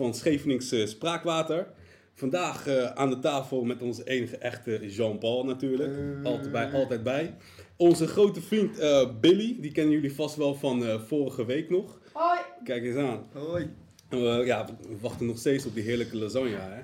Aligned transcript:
Van 0.00 0.14
Scheveningse 0.14 0.86
Spraakwater. 0.86 1.66
Vandaag 2.14 2.66
eh, 2.66 2.84
aan 2.84 3.10
de 3.10 3.18
tafel 3.18 3.64
met 3.64 3.82
onze 3.82 4.04
enige 4.04 4.36
echte 4.36 4.90
Jean-Paul 4.90 5.44
natuurlijk. 5.44 6.24
Altijd 6.24 6.52
bij, 6.52 6.72
altijd 6.72 7.02
bij. 7.02 7.34
Onze 7.76 8.06
grote 8.06 8.40
vriend 8.40 8.78
eh, 8.78 9.08
Billy, 9.20 9.56
die 9.60 9.72
kennen 9.72 9.94
jullie 9.94 10.14
vast 10.14 10.36
wel 10.36 10.54
van 10.54 10.84
eh, 10.84 11.00
vorige 11.00 11.44
week 11.44 11.70
nog. 11.70 12.00
Hoi. 12.12 12.38
Kijk 12.64 12.84
eens 12.84 12.96
aan. 12.96 13.26
Hoi. 13.32 13.70
Eh, 14.08 14.46
ja, 14.46 14.64
we 14.64 14.96
wachten 15.00 15.26
nog 15.26 15.38
steeds 15.38 15.66
op 15.66 15.74
die 15.74 15.84
heerlijke 15.84 16.16
lasagne 16.16 16.58
hè. 16.58 16.82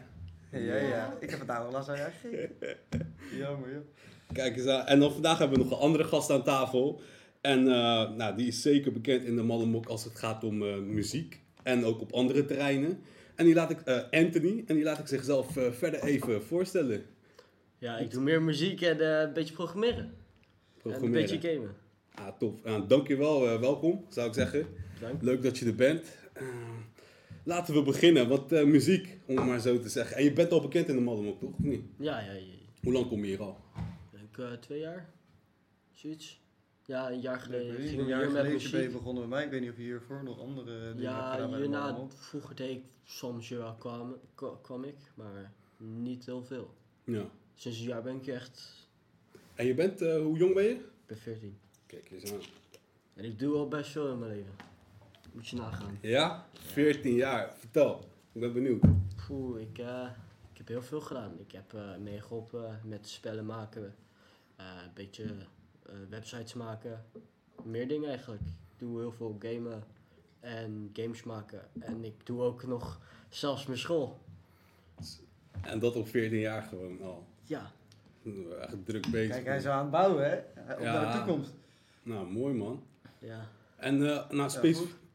Ja, 0.59 0.77
ja. 0.77 1.17
Ik 1.21 1.31
heb 1.31 1.39
vandaag 1.39 1.65
al 1.65 1.73
lasagne 1.73 2.11
gegeten. 2.21 2.77
Jammer, 3.41 3.73
joh. 3.73 3.85
Kijk 4.33 4.57
eens 4.57 4.67
aan. 4.67 4.87
En 4.87 5.01
dan 5.01 5.13
vandaag 5.13 5.39
hebben 5.39 5.59
we 5.59 5.65
nog 5.65 5.73
een 5.73 5.85
andere 5.85 6.05
gast 6.05 6.31
aan 6.31 6.43
tafel. 6.43 7.01
En 7.47 7.69
eh, 7.69 8.11
nou, 8.11 8.37
die 8.37 8.47
is 8.47 8.63
zeker 8.63 8.93
bekend 8.93 9.25
in 9.25 9.37
de 9.37 9.43
Mallemok 9.43 9.87
als 9.87 10.05
het 10.05 10.19
gaat 10.19 10.45
om 10.45 10.63
eh, 10.63 10.77
muziek. 10.77 11.41
En 11.67 11.85
ook 11.85 12.01
op 12.01 12.13
andere 12.13 12.45
terreinen. 12.45 12.99
En 13.35 13.45
die 13.45 13.55
laat 13.55 13.71
ik, 13.71 13.81
eh, 13.81 14.03
Anthony, 14.11 14.65
en 14.67 14.75
die 14.75 14.85
laat 14.85 14.99
ik 14.99 15.07
zichzelf 15.07 15.57
eh, 15.57 15.73
verder 15.73 16.03
even 16.03 16.43
voorstellen. 16.43 17.05
Ja, 17.79 17.99
ik 17.99 18.11
doe 18.11 18.23
meer 18.23 18.43
muziek 18.43 18.81
en 18.81 19.01
eh, 19.01 19.21
een 19.21 19.33
beetje 19.33 19.55
programmeren. 19.55 19.99
En 19.99 20.05
een 20.05 20.81
Programmeren. 20.83 21.31
beetje 21.31 21.55
gamen. 21.55 21.75
Ah, 22.15 22.39
tof. 22.39 22.55
Uh, 22.65 22.89
dankjewel, 22.89 23.61
welkom, 23.61 24.05
zou 24.09 24.29
ik 24.29 24.35
zeggen. 24.35 24.67
Dank. 25.01 25.23
Leuk 25.23 25.43
dat 25.43 25.59
je 25.59 25.67
er 25.67 25.75
bent. 25.75 26.17
Laten 27.45 27.75
we 27.75 27.83
beginnen. 27.83 28.29
Wat 28.29 28.51
muziek, 28.51 29.19
om 29.27 29.37
het 29.37 29.47
maar 29.47 29.61
zo 29.61 29.79
te 29.79 29.89
zeggen. 29.89 30.17
En 30.17 30.25
je 30.25 30.33
bent 30.33 30.53
al 30.53 30.61
bekend 30.61 30.89
in 30.89 30.95
de 30.95 31.01
Mallemok, 31.01 31.41
toch? 31.41 31.53
Of 31.53 31.59
niet? 31.65 31.83
Ja, 31.99 32.21
ja, 32.21 32.33
ja. 32.33 32.43
Hoe 32.83 32.93
lang 32.93 33.09
kom 33.09 33.21
je 33.21 33.27
hier 33.27 33.43
al? 33.43 33.57
Ik 34.13 34.61
twee 34.61 34.81
jaar. 34.81 35.11
Zoiets. 35.93 36.46
Ja, 36.87 37.11
een 37.11 37.21
jaar 37.21 37.35
Ik 37.37 37.41
geleden 37.43 37.69
weet 37.71 37.79
niet, 37.79 37.89
ging 37.89 38.01
een 38.01 38.05
ik 38.07 38.11
jaar 38.11 38.23
hier 38.23 38.33
met 38.33 38.45
geleden 38.47 38.71
ben 38.71 38.83
je 38.83 38.89
begonnen 38.89 39.23
met 39.23 39.31
mij. 39.31 39.45
Ik 39.45 39.51
weet 39.51 39.61
niet 39.61 39.71
of 39.71 39.77
je 39.77 39.83
hiervoor 39.83 40.23
nog 40.25 40.41
andere 40.41 40.67
dingen 40.67 40.89
hebt 40.89 41.01
Ja, 41.01 41.33
gedaan 41.33 41.51
bij 41.51 41.59
de 41.59 41.65
hierna, 41.65 42.07
vroeger 42.09 42.57
deed 42.57 42.71
ik 42.77 42.85
soms 43.05 43.49
wel 43.49 43.75
kwam, 43.75 44.17
kwa- 44.35 44.59
kwam 44.63 44.85
ik, 44.85 44.97
maar 45.15 45.53
niet 45.77 46.27
heel 46.27 46.43
veel. 46.45 46.75
Ja. 47.05 47.25
Sinds 47.55 47.79
een 47.79 47.85
jaar 47.87 48.03
ben 48.03 48.17
ik 48.17 48.27
echt, 48.27 48.89
En 49.55 49.67
je 49.67 49.75
bent, 49.75 50.01
eh, 50.03 50.17
hoe 50.17 50.39
jong 50.39 50.55
ben 50.55 50.65
je? 50.65 50.71
ik 50.75 50.81
ben 51.07 51.17
14. 51.19 51.59
Kijk 51.87 52.11
eens 52.11 52.33
aan. 52.33 52.39
En 53.15 53.25
ik 53.25 53.39
doe 53.39 53.57
al 53.57 53.69
best 53.69 53.91
veel 53.91 54.11
in 54.13 54.19
mijn 54.19 54.31
leven. 54.31 54.53
Moet 55.33 55.49
je 55.49 55.57
nagaan. 55.57 55.99
Ja? 56.01 56.47
14 56.53 57.15
jaar. 57.15 57.55
Vertel. 57.59 58.09
Ik 58.33 58.41
ben 58.41 58.53
benieuwd. 58.53 58.83
Poeh, 59.27 59.61
ik, 59.61 59.79
eh, 59.79 60.09
ik 60.53 60.59
heb 60.59 60.69
heel 60.69 60.83
veel 60.83 61.01
gedaan. 61.01 61.39
Ik 61.39 61.53
heb 61.53 61.75
eh, 61.75 61.97
meegeholpen 61.97 62.81
met 62.85 63.09
spellen 63.09 63.47
maken, 63.47 63.95
eh, 64.57 64.67
een 64.85 64.91
beetje 64.95 65.25
websites 66.09 66.55
maken, 66.55 67.05
meer 67.63 67.89
dingen 67.89 68.09
eigenlijk. 68.09 68.43
Ik 68.43 68.79
doe 68.79 68.99
heel 68.99 69.13
veel 69.13 69.37
gamen 69.39 69.85
en 70.41 70.91
games 70.93 71.23
maken. 71.23 71.61
En 71.81 72.05
ik 72.05 72.27
doe 72.27 72.41
ook 72.43 72.67
nog 72.67 73.01
zelfs 73.29 73.67
mijn 73.67 73.79
school. 73.79 74.19
En 75.63 75.79
dat 75.79 75.97
op 75.97 76.09
14 76.09 76.39
jaar 76.39 76.63
gewoon 76.63 77.03
al. 77.03 77.27
Ja, 77.43 77.71
Echt 78.61 78.87
druk 78.87 79.11
bezig. 79.11 79.35
Kijk, 79.35 79.47
hij 79.47 79.57
is 79.57 79.67
aan 79.67 79.83
het 79.83 79.91
bouwen, 79.91 80.31
hè? 80.31 80.37
Op 80.75 80.81
Ja. 80.81 80.93
naar 80.93 81.13
de 81.13 81.19
toekomst. 81.19 81.55
Nou, 82.03 82.27
mooi 82.31 82.55
man. 82.55 82.83
ja. 83.19 83.49
En, 83.77 84.09
eh, 84.11 84.31
nou. 84.31 84.51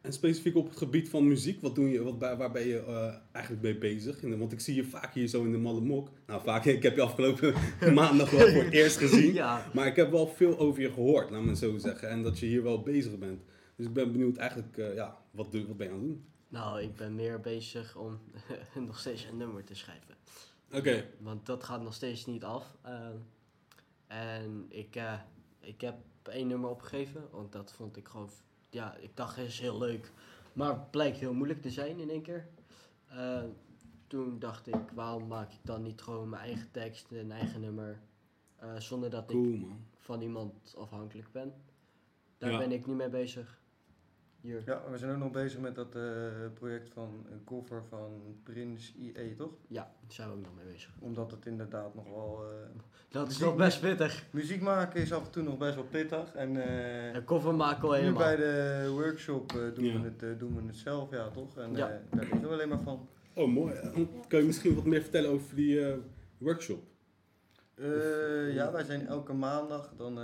En 0.01 0.13
specifiek 0.13 0.56
op 0.56 0.69
het 0.69 0.78
gebied 0.78 1.09
van 1.09 1.28
muziek, 1.28 1.62
wat 1.62 1.75
doe 1.75 1.89
je, 1.89 2.03
wat, 2.03 2.17
waar 2.19 2.51
ben 2.51 2.67
je 2.67 2.84
eh, 2.85 3.16
eigenlijk 3.31 3.63
mee 3.63 3.78
bezig? 3.78 4.22
Want 4.22 4.51
ik 4.51 4.59
zie 4.59 4.75
je 4.75 4.84
vaak 4.84 5.13
hier 5.13 5.28
zo 5.28 5.44
in 5.44 5.51
de 5.51 5.57
malle 5.57 5.81
mok. 5.81 6.09
Nou, 6.28 6.41
vaak, 6.41 6.66
ik 6.78 6.84
heb 6.84 6.95
je 6.95 7.01
afgelopen 7.01 7.53
maandag 7.94 8.31
wel 8.31 8.47
voor 8.47 8.63
het 8.63 8.73
eerst 8.73 8.97
gezien. 8.97 9.34
Ja. 9.34 9.69
Maar 9.73 9.88
ik 9.88 9.95
heb 9.95 10.12
wel 10.12 10.28
veel 10.28 10.59
over 10.59 10.81
je 10.81 10.91
gehoord, 10.91 11.29
laat 11.29 11.44
me 11.44 11.56
zo 11.56 11.78
zeggen. 11.78 12.09
En 12.09 12.23
dat 12.23 12.39
je 12.39 12.45
hier 12.45 12.63
wel 12.63 12.81
bezig 12.81 13.17
bent. 13.17 13.41
Dus 13.75 13.85
ik 13.85 13.94
ben 13.94 14.12
benieuwd 14.12 14.38
eigenlijk, 14.38 14.78
eh, 14.78 14.95
ja, 14.95 15.17
wat, 15.31 15.51
doe, 15.51 15.67
wat 15.67 15.78
ben 15.78 15.88
je 15.88 15.94
aan 15.94 16.00
het 16.00 16.07
doen? 16.07 16.25
Nou, 16.47 16.81
ik 16.81 16.95
ben 16.95 17.16
meer 17.16 17.39
bezig 17.39 17.95
om 17.95 18.19
nog 18.88 19.00
steeds 19.00 19.25
een 19.25 19.38
nummer 19.38 19.63
te 19.63 19.75
schrijven. 19.75 20.16
Oké, 20.72 21.06
Want 21.19 21.45
dat 21.45 21.63
gaat 21.63 21.81
nog 21.81 21.94
steeds 21.94 22.25
niet 22.25 22.44
af. 22.44 22.78
Ehm, 22.81 23.16
en 24.07 24.66
ik, 24.69 24.95
eh, 24.95 25.19
ik 25.59 25.81
heb 25.81 25.95
één 26.23 26.47
nummer 26.47 26.69
opgegeven, 26.69 27.28
want 27.31 27.51
dat 27.51 27.73
vond 27.73 27.97
ik 27.97 28.07
gewoon, 28.07 28.29
ja, 28.72 28.96
ik 28.96 29.16
dacht 29.18 29.36
het 29.36 29.48
is 29.48 29.59
heel 29.59 29.78
leuk. 29.78 30.12
Maar 30.54 30.70
het 30.74 30.92
blijkt 30.92 31.18
heel 31.18 31.34
moeilijk 31.34 31.62
te 31.62 31.70
zijn 31.70 32.00
in 32.00 32.09
één 32.09 32.22
keer. 32.22 32.48
Ehm, 33.09 33.48
toen 34.08 34.40
dacht 34.40 34.68
ik, 34.68 34.92
waarom 34.94 35.28
maak 35.28 35.52
ik 35.52 35.59
dan 35.62 35.82
niet 35.82 36.02
gewoon 36.02 36.30
mijn 36.30 36.44
eigen 36.44 36.72
tekst, 36.72 37.12
een 37.12 37.31
eigen 37.31 37.62
nummer, 37.62 38.00
eh, 38.56 38.76
zonder 38.76 39.10
dat 39.10 39.26
cool 39.26 39.54
ik 39.54 39.60
man. 39.62 39.86
van 40.00 40.22
iemand 40.22 40.76
afhankelijk 40.78 41.31
ben. 41.31 41.54
Daar 42.38 42.52
Ja. 42.52 42.58
ben 42.58 42.72
ik 42.72 42.86
nu 42.86 42.94
mee 42.94 43.10
bezig. 43.10 43.61
Hier. 44.41 44.62
Ja, 44.66 44.81
we 44.91 44.97
zijn 44.97 45.12
ook 45.12 45.18
nog 45.18 45.31
bezig 45.31 45.59
met 45.59 45.75
dat 45.75 45.96
eh, 45.96 46.02
project 46.53 46.90
van 46.94 47.25
een 47.31 47.44
cover 47.46 47.84
van 47.90 48.35
Prins 48.44 48.94
IE, 48.97 49.35
toch? 49.35 49.52
Ja, 49.68 49.81
daar 49.81 50.12
zijn 50.12 50.28
we 50.29 50.35
ook 50.35 50.41
nog 50.41 50.56
mee 50.56 50.74
bezig. 50.74 50.90
Omdat 51.00 51.31
het 51.31 51.46
inderdaad 51.46 51.96
nog 51.96 52.06
wel... 52.09 52.44
eh, 52.50 52.80
Dat 53.09 53.30
is 53.30 53.38
nog 53.38 53.56
best 53.56 53.81
pittig. 53.81 54.25
muziek 54.31 54.62
maken 54.62 55.01
is 55.01 55.13
af 55.13 55.25
en 55.25 55.31
toe 55.31 55.44
nog 55.44 55.57
best 55.57 55.75
wel 55.75 55.84
pittig. 55.84 56.34
En 56.34 56.57
eh, 57.13 57.24
cover 57.25 57.56
maken 57.56 57.84
al 57.84 57.90
nu 57.91 57.97
helemaal. 57.97 58.22
bij 58.22 58.35
de 58.35 58.88
workshop 58.91 59.50
doen, 59.75 59.85
Ja. 59.85 60.01
we 60.01 60.12
het, 60.25 60.40
doen 60.40 60.56
we 60.56 60.62
het 60.68 60.75
zelf, 60.75 61.12
ja 61.12 61.30
toch? 61.30 61.57
En 61.57 61.75
Ja. 61.75 61.90
eh, 61.90 61.97
daar 62.12 62.24
liggen 62.25 62.41
we 62.41 62.47
alleen 62.47 62.69
maar 62.69 62.81
van. 62.81 63.07
Oh, 63.34 63.47
mooi. 63.53 63.74
Kun 64.28 64.40
je 64.40 64.46
misschien 64.46 64.75
wat 64.75 64.85
meer 64.85 65.01
vertellen 65.01 65.30
over 65.30 65.56
die 65.56 65.85
eh, 65.88 65.94
workshop? 66.38 66.84
Eh, 67.75 68.53
ja, 68.53 68.72
wij 68.72 68.84
zijn 68.84 69.07
elke 69.07 69.34
maandag, 69.34 69.94
dan, 69.97 70.18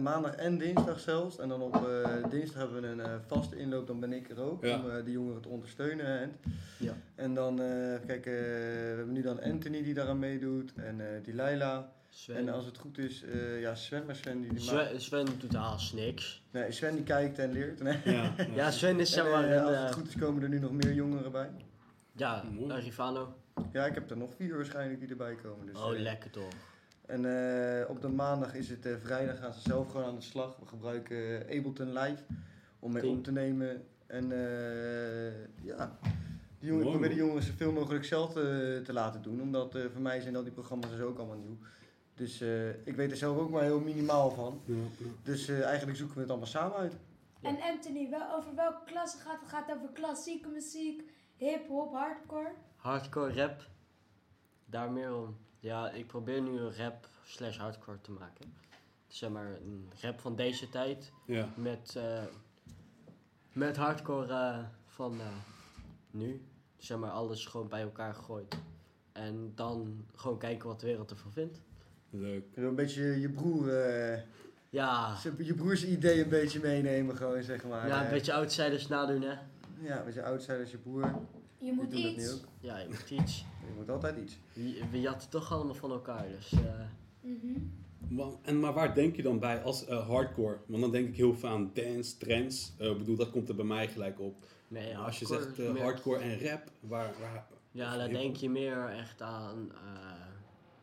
maandag 0.00 0.34
en 0.34 0.58
dinsdag 0.58 1.00
zelfs. 1.00 1.38
En 1.38 1.48
dan 1.48 1.62
op 1.62 1.74
eh, 1.88 2.30
dinsdag 2.30 2.62
hebben 2.62 2.80
we 2.80 2.86
een 2.88 3.00
eh, 3.00 3.14
vaste 3.26 3.56
inloop, 3.56 3.86
dan 3.86 4.00
ben 4.00 4.12
ik 4.12 4.30
er 4.30 4.40
ook, 4.40 4.64
Ja. 4.64 4.78
om 4.78 4.90
eh, 4.90 5.04
de 5.04 5.10
jongeren 5.10 5.42
te 5.42 5.48
ondersteunen. 5.48 6.06
En, 6.20 6.36
Ja. 6.78 6.92
en 7.14 7.34
dan, 7.34 7.60
eh 7.60 7.66
kijk, 8.06 8.26
eh, 8.26 8.32
we 8.32 8.94
hebben 8.96 9.12
nu 9.14 9.22
dan 9.22 9.42
Anthony 9.42 9.82
die 9.82 9.94
daaraan 9.94 10.18
meedoet 10.18 10.72
en 10.74 11.00
eh 11.00 11.24
die 11.24 11.34
Laila. 11.34 11.92
Sven, 12.14 12.36
En 12.36 12.48
als 12.48 12.64
het 12.64 12.78
goed 12.78 12.98
is, 12.98 13.22
eh, 13.24 13.60
ja, 13.60 13.74
Sven, 13.74 14.06
maar 14.06 14.16
Sven 14.16 14.40
die, 14.40 14.52
die 14.54 14.72
maakt- 14.72 14.86
Sven, 14.88 15.00
Sven 15.00 15.26
doet 15.38 15.54
haast 15.54 15.94
niks. 15.94 16.42
Nee, 16.50 16.72
Sven 16.72 16.94
die 16.94 17.04
kijkt 17.04 17.38
en 17.38 17.52
leert. 17.52 17.82
Nee. 17.82 17.98
Ja, 18.04 18.34
Ja, 18.54 18.70
Sven 18.80 19.00
is 19.00 19.12
zeg 19.12 19.24
En, 19.24 19.30
maar 19.30 19.44
eh, 19.44 19.54
een, 19.56 19.62
als 19.62 19.74
eh, 19.76 19.84
het 19.84 19.94
goed 19.94 20.08
is 20.08 20.16
komen 20.16 20.42
er 20.42 20.48
nu 20.48 20.58
nog 20.58 20.72
meer 20.72 20.92
jongeren 20.92 21.32
bij. 21.32 21.50
ja, 22.12 22.44
Rivano. 22.68 23.34
Ja, 23.72 23.86
ik 23.86 23.94
heb 23.94 24.10
er 24.10 24.16
nog 24.16 24.30
vier 24.36 24.56
waarschijnlijk 24.56 25.00
die 25.00 25.08
erbij 25.08 25.34
komen. 25.34 25.66
Dus, 25.66 25.76
oh, 25.82 25.94
eh, 25.94 26.00
lekker 26.00 26.30
toch. 26.30 26.52
En 27.06 27.24
eh, 27.24 27.90
op 27.90 28.00
de 28.00 28.08
maandag 28.08 28.54
is 28.54 28.68
het 28.68 28.86
eh, 28.86 28.92
vrijdag, 29.02 29.38
gaan 29.38 29.52
ze 29.52 29.60
zelf 29.60 29.90
gewoon 29.90 30.06
aan 30.06 30.14
de 30.14 30.20
slag. 30.20 30.56
We 30.60 30.66
gebruiken 30.66 31.48
eh, 31.48 31.58
Ableton 31.58 31.92
Live 31.92 32.22
om 32.78 32.92
mee 32.92 33.06
op 33.06 33.24
te 33.24 33.32
nemen. 33.32 33.84
En 34.06 34.32
eh, 34.32 35.64
ja, 35.64 35.98
die 36.58 36.68
jongen, 36.68 36.84
Mooi, 36.84 36.84
ik 36.84 36.90
probeer 36.90 37.08
de 37.08 37.14
jongens 37.14 37.46
zoveel 37.46 37.72
mogelijk 37.72 38.04
zelf 38.04 38.32
te, 38.32 38.80
te 38.84 38.92
laten 38.92 39.22
doen. 39.22 39.40
Omdat 39.40 39.74
eh, 39.74 39.82
voor 39.92 40.02
mij 40.02 40.20
zijn 40.20 40.36
al 40.36 40.42
die 40.42 40.52
programma's 40.52 40.90
dus 40.90 41.00
ook 41.00 41.18
allemaal 41.18 41.36
nieuw. 41.36 41.56
Dus 42.14 42.40
eh, 42.40 42.68
ik 42.86 42.96
weet 42.96 43.10
er 43.10 43.16
zelf 43.16 43.38
ook 43.38 43.50
maar 43.50 43.62
heel 43.62 43.80
minimaal 43.80 44.30
van. 44.30 44.60
ja, 44.64 44.74
ja. 44.74 45.06
Dus 45.22 45.48
eh, 45.48 45.64
eigenlijk 45.64 45.96
zoeken 45.96 46.14
we 46.14 46.20
het 46.20 46.30
allemaal 46.30 46.48
samen 46.48 46.76
uit. 46.76 46.94
En 47.40 47.60
Anthony, 47.60 48.10
wel, 48.10 48.34
over 48.34 48.54
welke 48.54 48.84
klasse 48.84 49.18
gaat 49.18 49.40
het? 49.40 49.48
Gaat 49.48 49.66
het 49.66 49.76
over 49.76 49.88
klassieke 49.88 50.48
muziek, 50.48 51.02
hip-hop, 51.36 51.92
hardcore? 51.92 52.52
Hardcore 52.76 53.32
rap. 53.34 53.66
Daar 54.64 54.90
meer 54.90 55.14
om. 55.16 55.36
Ja, 55.62 55.90
ik 55.90 56.06
probeer 56.06 56.40
nu 56.42 56.58
een 56.58 56.76
rap 56.76 57.08
slash 57.24 57.56
hardcore 57.58 58.00
te 58.00 58.10
maken. 58.10 58.54
Zeg 59.08 59.30
maar 59.30 59.46
een 59.46 59.88
rap 60.00 60.20
van 60.20 60.36
deze 60.36 60.68
tijd. 60.68 61.12
ja. 61.26 61.48
Met, 61.56 61.96
eh, 61.96 62.22
met 63.52 63.76
hardcore 63.76 64.32
eh, 64.32 64.58
van 64.86 65.20
eh, 65.20 65.26
nu. 66.10 66.42
Zeg 66.78 66.98
maar 66.98 67.10
alles 67.10 67.46
gewoon 67.46 67.68
bij 67.68 67.82
elkaar 67.82 68.14
gegooid. 68.14 68.56
En 69.12 69.52
dan 69.54 70.04
gewoon 70.14 70.38
kijken 70.38 70.68
wat 70.68 70.80
de 70.80 70.86
wereld 70.86 71.10
ervan 71.10 71.32
vindt. 71.32 71.60
Leuk. 72.10 72.44
Wil 72.54 72.68
een 72.68 72.74
beetje 72.74 73.20
je 73.20 73.28
broer, 73.28 73.68
eh, 73.68 74.20
Ja, 74.70 75.16
je 75.38 75.54
broers 75.54 75.84
idee 75.84 76.22
een 76.22 76.28
beetje 76.28 76.60
meenemen 76.60 77.16
gewoon, 77.16 77.42
zeg 77.42 77.64
maar. 77.64 77.86
ja 77.88 78.04
een 78.04 78.10
beetje 78.10 78.32
outsiders 78.32 78.88
nadoen, 78.88 79.22
hè. 79.22 79.36
Ja, 79.80 79.98
een 79.98 80.04
beetje 80.04 80.24
als 80.24 80.70
je 80.70 80.78
broer. 80.78 81.14
Je 81.64 81.72
moet 81.72 81.92
iets. 81.92 82.16
nu 82.16 82.30
ook. 82.30 82.44
Ja, 82.60 82.78
je 82.78 82.88
moet 82.88 83.10
iets. 83.10 83.44
Je 83.66 83.72
moet 83.78 83.90
altijd 83.90 84.16
iets. 84.16 84.38
We, 84.52 84.82
we 84.90 85.00
jatten 85.00 85.28
toch 85.30 85.52
allemaal 85.52 85.74
van 85.74 85.90
elkaar, 85.90 86.28
dus... 86.28 86.52
eh, 86.52 86.58
Mhm. 87.20 87.58
Maar, 88.08 88.26
en, 88.42 88.60
maar 88.60 88.72
waar 88.72 88.94
denk 88.94 89.16
je 89.16 89.22
dan 89.22 89.38
bij 89.38 89.62
als 89.62 89.84
eh, 89.86 90.08
hardcore? 90.08 90.58
Want 90.66 90.82
dan 90.82 90.90
denk 90.90 91.08
ik 91.08 91.16
heel 91.16 91.34
veel 91.34 91.48
aan 91.48 91.70
dance, 91.74 92.16
trance. 92.18 92.70
Eh, 92.78 92.90
Ik 92.90 92.98
bedoel, 92.98 93.16
dat 93.16 93.30
komt 93.30 93.48
er 93.48 93.54
bij 93.54 93.64
mij 93.64 93.88
gelijk 93.88 94.20
op. 94.20 94.44
nee, 94.68 94.98
als 94.98 95.18
je 95.18 95.26
zegt 95.26 95.58
meer- 95.58 95.82
hardcore 95.82 96.18
en 96.20 96.40
rap, 96.48 96.70
waar... 96.80 97.12
waar 97.20 97.46
Ja, 97.70 97.96
dan 97.96 98.12
denk 98.12 98.36
je 98.36 98.50
meer 98.50 98.88
echt 98.88 99.22
aan 99.22 99.72
eh, 99.72 100.26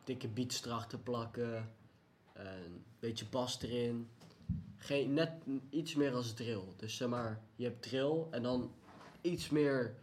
dikke 0.04 0.28
beats 0.28 0.64
erachter 0.64 0.98
plakken, 0.98 1.70
een 2.34 2.84
beetje 2.98 3.24
bas 3.30 3.62
erin. 3.62 4.08
Geen, 4.76 5.12
net 5.14 5.30
iets 5.70 5.94
meer 5.94 6.14
als 6.14 6.32
drill. 6.34 6.62
Dus 6.76 6.96
zeg 6.96 7.08
maar, 7.08 7.40
je 7.56 7.64
hebt 7.64 7.82
drill 7.82 8.24
en 8.30 8.42
dan 8.42 8.70
iets 9.20 9.50
meer 9.50 9.94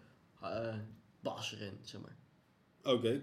eh, 0.41 0.75
bas 1.19 1.53
erin, 1.55 1.77
zeg 1.81 2.01
maar. 2.01 2.15
Oké, 2.93 3.21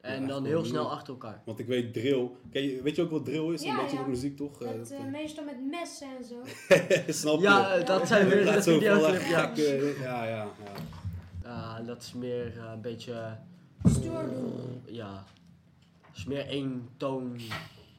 En 0.00 0.26
dan 0.26 0.44
heel 0.44 0.60
nieuw. 0.60 0.68
snel 0.70 0.90
achter 0.90 1.12
elkaar. 1.12 1.42
want 1.44 1.58
ik 1.58 1.66
weet 1.66 1.92
drill. 1.92 2.30
Ken 2.50 2.62
je, 2.62 2.82
weet 2.82 2.96
je 2.96 3.02
ook 3.02 3.10
wat 3.10 3.24
drill 3.24 3.52
is? 3.52 3.62
Ja, 3.62 3.70
een 3.70 3.82
beetje 3.84 3.96
ja. 3.96 4.06
muziek 4.06 4.36
toch? 4.36 4.62
Eh, 4.62 4.68
Met, 4.68 4.78
dat, 4.78 4.90
eh, 4.90 4.98
eh, 5.04 5.10
meestal 5.10 5.44
met 5.44 5.60
messen 5.70 6.08
en 6.18 6.24
zo. 6.24 6.42
Snap 7.12 7.36
je? 7.36 7.42
Ja, 7.42 7.74
eh, 7.74 7.86
dat 7.86 8.06
zijn 8.08 8.28
weer 8.28 8.44
de 8.44 8.62
videoclip, 8.62 9.20
eh, 9.20 9.30
ja. 9.30 9.52
eh, 9.54 10.00
ja, 10.00 10.24
ja, 10.24 10.48
ja. 10.64 10.72
Ja, 11.42 11.80
dat 11.82 12.02
is 12.02 12.12
meer 12.12 12.58
eh, 12.58 12.70
een 12.72 12.80
beetje, 12.80 13.36
Stoer 13.84 14.28
doen. 14.28 14.82
ja, 14.86 15.24
is 16.14 16.24
meer 16.24 16.46
één 16.46 16.88
toon 16.96 17.40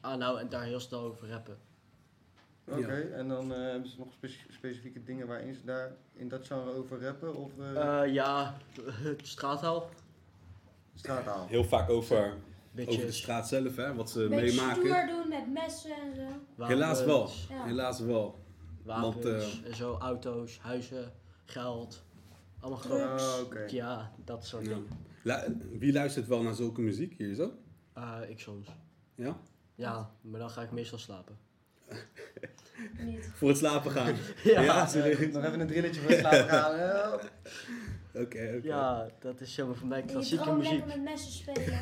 aanhouden 0.00 0.42
en 0.42 0.48
daar 0.48 0.64
heel 0.64 0.80
snel 0.80 1.00
over 1.00 1.28
rappen. 1.28 1.56
Oké, 2.68 3.00
en 3.00 3.28
dan 3.28 3.52
eh, 3.54 3.60
hebben 3.60 3.88
ze 3.88 3.98
nog 3.98 4.12
speci- 4.12 4.46
specifieke 4.50 5.02
dingen 5.02 5.26
waarin 5.26 5.54
ze 5.54 5.64
daar 5.64 5.92
in 6.12 6.28
dat 6.28 6.46
genre 6.46 6.70
over 6.74 7.02
rappen? 7.02 7.34
Of 7.34 7.50
eh 7.58 8.02
Eh, 8.02 8.12
ja, 8.12 8.56
straattaal. 9.22 9.88
straattaal? 10.94 11.46
Heel 11.46 11.64
vaak 11.64 11.90
over, 11.90 12.34
over 12.86 13.06
de 13.06 13.12
straat 13.12 13.48
zelf, 13.48 13.76
hè, 13.76 13.94
wat 13.94 14.10
ze 14.10 14.26
Beetje 14.28 14.36
meemaken. 14.60 14.82
stoer 14.86 15.06
doen 15.06 15.28
met 15.28 15.52
messen 15.52 15.90
en 15.96 16.14
zo. 16.14 16.64
Helaas 16.64 17.04
wel. 17.04 17.28
Ja. 17.48 17.64
Helaas 17.64 18.00
wel. 18.00 18.40
Wapens 18.82 19.14
Want, 19.14 19.24
eh, 19.24 19.64
en 19.70 19.76
zo, 19.76 19.94
auto's, 19.98 20.58
huizen, 20.58 21.12
geld. 21.44 22.04
Allemaal 22.60 22.80
Drugs. 22.80 23.36
Oh, 23.38 23.44
oké. 23.44 23.64
Ja, 23.70 24.12
dat 24.24 24.44
soort 24.46 24.62
Ja. 24.66 24.68
dingen. 24.68 24.86
La- 25.22 25.44
wie 25.78 25.92
luistert 25.92 26.26
wel 26.26 26.42
naar 26.42 26.54
zulke 26.54 26.80
muziek 26.80 27.14
hier 27.18 27.34
zo? 27.34 27.52
Eh, 27.92 28.18
ik 28.28 28.40
soms. 28.40 28.68
Ja? 29.14 29.36
Ja, 29.74 30.10
maar 30.20 30.40
dan 30.40 30.50
ga 30.50 30.62
ik 30.62 30.70
meestal 30.70 30.98
slapen. 30.98 31.38
Niet. 33.06 33.28
Voor 33.34 33.48
het 33.48 33.58
slapen 33.58 33.90
gaan. 33.90 34.14
Ja, 34.44 34.60
ja 34.60 34.86
serieus. 34.86 35.32
nog 35.32 35.44
even 35.44 35.60
een 35.60 35.66
drilletje 35.66 36.00
voor 36.00 36.10
het 36.10 36.18
slapen 36.18 36.48
gaan. 36.48 36.74
Oké, 38.14 38.20
oké. 38.56 38.60
Ja, 38.62 39.06
dat 39.20 39.40
is 39.40 39.54
zomaar 39.54 39.76
voor 39.76 39.86
mij 39.88 39.98
je 39.98 40.12
klassieke 40.12 40.42
droom 40.42 40.58
muziek. 40.58 40.72
lekker 40.72 40.88
met 40.88 41.02
messen 41.04 41.32
spelen. 41.32 41.78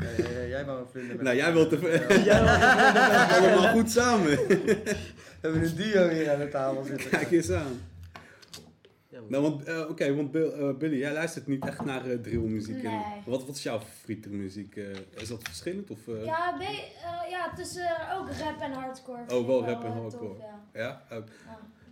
Eh, 0.00 0.48
jij 0.48 0.64
wou 0.64 0.80
een 0.80 0.86
vlinder 0.90 1.16
met 1.16 1.24
Nou, 1.24 1.36
jij 1.36 1.52
wilt 1.52 1.70
Ja. 1.70 1.78
er 2.08 2.24
Ja, 2.24 3.26
allemaal 3.38 3.68
goed 3.72 3.90
samen. 3.90 4.26
We 4.26 4.84
hebben 5.40 5.62
een 5.62 5.74
duo 5.76 6.08
hier 6.08 6.30
aan 6.32 6.38
de 6.38 6.48
tafel 6.48 6.84
zitten. 6.84 7.10
Kijk 7.10 7.30
eens 7.30 7.50
aan. 7.50 7.80
Nou, 9.28 9.42
want, 9.42 9.64
eh, 9.64 9.86
oké, 9.90 10.14
want 10.14 10.30
Bill- 10.30 10.50
eh, 10.52 10.74
Billy, 10.76 10.98
jij 10.98 11.12
luistert 11.12 11.46
niet 11.46 11.64
echt 11.66 11.84
naar 11.84 12.06
eh, 12.10 12.18
drillmuziek. 12.18 12.76
en- 12.84 12.90
Nee. 12.90 13.02
wat, 13.26 13.46
wat 13.46 13.56
is 13.56 13.62
jouw 13.62 13.78
favoriete 13.80 14.28
muziek? 14.28 14.76
is 15.14 15.28
dat 15.28 15.42
verschillend? 15.42 15.90
Of, 15.90 15.98
Ja, 16.24 16.56
be- 16.58 16.84
ja, 17.30 17.52
tussen 17.54 17.90
ook 18.18 18.28
rap 18.30 18.60
en 18.60 18.72
hardcore. 18.72 19.22
Oh, 19.36 19.46
wel 19.46 19.64
rap 19.64 19.84
en 19.84 19.92
hardcore. 19.92 20.28
tof, 20.34 20.38
ja. 20.72 21.02
Ja. 21.08 21.24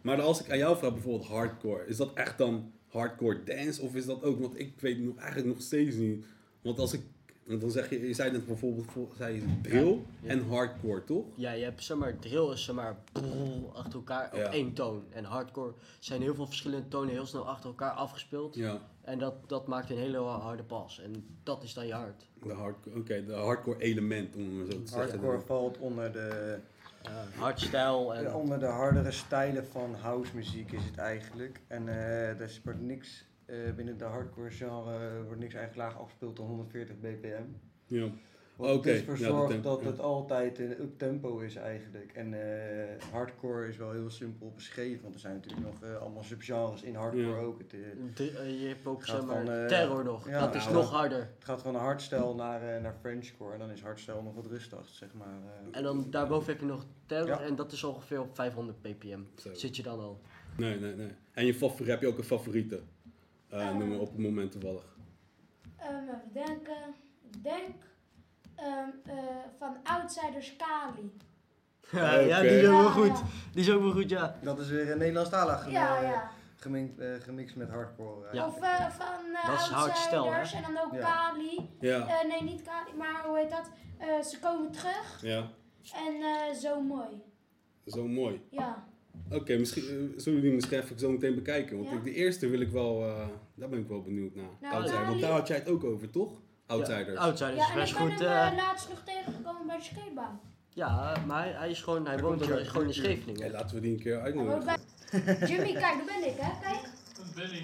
Maar 0.03 0.21
als 0.21 0.45
ik 0.45 0.51
aan 0.51 0.59
jou 0.59 0.77
vraag, 0.77 0.93
bijvoorbeeld 0.93 1.29
hardcore, 1.29 1.87
is 1.87 1.97
dat 1.97 2.13
echt 2.15 2.39
dan 2.39 2.73
hardcore 2.89 3.43
dance? 3.45 3.83
Of 3.83 3.95
is 3.95 4.07
dat 4.07 4.23
ook, 4.23 4.41
want 4.41 4.59
ik 4.59 4.81
weet 4.81 4.99
nog, 4.99 5.17
eigenlijk 5.17 5.49
nog 5.49 5.63
steeds 5.63 5.97
niet. 5.97 6.25
Want 6.63 6.79
als 6.79 6.93
ik, 6.93 7.01
want 7.47 7.61
dan 7.61 7.71
zeg 7.71 7.91
je, 7.91 8.07
je 8.07 8.15
zei 8.15 8.31
net 8.31 8.47
bijvoorbeeld, 8.47 8.87
voor- 8.91 9.09
zei 9.17 9.35
je 9.35 9.61
drill 9.63 9.99
Ja. 10.21 10.29
en 10.31 10.49
hardcore, 10.49 11.05
toch? 11.05 11.25
ja, 11.35 11.53
je 11.53 11.65
hebt 11.65 11.83
zeg 11.85 11.97
maar, 11.97 12.19
drill 12.19 12.53
is 12.53 12.65
zeg 12.65 12.75
maar 12.75 12.97
brrr, 13.13 13.69
achter 13.73 13.95
elkaar 13.95 14.31
op 14.33 14.39
Ja. 14.39 14.53
één 14.53 14.73
toon. 14.73 15.05
En 15.11 15.25
hardcore 15.25 15.73
zijn 15.99 16.23
heel 16.23 16.35
veel 16.35 16.47
verschillende 16.47 16.89
tonen 16.89 17.13
heel 17.15 17.27
snel 17.27 17.49
achter 17.49 17.69
elkaar 17.69 17.91
afgespeeld. 17.91 18.55
Ja, 18.55 18.79
En 19.03 19.19
dat, 19.19 19.35
dat 19.47 19.67
maakt 19.67 19.91
een 19.91 19.99
hele 19.99 20.19
harde 20.19 20.63
pas. 20.63 21.01
En 21.01 21.27
dat 21.43 21.63
is 21.63 21.75
dan 21.75 21.87
je 21.87 21.93
hard. 21.93 22.27
de 22.43 22.53
hardcore, 22.53 22.97
oké, 22.99 23.25
de 23.25 23.33
hardcore 23.33 23.79
element, 23.81 24.37
om 24.37 24.59
het 24.61 24.71
zo 24.73 24.79
te 24.83 24.87
zeggen. 24.91 25.19
Hardcore 25.21 25.41
valt 25.41 25.79
onder 25.79 26.13
de, 26.13 26.59
Ja, 27.03 27.25
hardstyle 27.39 28.15
en... 28.15 28.35
onder 28.35 28.59
de 28.59 28.67
hardere 28.67 29.11
stijlen 29.11 29.67
van 29.67 29.95
house 29.95 30.31
muziek 30.35 30.73
is 30.73 30.85
het 30.85 30.97
eigenlijk. 30.97 31.61
En 31.67 31.89
eh 31.89 32.41
er 32.41 32.61
wordt 32.65 32.81
niks, 32.81 33.25
eh, 33.47 33.57
binnen 33.77 33.99
de 33.99 34.05
hardcore 34.05 34.51
genre 34.51 35.23
wordt 35.25 35.41
niks 35.41 35.55
eigenlijk 35.55 35.89
laag 35.89 36.01
afgespeeld 36.01 36.37
dan 36.37 36.47
140 36.47 36.97
bpm. 37.01 37.45
Ja. 37.87 38.09
Wat 38.57 38.83
dus 38.83 39.03
voor 39.03 39.15
de 39.17 39.23
zorgt 39.25 39.63
dat 39.63 39.81
ja. 39.81 39.87
het 39.87 40.01
altijd 40.01 40.59
een 40.59 40.81
up 40.81 40.99
tempo 40.99 41.39
is 41.39 41.57
eigenlijk. 41.57 42.13
En 42.13 42.35
eh, 42.35 43.03
hardcore 43.13 43.69
is 43.69 43.77
wel 43.77 43.91
heel 43.93 44.11
simpel 44.11 44.53
beschreven, 44.55 45.03
want 45.03 45.15
er 45.15 45.21
zijn 45.21 45.35
natuurlijk 45.35 45.67
nog 45.67 45.83
eh, 45.83 45.97
allemaal 45.97 46.23
subgenres 46.23 46.83
in 46.83 46.95
hardcore 46.95 47.27
Ja. 47.29 47.37
ook. 47.37 47.59
Het, 47.59 47.73
eh, 47.75 47.79
De- 48.15 48.31
eh, 48.39 48.61
je 48.61 48.67
hebt 48.69 48.87
ook 48.87 49.05
zeg 49.05 49.25
maar 49.25 49.45
van, 49.45 49.55
eh, 49.55 49.67
terror 49.67 50.05
nog. 50.05 50.29
ja, 50.29 50.41
dat 50.41 50.55
is 50.55 50.63
nou, 50.65 50.77
nog 50.77 50.91
harder. 50.91 51.19
het 51.19 51.45
gaat 51.45 51.63
van 51.63 51.75
hardstyle 51.75 52.35
naar, 52.35 52.75
eh, 52.77 52.83
naar 52.83 52.95
Frenchcore 53.01 53.53
en 53.53 53.59
dan 53.59 53.71
is 53.71 53.81
hardstyle 53.83 54.23
nog 54.23 54.35
wat 54.35 54.47
rustig, 54.47 54.89
zeg 54.89 55.09
maar. 55.15 55.27
eh. 55.71 55.77
En 55.79 55.83
dan 55.83 56.11
daarboven 56.11 56.53
heb 56.53 56.61
je 56.61 56.67
nog 56.67 56.87
terror 57.07 57.29
Ja. 57.29 57.41
en 57.41 57.57
dat 57.57 57.73
is 57.73 57.85
ongeveer 57.85 58.21
op 58.21 58.35
500 58.35 58.81
ppm. 58.83 59.21
Zo. 59.37 59.55
Zit 59.55 59.77
je 59.77 59.83
dan 59.83 59.99
al. 60.01 60.21
Nee, 60.57 60.79
nee, 60.81 60.95
nee. 60.95 61.11
En 61.33 61.47
je 61.47 61.55
favoriet, 61.55 61.89
heb 61.89 62.01
je 62.01 62.07
ook 62.09 62.19
een 62.19 62.25
favoriete? 62.25 62.81
Noem 63.55 63.89
maar 63.89 63.99
op 63.99 64.09
het 64.09 64.19
moment 64.19 64.53
toevallig. 64.53 64.97
Ehm, 65.79 65.95
even 65.95 66.33
denken. 66.33 66.95
Ik 67.33 67.43
denk 67.43 67.75
ehm, 68.55 68.89
eh, 69.05 69.15
van 69.59 69.77
Outsiders 69.83 70.57
Kali. 70.57 71.13
Ja, 71.91 72.19
ja, 72.19 72.41
die 72.41 72.51
is 72.51 72.67
ook 72.67 72.73
wel 72.73 72.83
Ja, 72.85 72.91
goed. 72.91 73.07
ja. 73.19 73.23
Die 73.53 73.61
is 73.63 73.71
ook 73.71 73.83
wel 73.83 73.93
goed, 73.93 74.09
ja. 74.11 74.39
Dat 74.43 74.59
is 74.59 74.69
weer 74.69 74.91
een 74.91 74.99
Nederlandstalig 74.99 75.71
Ja, 75.71 75.97
eh, 75.97 76.03
ja. 76.11 76.31
Gemixt, 76.57 76.99
eh, 76.99 77.09
gemixt 77.21 77.57
met 77.57 77.69
hardcore. 77.69 78.29
Ja. 78.33 78.47
Of 78.47 78.59
van 78.59 79.35
eh, 79.35 79.47
Dat 79.47 79.61
is 79.61 79.67
hardstyle, 79.69 80.17
Outsiders 80.21 80.53
hè? 80.53 80.57
en 80.63 80.75
dan 80.75 80.85
ook 80.85 80.93
Ja. 80.95 81.01
Kali. 81.01 81.71
Ja, 81.81 82.07
Eh, 82.09 82.29
nee, 82.29 82.43
niet 82.43 82.63
Kali, 82.63 82.97
maar 82.97 83.25
hoe 83.27 83.39
heet 83.39 83.51
dat? 83.51 83.71
Eh, 83.99 84.21
ze 84.23 84.39
komen 84.39 84.71
terug 84.71 85.19
ja. 85.23 85.51
en 86.07 86.15
eh, 86.23 86.55
zo 86.57 86.81
mooi. 86.83 87.23
Zo 87.87 88.07
mooi. 88.09 88.41
Ja. 88.51 88.85
Oké, 89.31 89.57
misschien 89.59 90.15
zullen 90.17 90.41
we 90.41 90.45
die 90.47 90.55
misschien 90.55 90.79
even 90.81 90.99
zo 90.99 91.11
meteen 91.11 91.35
bekijken. 91.35 91.77
Want 91.77 91.89
Ja. 91.91 91.97
ik, 91.97 92.05
de 92.05 92.15
eerste 92.15 92.49
wil 92.49 92.61
ik 92.61 92.71
wel, 92.71 93.05
eh, 93.07 93.27
daar 93.55 93.69
ben 93.69 93.79
ik 93.79 93.89
wel 93.89 94.03
benieuwd 94.03 94.35
naar. 94.35 94.49
Nou, 94.61 94.75
Outsiders, 94.75 95.09
want 95.09 95.21
daar 95.21 95.31
had 95.31 95.49
jij 95.49 95.57
het 95.57 95.69
ook 95.69 95.85
over, 95.85 96.11
toch? 96.11 96.41
Outsiders. 96.67 97.19
Ja, 97.19 97.25
Outsiders 97.25 97.57
ja, 97.57 97.65
is 97.65 97.71
en 97.71 97.77
best 97.77 97.93
ik 97.93 97.99
ben 97.99 98.11
goed. 98.11 98.19
hem 98.21 98.29
eh, 98.31 98.47
eh, 98.47 98.57
laatst 98.57 98.89
nog 98.89 99.03
tegengekomen 99.05 99.67
bij 99.67 99.77
de 99.77 99.83
skatebaan. 99.83 100.41
ja, 100.69 101.17
maar 101.27 101.59
hij, 101.59 101.71
is 101.71 101.83
gewoon, 101.83 102.07
hij 102.07 102.19
woont 102.19 102.41
er 102.41 102.67
gewoon 102.67 102.87
in. 102.87 102.95
Scheveningen. 102.95 103.41
Hey, 103.43 103.51
laten 103.51 103.75
we 103.75 103.81
die 103.83 103.93
een 103.93 104.01
keer 104.01 104.21
uitnodigen. 104.21 104.65
bij- 104.65 104.79
Jimmy, 105.49 105.73
kijk, 105.73 105.81
daar 105.81 106.05
ben 106.07 106.29
ik, 106.29 106.35
hè? 106.41 106.61
Kijk. 106.63 106.89
Billy. 107.35 107.63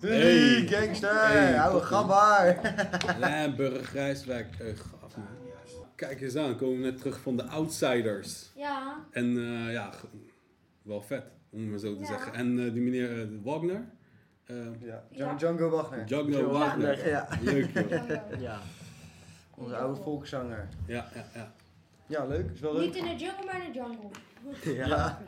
Hey, 0.00 0.20
Hey. 0.20 0.66
gangster! 0.66 1.26
Hey, 1.26 1.60
oude 1.60 1.78
toppie. 1.78 1.96
gabbaar! 1.96 2.74
Limburg, 3.20 3.92
Rijswijk. 3.92 4.54
Eh, 4.58 4.66
gaaf 4.76 5.16
man. 5.16 5.26
Kijk 5.96 6.20
eens 6.20 6.36
aan, 6.36 6.56
komen 6.56 6.76
we 6.76 6.84
net 6.84 6.98
terug 6.98 7.20
van 7.20 7.36
de 7.36 7.44
Outsiders. 7.44 8.50
Ja. 8.56 9.04
En 9.10 9.36
eh, 9.36 9.72
ja, 9.72 9.90
wel 10.82 11.02
vet, 11.02 11.24
om 11.50 11.60
het 11.60 11.68
maar 11.68 11.78
zo 11.78 11.94
te 11.94 12.00
Ja. 12.00 12.06
zeggen. 12.06 12.34
En 12.34 12.66
eh, 12.66 12.72
die 12.72 12.82
meneer 12.82 13.20
eh, 13.20 13.26
Wagner. 13.42 13.84
Eh 14.46 14.56
Ja, 14.80 15.02
Ja. 15.10 15.34
Django 15.34 15.68
Wagner. 15.70 16.06
Django 16.06 16.50
Wagner. 16.50 17.08
Ja, 17.08 17.28
Leuk 17.40 17.68
joh. 17.74 18.40
Ja, 18.40 18.58
onze 19.54 19.76
oude 19.76 20.00
volkszanger. 20.02 20.68
Ja, 20.86 21.06
ja, 21.14 21.24
ja. 21.34 21.52
Ja, 22.06 22.24
leuk. 22.24 22.50
Is 22.54 22.60
wel 22.60 22.72
Niet 22.78 22.94
leuk. 22.94 23.04
in 23.04 23.16
de 23.16 23.24
jungle, 23.24 23.44
maar 23.44 23.64
in 23.64 23.72
de 23.72 23.78
jungle. 23.78 24.08
Ja. 24.86 25.22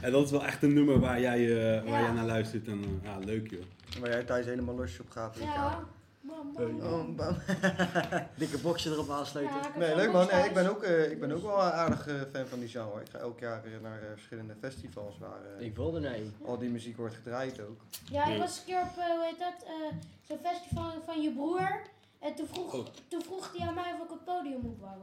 En 0.00 0.12
dat 0.12 0.24
is 0.24 0.30
wel 0.30 0.44
echt 0.46 0.62
een 0.62 0.72
nummer 0.74 0.98
waar 1.00 1.20
jij, 1.20 1.38
eh, 1.76 1.82
waar 1.90 2.00
Ja. 2.00 2.06
jij 2.06 2.12
naar 2.12 2.24
luistert. 2.26 2.66
En 2.66 2.82
eh, 2.82 2.88
ja, 3.10 3.18
leuk 3.18 3.50
joh. 3.50 3.62
Waar 4.00 4.10
jij 4.10 4.24
thuis 4.24 4.46
helemaal 4.46 4.74
losjes 4.74 5.00
op 5.00 5.10
gaat. 5.10 5.36
Ja. 5.40 5.84
Bam, 6.28 6.52
bam, 6.52 6.78
wel. 6.78 6.90
bam. 6.90 7.08
Oh, 7.08 7.16
bam. 7.16 7.36
Dikke 8.36 8.58
boxje 8.58 8.90
erop 8.90 9.10
aansluiten. 9.10 9.56
Ja, 9.56 9.78
Nee, 9.78 9.94
leuk 9.96 10.12
man. 10.12 10.26
Nee, 10.32 10.44
ik, 10.48 10.54
ben 10.54 10.70
ook, 10.70 10.82
eh, 10.82 11.10
ik 11.10 11.20
ben 11.20 11.32
ook 11.32 11.42
wel 11.42 11.52
een 11.56 11.72
aardig 11.72 12.06
eh, 12.06 12.14
fan 12.32 12.46
van 12.46 12.58
die 12.58 12.68
genre. 12.68 13.00
Ik 13.00 13.08
ga 13.10 13.18
elk 13.18 13.38
jaar 13.40 13.62
weer 13.62 13.80
naar 13.82 14.02
eh, 14.02 14.08
verschillende 14.14 14.54
festivals 14.60 15.18
waar 15.18 15.40
eh, 15.58 15.66
Ik 15.66 15.76
wilde 15.76 16.16
een. 16.16 16.34
al 16.44 16.58
die 16.58 16.68
muziek 16.70 16.96
wordt 16.96 17.14
gedraaid 17.14 17.60
ook. 17.60 17.80
Ja, 18.10 18.24
ik 18.26 18.38
was 18.38 18.58
een 18.58 18.64
keer 18.64 18.80
op, 18.80 18.96
eh, 18.98 19.04
hoe 19.10 19.24
heet 19.24 19.38
dat, 19.38 19.66
eh, 19.66 19.96
zo'n 20.22 20.38
festival 20.42 20.90
van 21.04 21.22
je 21.22 21.30
broer. 21.32 21.80
En 22.18 22.34
toen 22.34 22.46
vroeg, 22.46 22.74
Oh. 22.74 22.86
toen 23.08 23.22
vroeg 23.22 23.52
hij 23.56 23.68
aan 23.68 23.74
mij 23.74 23.92
of 23.98 24.04
ik 24.04 24.10
het 24.10 24.24
podium 24.24 24.64
op 24.64 24.80
wou. 24.80 24.96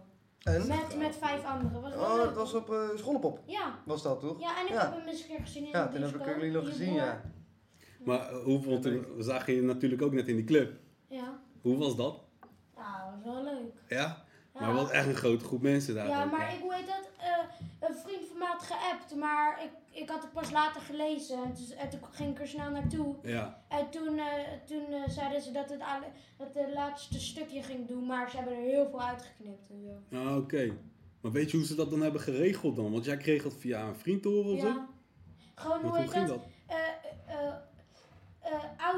En? 0.44 0.67
Met, 0.67 0.98
met 0.98 1.15
vijf 1.15 1.46
anderen. 1.46 1.82
Was 1.82 1.94
Oh, 1.94 2.15
dat 2.24 2.34
was 2.36 2.53
op 2.53 2.70
uh, 2.70 2.77
Schoolpop. 2.96 3.39
Ja. 3.46 3.79
Was 3.86 4.01
dat 4.03 4.20
toch? 4.20 4.39
Ja, 4.39 4.60
en 4.60 4.65
ik 4.65 4.72
Ja. 4.72 4.82
heb 4.82 4.91
hem 5.00 5.08
eens 5.08 5.22
een 5.22 5.27
keer 5.27 5.39
gezien 5.39 5.63
in 5.63 5.70
Ja, 5.72 5.86
de 5.86 5.94
toen 5.94 6.01
heb 6.01 6.15
ik 6.27 6.36
jullie 6.36 6.51
nog 6.51 6.65
gezien, 6.67 6.88
broer. 6.88 7.00
ja. 7.01 7.22
Maar 8.05 8.34
hoe 8.34 8.62
vond 8.62 8.84
je, 8.84 9.15
zagen 9.20 9.53
je 9.53 9.62
natuurlijk 9.62 10.01
ook 10.01 10.13
net 10.13 10.27
in 10.27 10.36
die 10.36 10.46
club. 10.46 10.74
Hoe 11.66 11.78
was 11.78 11.96
dat? 11.96 12.20
Dat 12.76 12.84
was 13.24 13.34
wel 13.34 13.44
leuk. 13.44 13.74
Ja? 13.90 14.24
Maar 14.60 14.74
wel 14.74 14.92
echt 14.92 15.08
een 15.08 15.16
grote 15.16 15.46
groep 15.46 15.62
mensen 15.62 15.96
daar. 15.96 16.08
Ja, 16.08 16.24
ook, 16.24 16.32
maar 16.32 16.54
ik 16.54 16.60
weet 16.70 16.88
dat 16.88 17.10
eh, 17.18 17.88
een 17.90 17.96
vriend 17.96 18.28
van 18.28 18.38
mij 18.38 18.48
had 18.48 18.62
geappt, 18.64 19.16
maar 19.16 19.64
ik, 19.64 20.02
ik 20.02 20.10
had 20.10 20.22
het 20.22 20.32
pas 20.34 20.52
later 20.52 20.82
gelezen. 20.82 21.44
En 21.44 21.54
toen, 21.54 21.78
en 21.78 21.90
toen 21.90 22.00
ging 22.12 22.32
ik 22.32 22.40
er 22.42 22.48
snel 22.48 22.70
naartoe. 22.72 23.16
Ja, 23.24 23.64
En 23.70 23.90
toen, 23.90 24.18
eh, 24.18 24.26
toen 24.66 24.86
eh, 24.94 25.10
zeiden 25.10 25.42
ze 25.42 25.52
dat 25.52 25.70
het, 25.70 25.82
alle, 25.82 26.06
dat 26.38 26.54
het 26.54 26.74
laatste 26.74 27.20
stukje 27.20 27.64
ging 27.64 27.88
doen, 27.88 28.06
maar 28.06 28.30
ze 28.30 28.36
hebben 28.36 28.54
er 28.56 28.62
heel 28.62 28.90
veel 28.90 29.02
uitgeknipt 29.02 29.70
en 29.70 29.82
zo. 30.12 30.18
ah, 30.18 30.38
oké. 30.38 30.72
Maar 31.22 31.32
weet 31.32 31.52
je 31.52 31.58
hoe 31.58 31.66
ze 31.66 31.76
dat 31.76 31.90
dan 31.90 32.02
hebben 32.02 32.22
geregeld 32.22 32.76
dan? 32.76 32.92
Want 32.92 33.06
jij 33.06 33.18
kreeg 33.18 33.44
het 33.44 33.56
via 33.58 33.88
een 33.88 33.96
vriend 33.96 34.22
te 34.22 34.28
horen 34.30 34.54
of 34.54 34.60
zo? 34.60 34.68
Ja. 34.68 34.88
Gewoon 35.56 35.82
Maar 35.82 35.90
hoe 35.90 36.00
heet 36.00 36.10
ging 36.12 36.28
dat? 36.28 36.38
dat? 36.68 36.78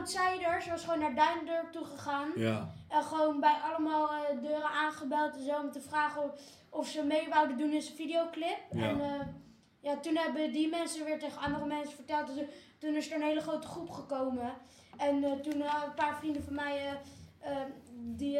Outsiders 0.07 0.67
was 0.67 0.83
gewoon 0.83 0.99
naar 0.99 1.15
Duindorp 1.15 1.71
toe 1.71 1.85
gegaan. 1.85 2.31
Ja, 2.35 2.73
En 2.87 3.03
gewoon 3.03 3.39
bij 3.39 3.55
allemaal 3.63 4.09
eh, 4.09 4.41
deuren 4.41 4.69
aangebeld 4.69 5.35
en 5.35 5.43
zo 5.43 5.59
om 5.61 5.71
te 5.71 5.81
vragen 5.81 6.23
of, 6.23 6.31
of 6.69 6.87
ze 6.87 7.03
mee 7.03 7.29
wouden 7.29 7.57
doen 7.57 7.71
in 7.71 7.81
zijn 7.81 7.95
videoclip. 7.95 8.59
Ja. 8.71 8.89
En 8.89 9.01
eh, 9.01 9.27
ja, 9.79 9.97
toen 9.97 10.15
hebben 10.15 10.51
die 10.51 10.69
mensen 10.69 11.05
weer 11.05 11.19
tegen 11.19 11.41
andere 11.41 11.65
mensen 11.65 11.95
verteld. 11.95 12.27
Dus, 12.27 12.45
toen 12.77 12.95
is 12.95 13.11
er 13.11 13.15
een 13.15 13.27
hele 13.27 13.41
grote 13.41 13.67
groep 13.67 13.89
gekomen. 13.89 14.53
En 14.97 15.23
eh, 15.23 15.31
toen 15.31 15.61
een 15.61 15.93
paar 15.95 16.17
vrienden 16.17 16.43
van 16.43 16.53
mij, 16.53 16.99
die 17.93 18.39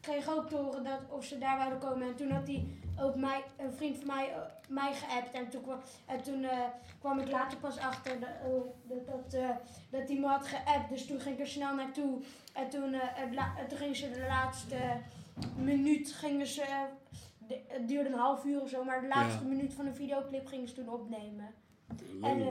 kregen 0.00 0.32
ook 0.32 0.48
te 0.48 0.56
horen 0.56 0.84
dat, 0.84 1.00
of 1.08 1.24
ze 1.24 1.38
daar 1.38 1.56
wouden 1.56 1.78
komen. 1.78 2.08
En 2.08 2.16
toen 2.16 2.30
had 2.30 2.46
die 2.46 2.79
ook 3.02 3.14
mij, 3.14 3.44
een 3.56 3.72
vriend 3.72 3.96
van 3.96 4.06
mij, 4.06 4.30
eh, 4.32 4.40
mij 4.68 4.92
geappt. 4.94 5.32
En 5.32 5.48
toen, 5.48 5.62
kwam, 5.62 5.80
en 6.06 6.22
toen 6.22 6.44
eh, 6.44 6.58
kwam 6.98 7.18
ik 7.18 7.30
later 7.30 7.58
pas 7.58 7.78
achter 7.78 8.20
dat, 8.20 8.28
eh, 9.32 9.48
dat, 9.90 10.08
me 10.08 10.26
had 10.26 10.46
geappt. 10.46 10.88
Dus 10.88 11.06
toen 11.06 11.20
ging 11.20 11.34
ik 11.34 11.40
er 11.40 11.48
snel 11.48 11.74
naartoe. 11.74 12.18
En 12.54 12.68
toen, 12.70 12.96
toen 13.68 13.78
gingen 13.78 13.96
ze 13.96 14.10
de 14.10 14.26
laatste 14.28 14.76
minuut, 15.56 16.12
gingen 16.12 16.46
ze, 16.46 16.86
het 17.66 17.88
duurde 17.88 18.08
een 18.08 18.18
half 18.18 18.44
uur 18.44 18.60
of 18.60 18.68
zo, 18.68 18.84
maar 18.84 19.00
de 19.00 19.08
laatste 19.08 19.42
Ja. 19.44 19.48
minuut 19.48 19.74
van 19.74 19.84
de 19.84 19.94
videoclip 19.94 20.46
gingen 20.46 20.68
ze 20.68 20.74
toen 20.74 20.88
opnemen. 20.88 21.54
En, 22.22 22.40
eh. 22.40 22.46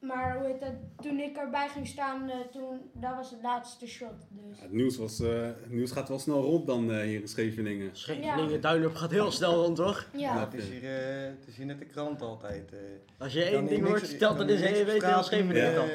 Maar 0.00 0.36
hoe 0.38 0.46
heet 0.46 0.60
dat, 0.60 0.72
toen 1.02 1.18
ik 1.20 1.36
erbij 1.36 1.68
ging 1.68 1.86
staan, 1.86 2.30
eh, 2.30 2.36
toen, 2.52 2.80
dat 2.92 3.14
was 3.16 3.30
het 3.30 3.42
laatste 3.42 3.86
shot. 3.86 4.08
Dus. 4.30 4.56
Ja, 4.56 4.62
het, 4.62 4.72
nieuws 4.72 4.96
was, 4.96 5.20
eh, 5.20 5.42
het 5.42 5.70
nieuws 5.70 5.90
gaat 5.90 6.08
wel 6.08 6.18
snel 6.18 6.42
rond 6.42 6.66
dan 6.66 6.92
eh, 6.92 7.00
hier 7.00 7.20
in 7.20 7.28
Scheveningen. 7.28 7.90
Scheveningen, 7.92 8.60
Duinop 8.60 8.94
gaat 8.94 9.10
heel 9.10 9.30
snel 9.30 9.54
rond, 9.62 9.76
toch? 9.76 10.08
Ja. 10.12 10.18
Ja. 10.34 10.40
het, 10.40 10.54
is 10.54 10.68
hier, 10.68 10.82
eh, 10.84 11.22
het 11.38 11.46
is 11.46 11.56
hier 11.56 11.66
net 11.66 11.78
de 11.78 11.84
krant 11.84 12.22
altijd. 12.22 12.72
eh. 12.72 12.78
Als 13.18 13.32
je 13.32 13.44
één 13.44 13.66
ding 13.66 13.86
hoort 13.86 14.08
verteld, 14.08 14.36
dan 14.38 14.46
kan 14.46 14.56
is 14.56 14.78
je 14.78 14.84
weet 14.84 15.04
heel 15.04 15.22
Scheveningen 15.22 15.74
dan. 15.74 15.88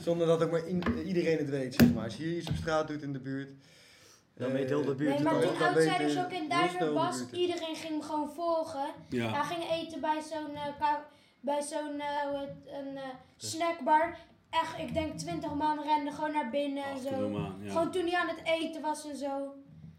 Zonder 0.00 0.26
dat 0.26 0.42
ook 0.42 0.50
maar 0.50 0.66
in- 0.66 0.82
iedereen 1.06 1.38
het 1.38 1.50
weet, 1.50 1.74
zeg 1.74 1.92
maar. 1.94 2.04
Als 2.04 2.16
je 2.16 2.22
hier 2.24 2.36
iets 2.36 2.48
op 2.48 2.54
straat 2.56 2.88
doet 2.88 3.02
in 3.02 3.12
de 3.12 3.18
buurt... 3.20 3.48
Dan 4.34 4.52
weet 4.52 4.68
heel 4.68 4.84
de 4.84 4.94
buurt 4.94 4.98
Nee, 5.08 5.12
het 5.12 5.22
maar 5.24 5.34
al. 5.34 5.40
dan 5.40 5.54
toen 5.56 5.66
Outsiders 5.66 6.18
ook 6.18 6.30
in 6.32 6.48
de 6.48 6.90
was, 6.92 7.24
iedereen 7.32 7.76
ging 7.76 7.92
hem 7.92 8.02
gewoon 8.02 8.30
volgen. 8.34 8.80
Hij 9.08 9.18
Ja, 9.18 9.42
ging 9.42 9.70
eten 9.70 10.00
bij 10.00 10.20
zo'n 10.30 10.54
eh, 10.54 10.62
ka- 10.78 11.06
bij 11.40 11.62
zo'n 11.62 12.00
eh, 12.00 12.40
een, 12.78 12.96
eh, 12.96 13.02
snackbar. 13.36 14.16
Echt, 14.50 14.78
ik 14.78 14.94
denk 14.94 15.18
20 15.18 15.54
man 15.54 15.82
renden 15.82 16.12
gewoon 16.12 16.32
naar 16.32 16.50
binnen 16.50 16.84
en 16.84 16.98
zo. 16.98 17.30
Ja. 17.30 17.70
Gewoon 17.70 17.90
toen 17.90 18.06
hij 18.06 18.16
aan 18.20 18.28
het 18.28 18.40
eten 18.44 18.82
was 18.82 19.08
en 19.10 19.16
zo. 19.16 19.54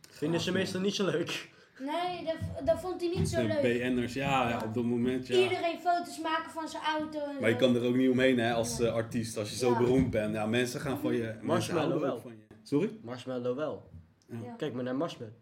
Vinden 0.10 0.40
ze 0.42 0.52
meestal 0.52 0.82
niet 0.82 0.96
zo 0.96 1.06
leuk. 1.06 1.50
Nee, 1.80 2.26
dat, 2.26 2.66
dat 2.66 2.80
vond 2.80 3.02
hij 3.02 3.10
niet 3.16 3.30
zo 3.30 3.42
De 3.42 3.48
leuk. 3.48 3.62
BN'ers, 3.62 4.14
ja, 4.14 4.50
ja, 4.50 4.62
op 4.66 4.74
dat 4.74 4.84
moment 4.84 5.28
ja. 5.28 5.36
Iedereen 5.36 5.80
foto's 5.80 6.20
maken 6.20 6.52
van 6.52 6.68
zijn 6.70 6.84
auto 6.84 7.20
en 7.20 7.40
Maar 7.42 7.50
je 7.50 7.56
kan 7.56 7.76
er 7.76 7.84
ook 7.84 7.96
niet 7.96 8.10
omheen 8.10 8.40
hè, 8.40 8.54
als 8.54 8.80
eh, 8.80 8.94
artiest, 8.94 9.38
als 9.38 9.50
je 9.50 9.56
zo 9.56 9.72
Ja. 9.72 9.78
beroemd 9.78 10.10
bent. 10.10 10.34
Ja, 10.34 10.46
mensen 10.46 10.80
gaan 10.82 11.00
van 11.00 11.14
je... 11.14 11.22
mensen 11.24 11.46
Marshmallow 11.46 12.02
wel. 12.02 12.20
Van 12.20 12.32
je. 12.32 12.56
Sorry? 12.64 12.92
Marshmallow 13.02 13.56
wel. 13.58 13.90
Ja. 14.28 14.54
Kijk 14.58 14.74
maar 14.74 14.84
naar 14.84 14.96
Marshmallow. 14.96 15.36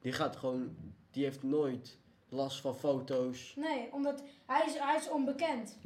Die 0.00 0.12
gaat 0.12 0.36
gewoon, 0.36 0.76
die 1.10 1.24
heeft 1.24 1.42
nooit 1.42 1.98
last 2.28 2.60
van 2.60 2.76
foto's. 2.76 3.54
Nee, 3.56 3.88
omdat 3.92 4.22
hij 4.46 4.66
is, 4.66 4.78
hij 4.78 4.96
is 4.96 5.10
onbekend. 5.10 5.78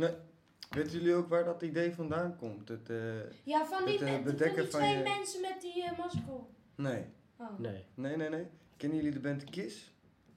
Weten 0.71 0.93
jullie 0.93 1.15
ook 1.15 1.29
waar 1.29 1.45
dat 1.45 1.63
idee 1.63 1.95
vandaan 1.95 2.37
komt? 2.37 2.69
Het, 2.69 2.91
eh, 2.91 2.97
Ja, 3.45 3.67
van 3.67 3.85
die, 3.85 3.93
Het, 3.99 4.03
eh, 4.03 4.09
me- 4.09 4.15
van 4.15 4.25
bedekken 4.25 4.63
die 4.63 4.71
van 4.71 4.81
twee 4.81 4.97
je- 4.97 5.03
mensen 5.03 5.41
met 5.41 5.61
die 5.61 5.77
uh, 5.85 5.99
masker. 5.99 6.41
nee. 6.75 7.05
Oh. 7.37 7.59
Nee. 7.59 7.85
Nee, 7.95 8.17
nee, 8.17 8.29
nee. 8.29 8.47
Kennen 8.77 8.99
jullie 8.99 9.13
de 9.13 9.21
band 9.21 9.45
Kiss? 9.45 9.92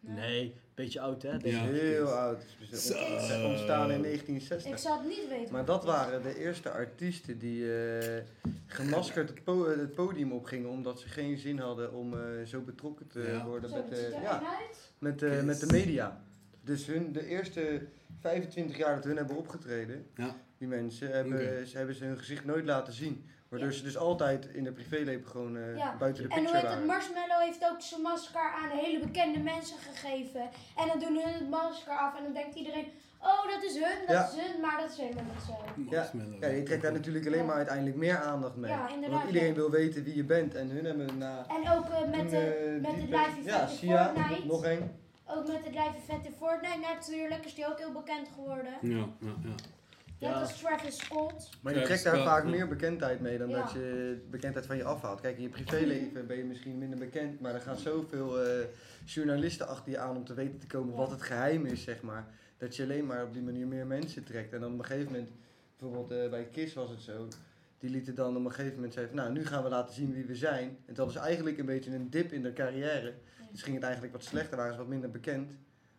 Nee, 0.07 0.53
beetje 0.75 0.99
oud 0.99 1.21
hè? 1.21 1.29
Ja. 1.31 1.37
is 1.43 1.55
heel 1.57 2.07
oud. 2.07 2.43
Het 2.59 2.71
is 2.71 2.85
Zo. 2.87 2.93
ontstaan 3.47 3.91
in 3.91 3.97
Ik 3.97 4.03
1960. 4.03 4.79
zou 4.79 4.97
het 4.99 5.07
niet 5.07 5.27
weten. 5.29 5.53
Maar 5.53 5.65
dat 5.65 5.83
waren 5.85 6.21
de 6.21 6.39
eerste 6.39 6.69
artiesten 6.71 7.39
die 7.39 7.77
eh, 7.77 8.21
gemaskerd 8.65 9.29
het, 9.29 9.43
po- 9.43 9.69
het 9.69 9.93
podium 9.95 10.31
opgingen 10.31 10.69
omdat 10.69 10.99
ze 10.99 11.07
geen 11.09 11.37
zin 11.37 11.59
hadden 11.59 11.93
om 11.93 12.13
eh, 12.13 12.19
zo 12.45 12.61
betrokken 12.61 13.07
te 13.07 13.19
Ja. 13.21 13.45
worden 13.45 13.69
Zo, 13.69 13.75
met, 13.75 13.89
de, 13.89 14.17
ja, 14.21 14.41
met, 14.99 15.19
de, 15.19 15.41
met 15.45 15.59
de 15.59 15.65
media. 15.71 16.21
Dus 16.63 16.85
hun, 16.85 17.11
de 17.11 17.25
eerste 17.27 17.81
25 18.19 18.77
jaar 18.77 18.95
dat 18.95 19.03
hun 19.03 19.17
hebben 19.17 19.37
opgetreden, 19.37 20.05
Ja. 20.15 20.35
die 20.57 20.67
mensen, 20.67 21.11
hebben, 21.11 21.67
ze 21.67 21.77
hebben 21.77 21.95
ze 21.95 22.05
hun 22.05 22.17
gezicht 22.17 22.45
nooit 22.45 22.65
laten 22.65 22.93
zien. 22.93 23.25
Waardoor 23.49 23.71
ze 23.71 23.83
dus 23.83 23.97
altijd 23.97 24.45
in 24.45 24.63
de 24.63 24.71
privéleven 24.71 25.27
gewoon 25.27 25.57
eh, 25.57 25.77
Ja. 25.77 25.95
buiten 25.99 26.23
de 26.23 26.29
En 26.29 26.35
hoe 26.37 26.45
picture 26.51 26.67
heet 26.67 26.77
het? 26.77 26.85
Marshmallow 26.87 27.39
heeft 27.41 27.65
ook 27.71 27.81
zijn 27.81 28.01
masker 28.01 28.51
aan 28.63 28.69
hele 28.69 28.99
bekende 28.99 29.39
mensen 29.39 29.77
gegeven. 29.77 30.41
En 30.77 30.87
dan 30.87 30.99
doen 30.99 31.15
hun 31.23 31.33
het 31.33 31.49
masker 31.49 31.97
af 31.97 32.17
en 32.17 32.23
dan 32.23 32.33
denkt 32.33 32.55
iedereen, 32.55 32.85
oh 33.21 33.43
dat 33.53 33.63
is 33.63 33.73
hun, 33.73 33.97
dat 34.07 34.15
Ja. 34.15 34.27
is 34.27 34.41
hun, 34.41 34.61
maar 34.61 34.77
dat 34.81 34.91
is 34.91 34.97
helemaal 34.97 35.23
niet 35.23 35.43
zo. 35.47 35.53
Marshmallow. 35.95 36.41
Ja, 36.43 36.47
je 36.47 36.63
trekt 36.63 36.81
daar 36.81 36.91
natuurlijk 36.91 37.25
alleen 37.25 37.39
Ja. 37.39 37.45
maar 37.45 37.55
uiteindelijk 37.55 37.95
meer 37.97 38.17
aandacht 38.17 38.55
mee. 38.55 38.71
Ja, 38.71 38.89
inderdaad, 38.89 39.17
Want 39.17 39.27
iedereen 39.27 39.47
ja. 39.49 39.55
wil 39.55 39.69
weten 39.69 40.03
wie 40.03 40.15
je 40.15 40.23
bent. 40.23 40.55
En 40.55 40.69
hun 40.69 40.85
hebben 40.85 41.17
na... 41.17 41.45
En 41.47 41.69
ook 41.77 41.85
eh, 41.89 42.09
met, 42.17 42.29
de, 42.29 42.37
eh, 42.37 42.81
met 42.81 42.91
het 42.91 43.09
live 43.09 43.29
event 43.29 43.45
Ja, 43.45 43.61
in 43.61 43.69
Sia, 43.77 44.13
Fortnite. 44.13 44.45
nog 44.47 44.63
één. 44.65 44.99
Ook 45.27 45.47
met 45.47 45.55
het 45.63 45.73
live 45.73 45.95
event 46.03 46.25
in 46.25 46.33
Fortnite 46.37 46.79
natuurlijk 46.79 47.45
is 47.45 47.55
die 47.55 47.67
ook 47.67 47.77
heel 47.77 47.91
bekend 47.91 48.27
geworden. 48.35 48.73
Ja, 48.81 48.97
ja, 48.97 49.05
ja. 49.43 49.55
Net 50.19 50.29
Ja. 50.29 50.39
als 50.39 50.59
Travis 50.61 50.97
Scott. 50.97 51.49
Maar 51.61 51.73
je 51.77 51.85
Scott, 51.85 52.03
daar 52.03 52.23
vaak 52.23 52.45
meer 52.45 52.67
bekendheid 52.67 53.19
mee 53.19 53.37
dan 53.37 53.49
Ja. 53.49 53.61
dat 53.61 53.71
je 53.71 54.17
bekendheid 54.29 54.65
van 54.65 54.77
je 54.77 54.83
afhaalt. 54.83 55.21
Kijk, 55.21 55.35
in 55.37 55.41
je 55.43 55.49
privéleven 55.49 56.27
ben 56.27 56.37
je 56.37 56.43
misschien 56.43 56.77
minder 56.77 56.99
bekend, 56.99 57.39
maar 57.39 57.53
er 57.53 57.61
gaan 57.61 57.77
zoveel 57.77 58.41
eh, 58.41 58.65
journalisten 59.05 59.67
achter 59.67 59.91
je 59.91 59.97
aan 59.97 60.15
om 60.15 60.25
te 60.25 60.33
weten 60.33 60.59
te 60.59 60.67
komen 60.67 60.91
Ja. 60.93 60.97
wat 60.99 61.11
het 61.11 61.21
geheim 61.21 61.65
is, 61.65 61.83
zeg 61.83 62.01
maar. 62.01 62.27
Dat 62.57 62.75
je 62.75 62.83
alleen 62.83 63.05
maar 63.05 63.23
op 63.23 63.33
die 63.33 63.41
manier 63.41 63.67
meer 63.67 63.87
mensen 63.87 64.23
trekt. 64.23 64.53
En 64.53 64.59
dan 64.59 64.73
op 64.73 64.79
een 64.79 64.85
gegeven 64.85 65.11
moment, 65.11 65.29
bijvoorbeeld 65.79 66.21
eh, 66.23 66.29
bij 66.29 66.45
Kiss 66.51 66.73
was 66.73 66.89
het 66.89 67.01
zo, 67.01 67.27
die 67.79 67.89
lieten 67.89 68.15
dan 68.15 68.37
op 68.37 68.45
een 68.45 68.51
gegeven 68.51 68.75
moment 68.75 68.93
zeggen, 68.93 69.15
nou 69.15 69.31
nu 69.31 69.45
gaan 69.45 69.63
we 69.63 69.69
laten 69.69 69.93
zien 69.93 70.13
wie 70.13 70.25
we 70.25 70.35
zijn. 70.35 70.77
En 70.85 70.93
dat 70.93 71.05
was 71.05 71.15
eigenlijk 71.15 71.57
een 71.57 71.65
beetje 71.65 71.91
een 71.95 72.09
dip 72.09 72.31
in 72.31 72.41
de 72.41 72.53
carrière. 72.53 73.13
Dus 73.51 73.61
ging 73.63 73.75
het 73.75 73.83
eigenlijk 73.83 74.13
wat 74.13 74.23
slechter, 74.23 74.57
waren 74.57 74.71
ze 74.73 74.79
wat 74.79 74.87
minder 74.87 75.11
bekend. 75.11 75.51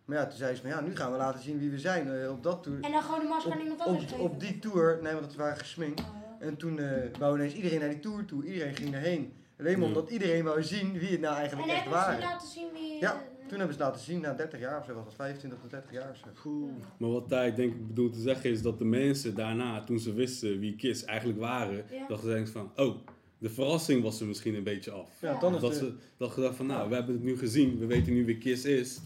Maar 0.07 0.17
ja, 0.19 0.27
toen 0.27 0.39
zei 0.39 0.55
ze 0.55 0.61
van 0.61 0.71
ja, 0.71 0.81
nu 0.81 0.97
gaan 0.97 1.11
we 1.13 1.17
laten 1.19 1.43
zien 1.43 1.59
wie 1.59 1.71
we 1.71 1.79
zijn 1.79 2.09
eh, 2.11 2.31
op 2.31 2.43
dat 2.43 2.63
tour. 2.63 2.79
En 2.81 2.93
dan 2.93 3.03
gewoon 3.03 3.21
de 3.21 3.27
masker 3.27 3.53
aan 3.53 3.61
iemand 3.61 3.81
anders 3.81 4.05
op, 4.05 4.11
geven. 4.11 4.25
op 4.25 4.41
die 4.41 4.59
tour, 4.59 4.99
nee, 5.03 5.13
want 5.15 5.33
ze 5.33 5.39
waren 5.39 5.57
gesminkt. 5.59 6.01
Oh, 6.01 6.07
ja. 6.41 6.47
En 6.47 6.57
toen 6.57 6.79
eh 6.79 7.19
wou 7.19 7.37
ineens 7.39 7.55
iedereen 7.55 7.81
naar 7.81 7.89
die 7.89 8.01
tour 8.01 8.25
toe. 8.25 8.45
Iedereen 8.45 8.75
ging 8.77 8.95
erheen. 8.95 9.33
Alleen 9.59 9.79
maar 9.79 9.89
omdat 9.89 10.11
iedereen 10.11 10.45
wou 10.45 10.63
zien 10.63 10.93
wie 10.99 11.11
het 11.11 11.21
nou 11.21 11.33
En 11.35 11.39
eigenlijk 11.41 11.69
echt 11.71 11.81
hebben 11.83 12.01
ze 12.01 12.07
waren. 12.07 12.21
laten 12.21 12.49
zien 12.49 12.67
wie... 12.73 13.01
Ja, 13.01 13.23
Toen 13.49 13.59
hebben 13.59 13.77
ze 13.77 13.83
laten 13.83 14.01
zien, 14.01 14.21
na 14.21 14.33
30 14.33 14.61
jaar 14.61 14.79
of 14.81 14.87
zo 14.87 14.95
was 14.95 15.05
dat, 15.05 15.15
25 15.15 15.59
tot 15.61 15.71
30 15.71 15.93
jaar 15.93 16.11
of 16.11 16.17
zo. 16.17 16.71
Maar 16.99 17.11
wat 17.11 17.31
hij 17.31 17.55
denk 17.55 17.73
ik 17.73 17.87
bedoelt 17.87 18.13
te 18.13 18.21
zeggen 18.21 18.51
is 18.51 18.63
dat 18.63 18.79
de 18.79 18.85
mensen 18.85 19.35
daarna, 19.35 19.85
toen 19.85 19.99
ze 19.99 20.13
wisten 20.13 20.59
wie 20.59 20.77
Kiss 20.77 21.05
eigenlijk 21.05 21.39
waren, 21.39 21.85
Ja. 21.91 22.07
dachten 22.09 22.29
ze 22.29 22.35
denk 22.35 22.47
ik 22.47 22.53
van, 22.53 22.71
oh, 22.77 22.97
de 23.39 23.51
verrassing 23.51 24.03
was 24.03 24.21
er 24.21 24.27
misschien 24.27 24.55
een 24.55 24.63
beetje 24.65 24.91
af. 24.91 25.09
Ja, 25.21 25.31
Ja. 25.33 25.39
dan 25.41 25.55
is 25.55 25.61
Dat 25.61 25.73
de, 25.73 25.79
ze 25.79 25.93
dat 26.17 26.31
gedacht 26.31 26.57
van, 26.57 26.67
nou, 26.67 26.89
we 26.89 26.95
hebben 26.95 27.15
het 27.15 27.25
nu 27.25 27.37
gezien, 27.39 27.79
we 27.79 27.87
weten 27.87 28.13
nu 28.13 28.25
wie 28.25 28.39
Kiss 28.39 28.65
is. 28.65 28.99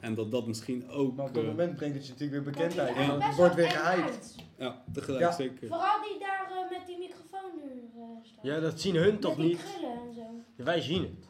En 0.00 0.14
dat 0.14 0.30
dat 0.30 0.46
misschien 0.46 0.88
ook, 0.88 1.16
maar 1.16 1.26
op 1.26 1.34
dat 1.34 1.42
eh, 1.42 1.48
moment 1.48 1.76
brengt 1.76 1.94
het 1.96 2.06
je 2.06 2.12
natuurlijk 2.12 2.44
weer 2.44 2.52
bekendheid. 2.52 2.88
er 2.96 3.02
Ja. 3.02 3.12
En 3.12 3.18
dan 3.20 3.34
wordt 3.34 3.54
weer 3.54 3.76
uit. 3.76 4.34
ja, 4.58 4.84
tegelijk 4.92 5.20
Ja. 5.22 5.32
zeker. 5.32 5.68
Vooral 5.68 6.02
die 6.02 6.18
daar 6.18 6.50
eh, 6.50 6.78
met 6.78 6.86
die 6.86 6.98
microfoon 6.98 7.50
nu 7.56 7.70
eh, 7.94 8.02
staat. 8.22 8.44
Ja, 8.44 8.60
dat 8.60 8.80
zien 8.80 8.94
hun 8.96 9.18
toch 9.18 9.36
niet? 9.36 9.58
krullen 9.58 9.98
en 10.08 10.14
zo. 10.14 10.62
Wij 10.64 10.80
zien 10.80 11.02
het. 11.02 11.26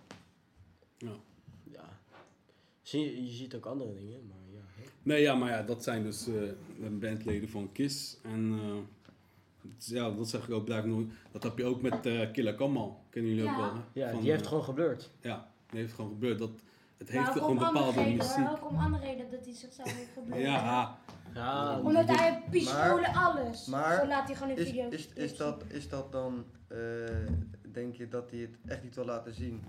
Ja. 0.99 1.13
Ja. 1.73 1.85
Zie, 2.83 3.25
je 3.25 3.31
ziet 3.31 3.55
ook 3.55 3.67
andere 3.67 3.95
dingen, 3.95 4.27
maar 4.27 4.37
ja. 4.53 4.61
hè. 4.83 4.89
Nee, 5.03 5.21
ja, 5.21 5.35
maar 5.35 5.51
ja, 5.51 5.63
dat 5.63 5.83
zijn 5.83 6.03
dus 6.03 6.27
eh, 6.27 6.35
de 6.81 6.91
bandleden 6.91 7.49
van 7.49 7.73
Kiss. 7.73 8.17
En 8.23 8.59
eh, 8.63 8.77
ja, 9.79 10.11
dat 10.11 10.29
zeg 10.29 10.49
ik 10.49 10.55
ook, 10.55 10.65
blijf 10.65 10.85
nooit. 10.85 11.09
Dat 11.33 11.43
heb 11.43 11.59
je 11.59 11.65
ook 11.65 11.83
met 11.83 12.07
eh 12.07 12.31
Killer 12.33 12.55
Kamal. 12.55 13.01
Kennen 13.11 13.35
jullie 13.35 13.51
ook 13.51 13.57
Ja. 13.57 13.63
wel, 13.63 13.75
hè? 13.75 13.81
Ja, 13.93 14.11
Van, 14.11 14.21
die 14.21 14.31
heeft 14.31 14.47
gewoon 14.47 14.65
geblurred. 14.65 15.11
Ja, 15.21 15.51
die 15.71 15.81
heeft 15.81 15.93
gewoon 15.93 16.11
gebeurd. 16.11 16.39
Dat, 16.39 16.51
het 16.99 17.13
Maar 17.13 17.17
heeft 17.25 17.29
ook 17.29 17.35
gewoon 17.35 17.51
om 17.59 17.59
andere 17.65 17.73
bepaalde 17.75 17.99
redenen, 17.99 18.17
muziek. 18.27 18.47
hoor. 18.47 18.57
Ook 18.59 18.71
om 18.71 18.79
andere 18.79 19.05
redenen 19.05 19.31
dat 19.31 19.45
hij 19.45 19.55
zichzelf 19.55 19.93
heeft 19.97 20.11
geblurred. 20.15 20.43
Ja, 20.47 20.99
Ja, 21.35 21.79
Omdat 21.79 22.09
hij 22.09 22.33
heeft 22.33 22.51
pistolen, 22.51 23.15
alles. 23.15 23.67
maar 23.67 24.01
Zo 24.01 24.07
laat 24.07 24.27
hij 24.27 24.37
gewoon 24.37 24.51
in 24.53 24.59
Is, 24.59 24.69
video's. 24.69 24.93
is, 24.93 25.09
is, 25.15 25.37
dat, 25.37 25.65
is 25.69 25.89
dat 25.89 26.13
dan, 26.13 26.45
eh, 26.69 26.79
denk 27.73 27.95
je 27.95 28.09
dat 28.09 28.31
hij 28.31 28.39
het 28.41 28.57
echt 28.67 28.83
niet 28.83 28.95
wil 28.95 29.05
laten 29.05 29.35
zien 29.35 29.65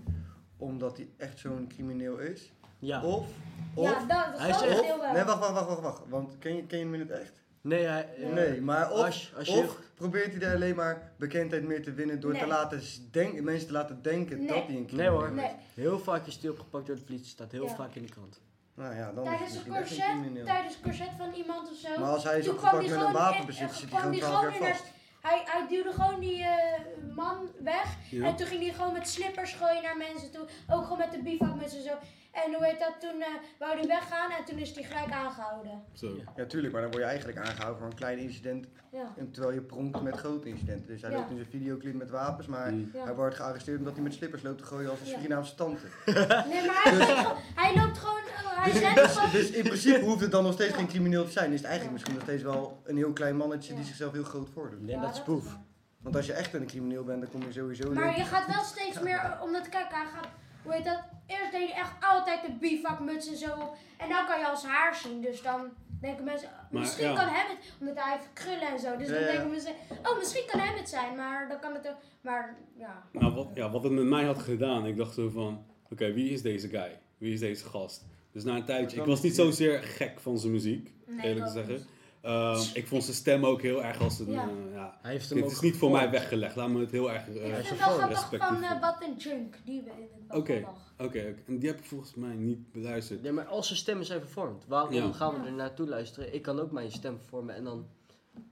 omdat 0.56 0.96
hij 0.96 1.08
echt 1.16 1.38
zo'n 1.38 1.66
crimineel 1.68 2.18
is? 2.18 2.52
ja. 2.78 3.02
Of, 3.04 3.26
of, 3.74 3.90
Ja, 3.90 4.04
dat 4.04 4.38
Hij 4.40 4.48
is 4.50 4.60
wel. 4.60 5.12
nee 5.12 5.24
wacht, 5.24 5.38
wacht, 5.38 5.52
wacht, 5.52 5.66
wacht, 5.68 5.80
wacht. 5.80 6.02
Want 6.08 6.38
ken 6.38 6.56
je, 6.56 6.66
ken 6.66 6.78
je 6.78 6.84
hem 6.84 6.94
in 6.94 7.00
het 7.00 7.10
echt? 7.10 7.42
Nee, 7.60 7.84
hij, 7.84 8.08
eh, 8.16 8.32
Nee, 8.32 8.60
maar 8.60 8.90
of, 8.92 9.04
als, 9.04 9.32
als 9.36 9.48
je... 9.48 9.58
of 9.58 9.78
probeert 9.94 10.32
hij 10.34 10.42
er 10.48 10.54
alleen 10.54 10.74
maar 10.76 11.12
bekendheid 11.16 11.62
meer 11.66 11.82
te 11.82 11.92
winnen 11.92 12.20
door 12.20 12.34
te 12.38 12.46
laten 12.46 12.82
s- 12.82 13.00
denk, 13.10 13.40
mensen 13.40 13.66
te 13.66 13.72
laten 13.72 14.02
denken 14.02 14.38
Nee. 14.38 14.46
dat 14.46 14.56
hij 14.56 14.64
een 14.66 14.72
Nee, 14.74 14.84
crimineel 14.86 15.12
hoor. 15.12 15.28
is. 15.28 15.34
Nee. 15.34 15.50
Heel 15.74 15.98
vaak 15.98 16.26
is 16.26 16.38
hij 16.40 16.50
opgepakt 16.50 16.86
door 16.86 16.96
de 16.96 17.02
politie, 17.02 17.26
staat 17.26 17.52
heel 17.52 17.64
Ja. 17.66 17.74
vaak 17.74 17.94
in 17.94 18.02
de 18.02 18.08
krant. 18.08 18.40
Nou 18.74 18.94
ja, 18.94 19.12
dan 19.12 19.24
Tijdens 19.24 19.50
is 19.50 19.56
een 19.56 19.72
corset, 19.74 19.96
tijdens 20.44 20.74
een 20.74 20.82
corset 20.82 21.08
van 21.18 21.32
iemand 21.32 21.70
of 21.70 21.76
zo. 21.76 22.00
Maar 22.00 22.08
als 22.08 22.24
hij 22.24 22.38
is 22.38 22.44
Toen 22.44 22.56
kwam 22.56 22.64
opgepakt 22.74 22.88
die 22.88 22.98
met 22.98 23.06
een 23.06 23.20
wapenbezit, 23.22 23.72
zit 23.74 23.90
hij 23.90 24.00
gewoon 24.00 24.16
12 24.18 24.42
jaar 24.42 24.54
vast. 24.70 24.84
Hij, 25.20 25.42
hij 25.44 25.66
duwde 25.68 25.92
gewoon 25.92 26.20
die 26.20 26.42
eh, 26.42 26.80
man 27.14 27.36
weg. 27.62 27.96
Ja. 28.10 28.24
En 28.26 28.36
toen 28.36 28.46
ging 28.46 28.62
hij 28.62 28.72
gewoon 28.72 28.92
met 28.92 29.08
slippers 29.08 29.52
gooien 29.52 29.82
naar 29.82 29.96
mensen 29.96 30.30
toe. 30.30 30.46
Ook 30.70 30.82
gewoon 30.82 30.98
met 30.98 31.12
de 31.12 31.22
bivakmuts 31.22 31.74
en 31.76 31.82
zo. 31.82 31.92
En 32.32 32.54
hoe 32.54 32.64
heet 32.64 32.78
dat? 32.78 32.94
Toen 33.00 33.20
eh, 33.22 33.28
wou 33.58 33.78
hij 33.78 33.86
weggaan 33.86 34.30
en 34.30 34.44
toen 34.44 34.58
is 34.58 34.74
hij 34.74 34.82
gelijk 34.84 35.12
aangehouden. 35.12 35.82
Zo. 35.92 36.16
Ja, 36.36 36.44
tuurlijk, 36.46 36.72
maar 36.72 36.82
dan 36.82 36.90
word 36.90 37.02
je 37.02 37.08
eigenlijk 37.08 37.38
aangehouden 37.38 37.78
voor 37.78 37.86
een 37.90 37.94
klein 37.96 38.18
incident. 38.18 38.66
Ja. 38.92 39.12
en 39.16 39.30
Terwijl 39.30 39.54
je 39.54 39.60
pronkt 39.62 40.02
met 40.02 40.16
grote 40.16 40.48
incidenten. 40.48 40.86
Dus 40.86 41.02
hij 41.02 41.10
Ja. 41.10 41.16
loopt 41.16 41.30
in 41.30 41.36
zijn 41.36 41.50
videoclip 41.50 41.94
met 41.94 42.10
wapens, 42.10 42.46
maar 42.46 42.72
Mm. 42.72 42.90
Ja. 42.94 43.04
hij 43.04 43.14
wordt 43.14 43.34
gearresteerd 43.34 43.78
omdat 43.78 43.94
hij 43.94 44.02
met 44.02 44.14
slippers 44.14 44.42
loopt 44.42 44.58
te 44.58 44.64
gooien 44.64 44.90
als 44.90 45.00
een 45.00 45.06
Ja. 45.06 45.14
Surinaamse 45.14 45.54
tante. 45.54 45.86
Nee, 46.52 46.66
maar 46.66 46.82
hij, 46.82 46.96
loopt 46.98 47.10
gewoon- 47.10 47.36
hij 47.54 47.74
loopt 47.76 47.98
gewoon. 47.98 48.18
eh, 48.20 48.38
Hij 48.62 48.72
Dus, 48.72 48.94
dus, 48.94 49.12
gewoon. 49.16 49.30
dus 49.30 49.50
in 49.50 49.62
principe 49.62 50.00
hoeft 50.00 50.20
het 50.20 50.30
dan 50.30 50.42
nog 50.44 50.52
steeds 50.52 50.70
Ja. 50.70 50.76
geen 50.76 50.86
crimineel 50.88 51.24
te 51.24 51.30
zijn. 51.30 51.52
Is 51.52 51.58
het 51.60 51.68
eigenlijk 51.68 51.84
Ja. 51.84 51.92
misschien 51.92 52.14
nog 52.14 52.22
steeds 52.22 52.42
wel 52.42 52.82
een 52.84 52.96
heel 52.96 53.12
klein 53.12 53.36
mannetje 53.36 53.74
die 53.74 53.84
zichzelf 53.84 54.12
heel 54.12 54.22
groot 54.24 54.48
voordoet. 54.54 54.80
Nee, 54.80 54.94
Ja, 54.94 55.00
dat 55.00 55.14
is 55.14 55.22
waar. 55.26 55.60
Want 56.02 56.16
als 56.16 56.26
je 56.26 56.32
echt 56.32 56.54
een 56.54 56.66
crimineel 56.66 57.04
bent, 57.04 57.20
dan 57.20 57.30
kom 57.30 57.42
je 57.42 57.52
sowieso... 57.52 57.92
Maar 57.92 58.18
je 58.18 58.24
gaat 58.24 58.46
wel 58.54 58.62
steeds 58.64 59.00
meer, 59.00 59.38
omdat 59.42 59.68
kijk, 59.68 59.86
hij 59.90 60.06
gaat, 60.14 60.26
hoe 60.62 60.72
heet 60.72 60.84
dat? 60.84 61.00
Eerst 61.34 61.52
deed 61.52 61.68
hij 61.72 61.76
echt 61.82 61.92
altijd 62.00 62.40
de 62.46 62.52
bivakmuts 62.52 63.28
en 63.28 63.36
zo 63.36 63.50
op. 63.50 63.76
En 63.96 64.08
dan 64.08 64.26
kan 64.26 64.38
je 64.38 64.46
als 64.46 64.64
haar 64.64 64.94
zien, 64.94 65.20
dus 65.20 65.42
dan 65.42 65.60
denken 66.00 66.24
mensen, 66.24 66.48
Maar, 66.70 66.80
misschien 66.80 67.04
ja. 67.06 67.14
kan 67.14 67.28
hem 67.28 67.46
het, 67.56 67.72
omdat 67.80 67.94
hij 68.04 68.12
heeft 68.12 68.28
krullen 68.32 68.68
en 68.68 68.78
zo. 68.80 68.96
Dus 68.96 69.06
Ja, 69.08 69.12
dan 69.14 69.22
ja. 69.22 69.30
denken 69.32 69.50
mensen, 69.50 69.72
oh 70.02 70.18
misschien 70.18 70.46
kan 70.46 70.60
hem 70.60 70.76
het 70.76 70.88
zijn, 70.88 71.16
maar 71.16 71.48
dan 71.48 71.60
kan 71.60 71.74
het 71.74 71.88
ook, 71.88 71.96
maar 72.20 72.56
ja. 72.76 73.02
Nou, 73.12 73.34
wat, 73.34 73.48
ja, 73.54 73.70
wat 73.70 73.82
het 73.82 73.92
met 73.92 74.04
mij 74.04 74.24
had 74.24 74.38
gedaan, 74.38 74.86
ik 74.86 74.96
dacht 74.96 75.14
zo 75.14 75.28
van, 75.28 75.64
oké, 75.90 76.12
wie 76.12 76.30
is 76.30 76.42
deze 76.42 76.68
guy? 76.68 76.98
Wie 77.18 77.32
is 77.32 77.40
deze 77.40 77.64
gast? 77.64 78.06
Dus 78.32 78.44
na 78.44 78.56
een 78.56 78.64
tijdje, 78.64 79.00
ik 79.00 79.06
was 79.06 79.22
niet 79.22 79.34
zozeer 79.34 79.82
gek 79.82 80.20
van 80.20 80.38
zijn 80.38 80.52
muziek, 80.52 80.92
Nee, 81.06 81.26
eerlijk 81.26 81.46
gezegd. 81.46 81.68
niet. 81.68 81.86
Ehm, 82.20 82.60
ik 82.74 82.86
vond 82.86 83.02
zijn 83.04 83.16
stem 83.16 83.46
ook 83.46 83.62
heel 83.62 83.84
erg 83.84 84.00
als 84.00 84.18
een, 84.18 84.30
Ja. 84.30 84.42
eh, 84.48 84.72
ja. 84.74 84.98
Hij 85.02 85.12
heeft 85.12 85.28
hem 85.28 85.38
Het 85.38 85.46
ook 85.46 85.52
is 85.52 85.60
niet 85.60 85.76
voor 85.76 85.90
mij 85.90 86.10
weggelegd, 86.10 86.56
laat 86.56 86.68
me 86.68 86.80
het 86.80 86.90
heel 86.90 87.12
erg... 87.12 87.28
eh, 87.28 87.34
Ik 87.34 87.58
is 87.58 87.66
vind 87.66 87.78
wel 87.78 87.88
grappig 87.88 88.28
van 88.38 88.62
uh. 88.62 88.80
Wat 88.80 88.96
een 89.00 89.16
Junk, 89.18 89.54
die 89.64 89.82
we 89.82 89.90
in 89.90 90.08
het 90.28 90.36
Oké, 90.38 90.66
oké, 90.98 91.04
oké. 91.04 91.34
en 91.46 91.58
die 91.58 91.68
heb 91.68 91.78
ik 91.78 91.84
volgens 91.84 92.14
mij 92.14 92.34
niet 92.34 92.72
beluisterd. 92.72 93.22
Ja, 93.22 93.32
maar 93.32 93.44
als 93.46 93.66
zijn 93.66 93.78
stemmen 93.78 94.06
zijn 94.06 94.20
vervormd, 94.20 94.64
waarom 94.68 94.92
Ja. 94.92 95.12
gaan 95.12 95.34
we 95.34 95.40
Ja. 95.40 95.46
er 95.46 95.52
naartoe 95.52 95.88
luisteren? 95.88 96.34
Ik 96.34 96.42
kan 96.42 96.60
ook 96.60 96.70
mijn 96.70 96.92
stem 96.92 97.16
vervormen 97.18 97.54
en 97.54 97.64
dan... 97.64 97.86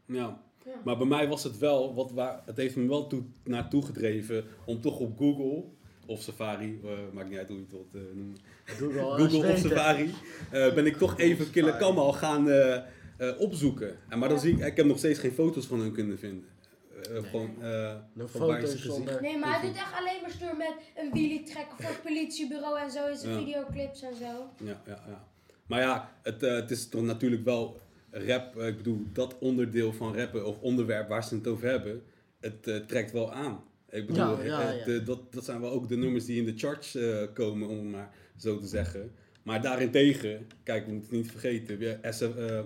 Ja. 0.07 0.41
Ja. 0.65 0.73
Maar 0.85 0.97
bij 0.97 1.07
mij 1.07 1.29
was 1.29 1.43
het 1.45 1.59
wel, 1.59 1.95
wat 1.95 2.13
waar, 2.13 2.43
het 2.47 2.57
heeft 2.57 2.77
me 2.77 2.89
wel 2.89 3.07
toe, 3.07 3.23
naartoe 3.45 3.85
gedreven 3.85 4.45
om 4.65 4.81
toch 4.81 4.99
op 4.99 5.19
Google 5.19 5.65
of 6.07 6.23
Safari, 6.23 6.81
eh, 6.85 6.91
maakt 7.13 7.29
niet 7.29 7.39
uit 7.39 7.49
hoe 7.49 7.57
je 7.57 7.63
het 7.63 7.73
wilt 7.73 7.95
eh, 7.95 8.01
noemen, 8.15 8.37
Google, 8.65 9.29
Google 9.29 9.53
of. 9.53 9.59
Safari, 9.59 10.15
eh, 10.51 10.75
ben 10.75 10.87
ik 10.87 10.97
toch 10.97 11.19
even 11.19 11.51
Killer. 11.51 11.77
Kamal 11.77 12.13
gaan 12.13 12.47
eh, 13.19 13.41
opzoeken. 13.41 13.97
En, 14.09 14.19
maar 14.19 14.29
dan 14.29 14.41
zie 14.41 14.53
ik, 14.57 14.65
ik 14.67 14.77
heb 14.77 14.87
nog 14.87 14.99
steeds 14.99 15.19
geen 15.19 15.33
foto's 15.33 15.67
van 15.67 15.81
hun 15.81 15.93
kunnen 15.93 16.19
vinden. 16.19 16.45
Eh, 17.03 17.13
Nee. 17.13 17.23
Gewoon, 17.23 17.63
eh, 17.63 17.95
No 18.13 18.27
van 18.27 18.47
waar 18.47 18.61
je 18.61 18.67
ze 18.67 18.73
foto's 18.73 18.81
gezien- 18.81 18.93
zonder... 18.93 19.23
Nee, 19.23 19.39
maar 19.39 19.59
hij 19.61 19.69
doet 19.69 19.77
echt 19.77 19.93
alleen 19.99 20.21
maar 20.23 20.31
stuur 20.31 20.57
met 20.57 20.73
een 20.97 21.11
wheelie 21.11 21.43
trekken 21.43 21.77
voor 21.77 21.91
het 21.91 22.03
politiebureau 22.03 22.79
en 22.81 22.91
zo 22.91 23.07
in 23.09 23.17
zijn 23.17 23.33
Ja. 23.33 23.39
videoclips 23.39 24.03
en 24.03 24.15
zo. 24.17 24.51
Ja, 24.65 24.83
ja, 24.87 25.03
ja. 25.09 25.27
Maar 25.67 25.81
ja, 25.81 26.13
het, 26.23 26.43
eh, 26.43 26.55
het 26.55 26.71
is 26.71 26.89
toch 26.89 27.03
natuurlijk 27.03 27.45
wel 27.45 27.81
rap. 28.11 28.57
ik 28.57 28.77
bedoel, 28.77 29.03
dat 29.13 29.39
onderdeel 29.39 29.93
van 29.93 30.17
rappen 30.17 30.47
of 30.47 30.59
onderwerp 30.61 31.09
waar 31.09 31.25
ze 31.25 31.35
het 31.35 31.47
over 31.47 31.69
hebben, 31.69 32.03
het 32.41 32.67
eh, 32.67 32.77
trekt 32.77 33.13
wel 33.13 33.33
aan. 33.33 33.65
Ik 33.91 34.07
bedoel, 34.07 34.39
Ja, 34.39 34.45
ja, 34.45 34.61
het, 34.61 34.87
ja. 34.87 34.99
dat, 34.99 35.33
dat 35.33 35.45
zijn 35.45 35.61
wel 35.61 35.71
ook 35.71 35.89
de 35.89 35.97
nummers 35.97 36.25
die 36.25 36.39
in 36.39 36.45
de 36.45 36.53
charts 36.57 36.95
eh, 36.95 37.23
komen, 37.35 37.69
om 37.69 37.77
het 37.79 37.87
maar 37.91 38.11
zo 38.37 38.59
te 38.59 38.67
zeggen. 38.67 39.13
Maar 39.43 39.63
daarentegen, 39.63 40.47
kijk, 40.63 40.87
we 40.87 40.93
moeten 40.93 41.11
het 41.11 41.21
niet 41.23 41.31
vergeten. 41.31 41.79
We, 41.79 41.99
SF, 42.03 42.37
eh, 42.37 42.61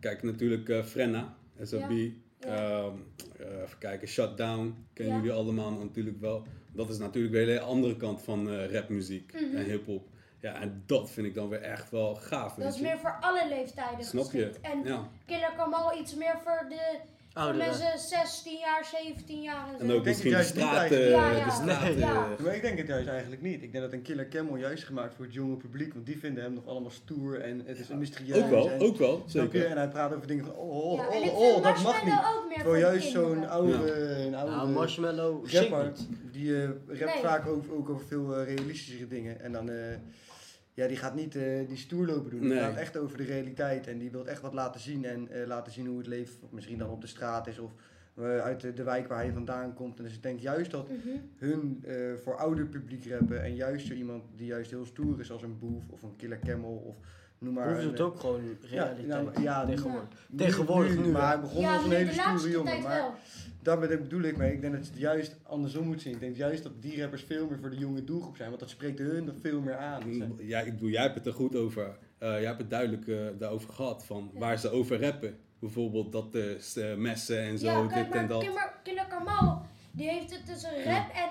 kijk, 0.00 0.22
natuurlijk 0.22 0.68
eh, 0.68 0.82
Frenna, 0.82 1.34
SFB. 1.62 1.90
Ja. 1.90 2.10
Ehm, 2.40 2.94
eh, 3.38 3.62
even 3.62 3.78
kijken, 3.78 4.08
Shutdown, 4.08 4.86
kennen 4.92 5.16
jullie 5.16 5.32
allemaal 5.32 5.70
natuurlijk 5.70 6.20
wel. 6.20 6.42
Dat 6.72 6.88
is 6.88 6.98
natuurlijk 6.98 7.34
weer 7.34 7.42
een 7.42 7.48
hele 7.48 7.60
andere 7.60 7.96
kant 7.96 8.22
van 8.22 8.50
eh, 8.50 8.72
rapmuziek 8.72 9.32
Mhm. 9.32 9.56
en 9.56 9.64
hip-hop. 9.64 10.08
Ja, 10.40 10.60
en 10.60 10.82
dat 10.86 11.10
vind 11.10 11.26
ik 11.26 11.34
dan 11.34 11.48
weer 11.48 11.60
echt 11.62 11.90
wel 11.90 12.14
gaaf. 12.14 12.54
Dat 12.54 12.74
is 12.74 12.80
meer 12.80 12.98
voor 12.98 13.16
alle 13.20 13.48
leeftijden 13.48 14.04
Snap 14.04 14.32
je? 14.32 14.50
En. 14.62 14.82
Killer 15.26 15.52
Kamal 15.56 15.98
iets 16.00 16.14
meer 16.14 16.38
voor 16.44 16.66
de 16.68 16.98
voor 17.44 17.54
mensen 17.54 17.98
16 17.98 18.58
jaar, 18.58 18.84
17 18.84 19.42
jaar 19.42 19.66
en 19.68 19.78
zo. 19.78 19.84
En 19.84 19.90
ook 19.92 20.04
denk 20.04 20.04
misschien 20.04 20.34
het 20.34 20.54
de 20.54 20.54
juist 20.54 20.54
niet 20.54 20.64
straten. 20.64 21.14
eigenlijk. 21.14 21.34
Ja, 21.34 21.38
ja. 21.38 21.44
De 21.44 21.50
straten 21.50 21.94
Nee. 21.94 21.98
Ja. 21.98 22.28
eh, 22.38 22.44
Maar 22.44 22.54
ik 22.54 22.62
denk 22.62 22.78
het 22.78 22.86
juist 22.86 23.08
eigenlijk 23.08 23.42
niet. 23.42 23.62
Ik 23.62 23.72
denk 23.72 23.84
dat 23.84 23.92
een 23.92 24.02
Killer 24.02 24.28
Camel 24.28 24.56
juist 24.56 24.78
is 24.78 24.84
gemaakt 24.84 25.14
voor 25.14 25.24
het 25.24 25.34
jonge 25.34 25.56
publiek. 25.56 25.92
Want 25.94 26.06
die 26.06 26.18
vinden 26.18 26.42
hem 26.42 26.52
nog 26.52 26.66
allemaal 26.66 26.90
stoer 26.90 27.40
en 27.40 27.62
het 27.66 27.78
is 27.78 27.88
een 27.88 27.98
mysterieus. 27.98 28.42
Ook 28.42 28.50
wel, 28.50 28.70
en, 28.70 28.80
ook 28.80 28.96
wel, 28.96 29.22
je? 29.26 29.30
zeker. 29.30 29.66
En 29.66 29.76
hij 29.76 29.88
praat 29.88 30.14
over 30.14 30.26
dingen 30.26 30.44
van 30.44 30.54
oh, 30.54 30.92
oh, 30.92 30.96
Ja, 30.98 31.30
oh, 31.30 31.38
oh, 31.38 31.62
dat 31.62 31.82
mag 31.82 32.04
niet. 32.04 32.14
Terwijl 32.14 32.64
voor 32.64 32.78
juist 32.78 33.10
zo'n 33.10 33.48
oude, 33.48 33.92
een 34.26 34.34
oude 34.34 34.56
Nou, 34.56 34.68
Marshmallow 34.68 35.50
rapper, 35.50 35.92
die 36.32 36.62
eh, 36.62 36.68
rapt 36.86 37.14
Nee. 37.14 37.22
vaak 37.22 37.46
ook, 37.46 37.64
ook 37.72 37.88
over 37.88 38.06
veel 38.06 38.36
eh, 38.36 38.44
realistischere 38.54 39.06
dingen. 39.08 39.40
En 39.40 39.52
dan, 39.52 39.70
eh, 39.70 39.76
ja, 40.76 40.86
die 40.86 40.96
gaat 40.96 41.14
niet 41.14 41.36
eh, 41.36 41.68
die 41.68 41.76
stoer 41.76 42.06
lopen 42.06 42.30
doen. 42.30 42.40
Die 42.40 42.50
gaat 42.58 42.76
echt 42.76 42.96
over 42.96 43.16
de 43.18 43.24
realiteit. 43.24 43.86
En 43.86 43.98
die 43.98 44.10
wil 44.10 44.26
echt 44.26 44.40
wat 44.40 44.54
laten 44.54 44.80
zien. 44.80 45.04
En 45.04 45.28
eh, 45.28 45.46
laten 45.46 45.72
zien 45.72 45.86
hoe 45.86 45.98
het 45.98 46.06
leven 46.06 46.34
misschien 46.50 46.78
dan 46.78 46.90
op 46.90 47.00
de 47.00 47.06
straat 47.06 47.46
is. 47.46 47.58
Of 47.58 47.72
eh, 48.14 48.38
uit 48.38 48.60
de, 48.60 48.72
de 48.72 48.82
wijk 48.82 49.08
waar 49.08 49.18
hij 49.22 49.32
vandaan 49.32 49.74
komt. 49.74 49.98
En 49.98 50.04
dus 50.04 50.14
ik 50.14 50.22
denk 50.22 50.40
juist 50.40 50.70
dat 50.70 50.88
Mhm. 50.88 51.08
hun 51.36 51.82
eh, 51.86 51.94
voor 52.22 52.36
ouder 52.36 52.66
publiek 52.66 53.06
rappen. 53.06 53.42
En 53.42 53.54
juist 53.54 53.86
zo 53.86 53.92
iemand 53.94 54.24
die 54.36 54.46
juist 54.46 54.70
heel 54.70 54.84
stoer 54.84 55.20
is 55.20 55.30
als 55.30 55.42
een 55.42 55.58
Boef 55.58 55.88
of 55.88 56.02
een 56.02 56.16
Killer 56.16 56.38
Camel. 56.38 56.70
Of 56.76 56.96
noem 57.38 57.54
maar. 57.54 57.72
Hoeft 57.74 57.84
het 57.84 57.98
eh, 57.98 58.04
ook 58.04 58.20
gewoon 58.20 58.40
realiteit 58.70 59.06
ja, 59.06 59.22
maar- 59.22 59.42
ja, 59.42 59.64
tegenwoordig. 59.66 60.08
nu- 60.28 60.36
Tegenwoordig 60.38 60.96
nu, 60.96 61.10
Maar 61.10 61.26
hij 61.26 61.40
begon 61.40 61.60
Ja, 61.60 61.74
als 61.74 61.84
een 61.84 61.90
hele 61.90 62.04
de 62.10 62.12
stoere 62.12 62.50
jongen. 62.50 62.82
Maar 62.82 63.10
daar 63.62 63.78
bedoel 63.78 64.20
ik 64.22 64.36
mee. 64.36 64.52
Ik 64.52 64.60
denk 64.60 64.72
dat 64.72 64.84
je 64.86 64.90
het 64.90 65.00
juist 65.00 65.36
andersom 65.42 65.86
moet 65.86 66.02
zien. 66.02 66.12
Ik 66.12 66.20
denk 66.20 66.36
juist 66.36 66.62
dat 66.62 66.72
die 66.82 67.00
rappers 67.00 67.22
veel 67.22 67.46
meer 67.48 67.58
voor 67.58 67.70
de 67.70 67.76
jonge 67.76 68.04
doelgroep 68.04 68.36
zijn. 68.36 68.48
Want 68.48 68.60
dat 68.60 68.70
spreekt 68.70 68.98
hun 68.98 69.32
veel 69.40 69.60
meer 69.60 69.76
aan. 69.76 70.02
Ja, 70.38 70.60
ik 70.60 70.72
bedoel, 70.72 70.88
jij 70.88 71.02
hebt 71.02 71.14
het 71.14 71.26
er 71.26 71.32
goed 71.32 71.56
over. 71.56 71.98
Eh, 72.18 72.28
jij 72.30 72.44
hebt 72.44 72.58
het 72.58 72.70
duidelijk 72.70 73.06
eh, 73.08 73.16
daarover 73.38 73.72
gehad, 73.72 74.04
van 74.04 74.30
Ja. 74.32 74.38
waar 74.40 74.58
ze 74.58 74.70
over 74.70 75.00
rappen. 75.00 75.36
Bijvoorbeeld 75.58 76.12
dat 76.12 76.32
de 76.32 76.56
eh, 76.74 76.94
messen 76.96 77.38
en 77.38 77.58
zo, 77.58 77.66
ja, 77.66 77.82
dit 77.82 77.92
kijk, 77.92 78.04
en 78.10 78.18
maar 78.18 78.28
dat. 78.28 78.46
Killer 78.82 79.06
Kamal, 79.08 79.62
die 79.90 80.08
heeft 80.08 80.30
het 80.30 80.46
tussen 80.46 80.70
rap 80.84 81.08
en, 81.14 81.28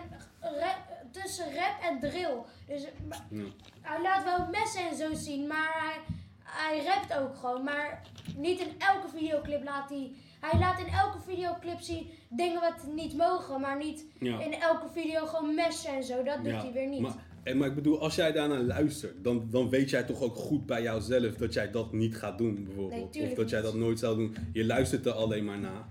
rap, 0.60 0.78
tussen 1.12 1.46
rap 1.46 1.76
en 1.92 2.00
drill. 2.10 2.36
Dus 2.68 2.82
Ja. 3.30 3.44
hij 3.82 4.02
laat 4.02 4.24
wel 4.24 4.48
messen 4.52 4.90
en 4.90 4.96
zo 4.96 5.14
zien, 5.14 5.48
maar 5.48 5.72
hij, 5.80 6.16
hij 6.44 6.84
rapt 6.86 7.14
ook 7.24 7.36
gewoon. 7.36 7.64
Maar 7.64 8.02
niet 8.38 8.60
in 8.60 8.72
elke 8.78 9.08
videoclip 9.18 9.64
laat 9.64 9.90
hij... 9.90 10.12
Hij 10.40 10.60
laat 10.60 10.80
in 10.80 10.88
elke 10.94 11.18
videoclip 11.28 11.80
zien 11.80 12.08
dingen 12.30 12.62
wat 12.62 12.88
niet 12.96 13.16
mogen, 13.18 13.62
maar 13.62 13.78
niet 13.78 14.06
Ja. 14.20 14.40
in 14.40 14.54
elke 14.54 14.88
video 14.94 15.26
gewoon 15.26 15.56
messen 15.56 15.96
en 15.96 16.04
zo. 16.04 16.24
Dat 16.24 16.38
doet 16.44 16.54
Ja, 16.54 16.62
hij 16.62 16.72
weer 16.72 16.88
niet. 16.88 17.00
Maar, 17.00 17.16
en, 17.44 17.58
maar 17.58 17.68
ik 17.68 17.76
bedoel, 17.76 18.00
als 18.02 18.16
jij 18.16 18.32
daarnaar 18.32 18.60
luistert, 18.62 19.24
dan, 19.24 19.48
dan 19.50 19.70
weet 19.70 19.90
jij 19.90 20.04
toch 20.04 20.22
ook 20.22 20.36
goed 20.36 20.66
bij 20.66 20.82
jouzelf 20.82 21.36
dat 21.36 21.54
jij 21.54 21.72
dat 21.72 21.94
niet 21.94 22.16
gaat 22.18 22.38
doen, 22.38 22.54
Nee, 22.54 22.64
bijvoorbeeld. 22.64 23.18
of 23.22 23.34
dat 23.34 23.50
jij 23.50 23.62
dat 23.62 23.74
nooit 23.76 24.00
zou 24.00 24.16
doen. 24.18 24.36
Je 24.54 24.66
luistert 24.66 25.06
er 25.06 25.12
alleen 25.12 25.46
maar 25.46 25.60
naar. 25.60 25.86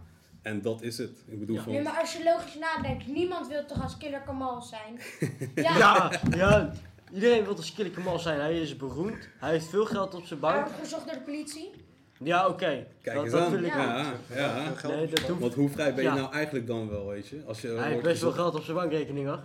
En 0.44 0.62
dat 0.62 0.82
is 0.82 0.98
het. 0.98 1.10
Ik 1.26 1.38
bedoel, 1.40 1.56
Ja. 1.56 1.62
van, 1.62 1.72
Nee, 1.72 1.82
maar 1.82 1.98
als 2.00 2.12
je 2.16 2.22
logisch 2.24 2.58
nadenkt, 2.58 3.06
niemand 3.06 3.48
wil 3.48 3.64
toch 3.66 3.82
als 3.82 3.96
Killer 3.96 4.20
Kamal 4.20 4.62
zijn? 4.62 4.98
Ja, 5.54 5.76
Ja, 5.78 6.10
ja. 6.36 6.72
Iedereen 7.12 7.44
wil 7.44 7.56
als 7.56 7.74
Killer 7.74 7.90
Kamal 7.92 8.18
zijn. 8.18 8.40
Hij 8.40 8.60
is 8.60 8.76
beroemd. 8.76 9.28
Hij 9.38 9.50
heeft 9.50 9.66
veel 9.68 9.84
geld 9.86 10.14
op 10.14 10.24
zijn 10.24 10.40
hij 10.40 10.50
bank. 10.50 10.64
wordt 10.66 10.80
gezocht 10.82 11.04
door 11.06 11.14
de 11.14 11.20
politie. 11.20 11.70
Ja, 12.18 12.48
oké. 12.48 12.86
kijk 13.02 13.14
Dat, 13.16 13.24
eens 13.24 13.32
dat 13.32 13.42
aan. 13.42 13.50
wil 13.50 13.64
ik 13.64 13.66
ja, 13.74 14.12
ja, 14.34 14.72
Nee, 14.88 15.06
dat 15.08 15.38
Want 15.38 15.54
hoe 15.54 15.68
vrij 15.68 15.94
ben 15.94 16.04
je 16.04 16.08
Ja. 16.10 16.14
nou 16.16 16.32
eigenlijk 16.32 16.66
dan 16.66 16.88
wel, 16.90 17.06
weet 17.06 17.26
je? 17.28 17.42
Als 17.46 17.60
je 17.60 17.68
Hij 17.68 17.90
heeft 17.90 18.02
best 18.02 18.22
wel 18.22 18.32
geld 18.32 18.54
op 18.54 18.62
zijn 18.62 18.76
bankrekening 18.76 19.26
hoor. 19.26 19.40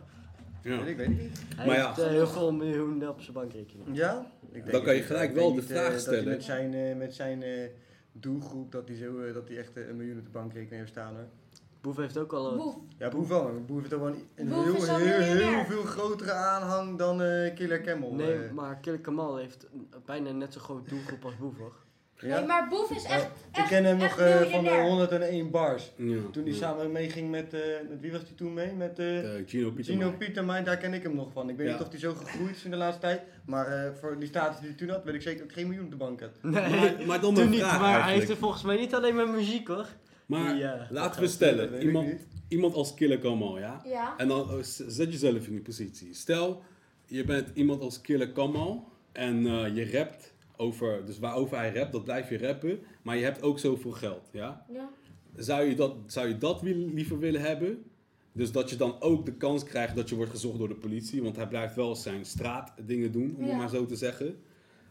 Ja. 0.64 0.80
Ik, 0.86 0.98
weet 0.98 1.10
ik 1.10 1.20
niet. 1.22 1.42
Hij 1.56 1.66
Maar 1.66 1.76
heeft 1.86 1.98
ja. 1.98 2.04
eh, 2.04 2.10
heel 2.10 2.28
veel 2.28 2.52
miljoenen 2.54 3.10
op 3.10 3.22
zijn 3.22 3.34
bankrekening. 3.34 3.88
Ja? 3.92 4.26
Ik 4.52 4.54
denk 4.64 4.72
Dan 4.72 4.84
kan 4.84 4.94
je 4.94 5.00
het 5.00 5.08
gelijk 5.10 5.34
wel 5.34 5.54
de 5.54 5.62
vraag 5.62 5.86
eh, 5.86 5.92
Dat 5.92 6.02
stellen. 6.02 6.24
hij 6.24 6.34
met 6.34 6.44
zijn, 6.44 6.74
eh, 6.74 6.96
met 6.96 7.16
zijn 7.16 7.44
eh, 7.44 7.50
doelgroep, 8.22 8.72
dat 8.72 8.88
hij, 8.88 8.98
zo, 8.98 9.20
eh, 9.20 9.34
dat 9.34 9.48
hij 9.48 9.58
echt 9.58 9.78
eh, 9.78 9.88
een 9.88 9.96
miljoen 9.96 10.18
op 10.18 10.24
de 10.26 10.32
bankrekening 10.32 10.78
heeft 10.80 10.92
staan 10.92 11.16
hoor. 11.16 11.26
Boef 11.82 11.96
heeft 11.96 12.18
ook 12.18 12.34
al... 12.34 12.52
een- 12.52 12.58
Boef. 12.58 12.76
Ja, 12.98 13.10
Boef 13.10 13.28
wel, 13.28 13.64
Boef 13.66 13.80
heeft 13.80 13.94
ook 13.94 14.00
wel 14.02 14.10
een, 14.10 14.28
heel, 14.36 14.74
heel, 14.98 15.38
heel, 15.38 15.66
veel 15.66 15.84
grotere 15.84 16.32
aanhang 16.32 16.98
dan 16.98 17.22
eh, 17.22 17.56
Killer 17.56 17.82
Camel. 17.82 18.14
Nee, 18.14 18.52
maar 18.52 18.76
Killer 18.80 19.00
Kamal 19.00 19.38
heeft 19.38 19.68
een- 19.74 19.88
bijna 20.06 20.32
net 20.32 20.54
zo 20.54 20.60
groot 20.60 20.90
doelgroep 20.90 21.26
als 21.26 21.38
Boef 21.38 21.58
hoor. 21.58 21.74
Nee, 22.22 22.46
maar 22.46 22.68
Boef 22.70 22.92
is 22.92 23.04
echt, 23.04 23.24
ik 23.26 23.30
echt, 23.58 23.68
ken 23.70 23.84
hem 23.86 24.00
echt 24.02 24.18
nog 24.18 24.28
eh, 24.28 24.36
van 24.36 24.64
de 24.64 24.70
miljonair. 24.70 24.90
101 24.90 25.50
bars. 25.52 25.92
Ja, 25.96 26.18
Toen 26.32 26.44
hij 26.44 26.52
ja. 26.52 26.58
samen 26.58 26.92
meeging 26.92 27.30
met, 27.30 27.54
eh, 27.54 27.60
met 27.90 28.00
wie 28.00 28.12
was 28.12 28.22
hij 28.22 28.32
toen 28.36 28.54
mee? 28.54 28.72
Met 28.74 29.00
eh, 29.00 29.38
Eh, 29.38 29.44
Gino 29.48 29.72
Pieter. 29.72 29.94
Gino 29.94 30.12
Pietermijn, 30.12 30.64
daar 30.64 30.78
ken 30.78 30.94
ik 30.94 31.04
hem 31.04 31.16
nog 31.16 31.32
van. 31.34 31.50
Ik 31.50 31.58
weet 31.58 31.68
Ja. 31.68 31.74
niet 31.74 31.82
of 31.82 31.90
hij 31.90 32.00
zo 32.00 32.14
gegroeid 32.14 32.56
is 32.56 32.64
in 32.64 32.72
de 32.72 32.78
laatste 32.78 33.02
tijd. 33.02 33.22
Maar 33.46 33.68
eh, 33.68 33.92
voor 34.00 34.20
die 34.20 34.28
status 34.28 34.60
die 34.60 34.68
hij 34.68 34.78
toen 34.78 34.90
had, 34.90 35.04
weet 35.04 35.14
ik 35.16 35.22
zeker 35.22 35.40
dat 35.40 35.50
ik 35.50 35.56
geen 35.56 35.68
miljoen 35.68 35.86
op 35.86 35.92
de 35.92 35.98
bank 35.98 36.20
had. 36.22 36.30
Nee, 36.42 36.52
Maar, 36.70 36.96
maar 37.08 37.22
dan 37.22 37.34
toen 37.34 37.50
niet, 37.50 37.60
vraag 37.60 37.80
maar 37.80 38.04
hij 38.04 38.14
heeft 38.14 38.30
er 38.30 38.38
volgens 38.38 38.64
mij 38.64 38.78
niet 38.78 38.94
alleen 38.96 39.16
met 39.16 39.28
muziek 39.28 39.68
hoor. 39.68 39.86
Maar 40.26 40.62
eh, 40.62 40.82
laten 40.90 41.22
we 41.22 41.28
stellen, 41.28 41.74
ik 41.74 41.82
iemand, 41.82 42.10
iemand 42.48 42.74
als 42.76 42.94
Killer 42.94 43.20
Kamal, 43.20 43.60
ja? 43.60 43.82
Ja. 43.86 44.14
En 44.18 44.28
dan 44.28 44.64
z- 44.64 44.80
zet 44.88 45.12
jezelf 45.12 45.46
in 45.48 45.52
die 45.52 45.62
positie. 45.62 46.14
Stel, 46.14 46.64
je 47.06 47.24
bent 47.24 47.50
iemand 47.54 47.82
als 47.82 48.02
Killer 48.02 48.30
Kamal 48.32 48.88
en 49.12 49.46
eh, 49.48 49.76
je 49.76 49.92
rapt 49.92 50.34
over, 50.64 51.06
dus 51.06 51.20
waarover 51.20 51.58
hij 51.58 51.74
rapt, 51.74 51.92
dat 51.92 52.04
blijf 52.04 52.30
je 52.30 52.38
rappen, 52.38 52.80
maar 53.02 53.18
je 53.18 53.24
hebt 53.24 53.42
ook 53.42 53.60
zoveel 53.60 53.92
geld, 53.92 54.30
ja? 54.32 54.66
ja. 54.74 54.90
Zou 55.36 55.64
je 55.70 55.76
dat, 55.76 55.96
zou 56.06 56.28
je 56.28 56.38
dat 56.38 56.62
liever 56.62 57.20
willen 57.20 57.42
hebben? 57.42 57.84
Dus 58.32 58.52
dat 58.52 58.70
je 58.70 58.76
dan 58.76 59.02
ook 59.02 59.26
de 59.26 59.34
kans 59.34 59.64
krijgt 59.64 59.96
dat 59.96 60.10
je 60.10 60.16
wordt 60.16 60.32
gezocht 60.32 60.58
door 60.58 60.68
de 60.68 60.76
politie, 60.76 61.24
want 61.24 61.36
hij 61.36 61.48
blijft 61.48 61.76
wel 61.76 61.96
zijn 61.96 62.26
straatdingen 62.26 63.12
doen, 63.12 63.36
om 63.38 63.44
Ja. 63.44 63.50
het 63.50 63.58
maar 63.58 63.70
zo 63.70 63.86
te 63.86 63.96
zeggen. 63.96 64.36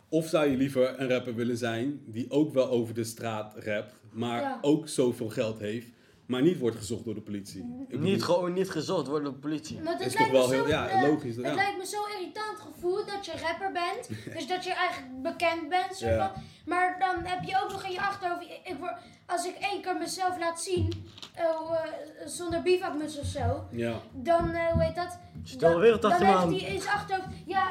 Of 0.09 0.29
zou 0.29 0.51
je 0.51 0.57
liever 0.57 1.01
een 1.01 1.09
rapper 1.09 1.35
willen 1.35 1.57
zijn 1.57 2.01
die 2.07 2.31
ook 2.31 2.53
wel 2.53 2.69
over 2.69 2.95
de 2.95 3.05
straat 3.05 3.55
rapt, 3.65 3.95
maar 4.13 4.41
Ja. 4.41 4.59
ook 4.63 4.89
zoveel 4.89 5.29
geld 5.29 5.59
heeft, 5.59 5.89
maar 6.29 6.43
niet 6.43 6.59
wordt 6.59 6.77
gezocht 6.77 7.05
door 7.05 7.15
de 7.15 7.21
politie? 7.21 7.61
Ik 7.61 7.89
bedoel- 7.89 8.05
Niet 8.11 8.23
gewoon 8.23 8.53
niet 8.53 8.71
gezocht 8.71 9.07
worden 9.07 9.25
door 9.25 9.33
de 9.33 9.39
politie. 9.49 9.81
Maar 9.81 9.93
het 9.93 10.07
Is 10.07 10.15
lijkt 10.19 10.33
toch 10.33 10.33
me 10.33 10.39
wel 10.39 10.59
zo, 10.59 10.65
heel- 10.65 10.69
ja, 10.69 10.89
eh, 10.89 11.03
logisch, 11.09 11.37
Het 11.37 11.45
ja. 11.47 11.55
lijkt 11.55 11.79
me 11.79 11.87
zo 11.87 11.99
irritant 12.19 12.59
gevoel 12.61 12.97
dat 13.07 13.27
je 13.27 13.33
rapper 13.47 13.73
bent. 13.73 14.09
dus 14.37 14.47
dat 14.47 14.65
je 14.65 14.73
eigenlijk 14.73 15.23
bekend 15.23 15.69
bent. 15.69 15.97
Soort 15.97 16.11
Ja. 16.15 16.33
van. 16.35 16.43
Maar 16.67 16.97
dan 16.99 17.25
heb 17.25 17.43
je 17.45 17.61
ook 17.65 17.71
nog 17.73 17.85
in 17.85 17.93
je 17.93 18.01
achterhoofd. 18.01 18.43
Ik, 18.43 18.61
ik 18.65 18.77
word, 18.79 18.93
als 19.27 19.47
ik 19.47 19.55
één 19.73 19.83
keer 19.83 19.97
mezelf 19.97 20.39
laat 20.39 20.61
zien. 20.63 21.07
eh, 21.35 21.45
eh, 21.45 22.27
zonder 22.27 22.63
bivakmuts 22.63 23.19
of 23.19 23.27
zo. 23.27 23.65
Ja. 23.71 24.01
Dan, 24.13 24.51
eh, 24.51 24.67
hoe 24.73 24.83
heet 24.83 24.95
dat? 24.97 25.19
Dan, 25.59 25.79
weer 25.81 26.01
dan 26.01 26.11
achter 26.11 26.27
me 26.27 26.33
heeft 26.33 26.43
aan. 26.45 26.53
hij 26.55 26.75
in 26.75 26.81
zijn 26.81 26.95
achterhoofd. 26.95 27.29
Ja, 27.47 27.71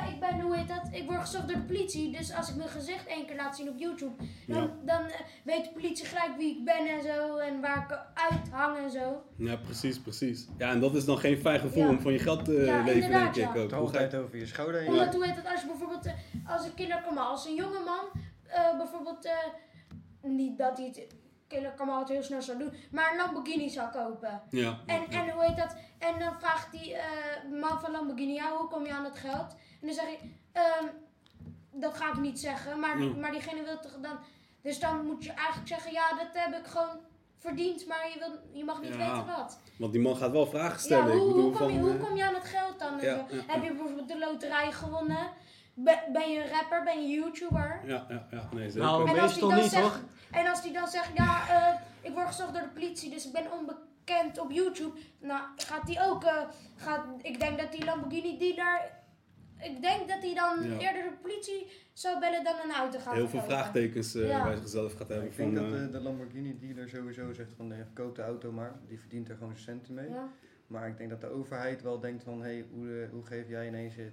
ik 0.98 1.08
dat? 1.08 1.16
Word 1.16 1.20
gezocht 1.28 1.48
door 1.48 1.58
de 1.58 1.64
politie. 1.64 2.12
Dus 2.18 2.34
als 2.34 2.50
ik 2.50 2.56
mijn 2.56 2.70
gezicht 2.70 3.08
één 3.08 3.26
keer 3.26 3.36
laat 3.36 3.56
zien 3.56 3.70
op 3.70 3.78
YouTube. 3.78 4.24
Dan, 4.48 4.62
Ja. 4.62 4.70
dan 4.86 5.06
eh, 5.06 5.20
weet 5.44 5.64
de 5.64 5.70
politie 5.72 6.06
gelijk 6.06 6.38
wie 6.38 6.58
ik 6.58 6.66
ben 6.66 6.88
en 6.88 7.02
zo. 7.04 7.38
En 7.38 7.62
waar 7.62 7.78
ik 7.90 8.00
uithang 8.32 8.78
en 8.78 8.92
zo. 8.92 9.22
ja, 9.38 9.56
precies, 9.56 10.00
precies. 10.00 10.48
Ja, 10.58 10.72
en 10.72 10.80
dat 10.80 10.96
is 10.96 11.06
dan 11.06 11.18
geen 11.18 11.38
fijn 11.38 11.60
gevoel 11.60 11.84
Ja. 11.84 11.90
om 11.90 12.00
van 12.02 12.12
je 12.12 12.20
geld 12.20 12.46
te 12.46 12.52
Ja, 12.54 12.84
leven, 12.84 13.10
denk 13.12 13.28
ik 13.28 13.36
ja. 13.36 13.48
ook. 13.50 13.56
Het 13.56 13.74
altijd 13.74 14.16
over 14.16 14.38
je 14.38 14.46
schouder 14.46 14.80
heen. 14.82 14.90
Omdat, 14.90 15.14
hoe 15.14 15.26
heet 15.26 15.36
het, 15.36 15.48
als 15.52 15.62
je 15.62 15.68
bijvoorbeeld, 15.68 16.06
eh, 16.06 16.14
als 16.48 16.66
een 16.66 16.74
killer 16.74 17.02
Kamal, 17.02 17.30
als 17.30 17.46
een 17.46 17.56
jonge 17.56 17.80
man, 17.86 18.22
eh, 18.48 18.78
bijvoorbeeld, 18.78 19.26
eh, 19.26 19.34
niet 20.22 20.58
dat 20.58 20.78
hij 20.78 20.86
het 20.86 21.16
killer 21.48 21.74
het 22.00 22.10
heel 22.10 22.24
snel 22.24 22.42
zou 22.42 22.58
doen, 22.58 22.74
maar 22.92 23.12
een 23.12 23.18
Lamborghini 23.18 23.70
zou 23.70 23.92
kopen. 23.92 24.42
Ja, 24.50 24.80
En, 24.86 25.02
ja. 25.10 25.22
en 25.26 25.30
hoe 25.34 25.44
heet 25.44 25.58
dat, 25.58 25.76
en 25.98 26.20
dan 26.20 26.34
vraagt 26.40 26.72
die 26.72 26.94
eh, 26.96 27.04
man 27.62 27.80
van 27.80 27.92
Lamborghini, 27.92 28.34
ja, 28.34 28.58
hoe 28.58 28.68
kom 28.68 28.86
je 28.86 28.92
aan 28.94 29.04
het 29.04 29.18
geld? 29.18 29.56
En 29.82 29.88
dan 29.88 29.94
zeg 29.94 30.08
ik, 30.08 30.20
ehm, 30.58 30.86
dat 31.72 31.94
ga 31.98 32.08
ik 32.08 32.18
niet 32.18 32.40
zeggen, 32.40 32.80
maar, 32.80 32.98
maar 32.98 33.32
diegene 33.32 33.64
wil 33.64 33.80
toch 33.80 33.98
dan, 34.02 34.18
dus 34.62 34.80
dan 34.80 35.06
moet 35.06 35.24
je 35.24 35.32
eigenlijk 35.32 35.68
zeggen, 35.68 35.92
ja, 35.92 36.10
dat 36.10 36.28
heb 36.34 36.60
ik 36.60 36.68
gewoon 36.68 37.00
verdiend, 37.40 37.88
maar 37.88 38.10
je, 38.14 38.20
wil, 38.20 38.32
je 38.54 38.64
mag 38.64 38.82
niet 38.82 38.94
Ja. 38.96 38.98
weten 38.98 39.26
wat. 39.38 39.60
Want 39.78 39.92
die 39.92 40.02
man 40.02 40.16
gaat 40.18 40.32
wel 40.32 40.46
vragen 40.48 40.80
stellen. 40.80 41.08
Ja, 41.08 41.14
ik 41.14 41.20
hoe, 41.20 41.28
bedoel, 41.28 41.44
hoe, 41.44 41.58
kom 41.58 41.70
je, 41.72 41.80
hoe 41.80 41.94
eh, 41.94 42.04
kom 42.04 42.16
je 42.16 42.26
aan 42.26 42.34
het 42.34 42.46
geld 42.46 42.80
dan? 42.80 43.00
Ja, 43.02 43.26
ja, 43.30 43.44
Heb 43.48 43.64
je 43.64 43.74
bijvoorbeeld 43.74 44.08
de 44.08 44.18
loterij 44.20 44.72
gewonnen? 44.72 45.30
Ben, 45.74 46.30
je 46.32 46.44
een 46.44 46.50
rapper? 46.50 46.84
Ben 46.84 47.02
je 47.02 47.16
YouTuber? 47.16 47.82
Ja, 47.86 48.06
ja, 48.10 48.28
ja, 48.32 48.50
nee, 48.52 48.70
zeker. 48.70 48.88
Nou, 48.88 49.10
En 49.10 49.20
als 49.20 49.34
die 49.34 49.44
meestal 49.44 49.50
dan 49.50 49.60
niet 49.60 49.70
zegt, 49.72 49.84
hoor. 49.84 50.00
en 50.32 50.48
als 50.48 50.62
die 50.62 50.72
dan 50.74 50.88
zegt, 50.88 51.10
ja, 51.14 51.50
eh, 51.50 51.80
ik 52.02 52.14
word 52.14 52.28
gezocht 52.28 52.54
door 52.54 52.62
de 52.62 52.68
politie, 52.68 53.10
dus 53.10 53.26
ik 53.26 53.32
ben 53.32 53.52
onbekend 53.52 54.38
op 54.40 54.52
YouTube. 54.52 55.00
Nou, 55.20 55.42
gaat 55.56 55.86
die 55.86 56.02
ook, 56.06 56.24
eh, 56.24 56.42
gaat, 56.76 57.06
ik 57.22 57.40
denk 57.40 57.60
dat 57.60 57.72
die 57.72 57.86
Lamborghini 57.86 58.38
dealer, 58.38 58.82
ik 59.60 59.82
denk 59.82 60.08
dat 60.08 60.22
hij 60.22 60.34
dan 60.34 60.70
Ja. 60.70 60.80
eerder 60.80 61.04
de 61.04 61.16
politie 61.22 61.68
zou 61.94 62.20
bellen 62.20 62.44
dan 62.44 62.56
een 62.64 62.72
auto 62.76 63.00
gaat 63.00 63.14
Heel 63.14 63.28
veel 63.30 63.42
vraagtekens 63.42 64.16
eh, 64.16 64.28
Ja. 64.28 64.44
bij 64.44 64.56
zichzelf 64.56 64.94
gaat 64.94 65.08
hebben. 65.08 65.28
Ik 65.28 65.36
denk 65.38 65.56
dat 65.56 65.64
eh, 65.66 65.72
de, 65.72 65.90
de 65.90 66.00
Lamborghini 66.00 66.58
dealer 66.60 66.90
sowieso 66.90 67.34
zegt 67.34 67.52
van 67.56 67.68
nee, 67.68 67.84
verkoop 67.84 68.16
de 68.16 68.22
auto 68.22 68.52
maar. 68.52 68.80
Die 68.88 69.00
verdient 69.00 69.30
er 69.30 69.36
gewoon 69.38 69.58
zijn 69.58 69.64
centen 69.80 69.94
mee. 69.94 70.10
Ja. 70.10 70.30
Maar 70.68 70.88
ik 70.88 70.98
denk 70.98 71.10
dat 71.10 71.22
de 71.22 71.28
overheid 71.28 71.82
wel 71.82 72.00
denkt 72.00 72.24
van 72.24 72.42
hé, 72.42 72.48
hey, 72.54 72.66
hoe, 72.72 73.02
eh, 73.02 73.10
hoe 73.12 73.26
geef 73.26 73.50
jij 73.50 73.68
ineens 73.68 73.96
eh, 73.98 74.06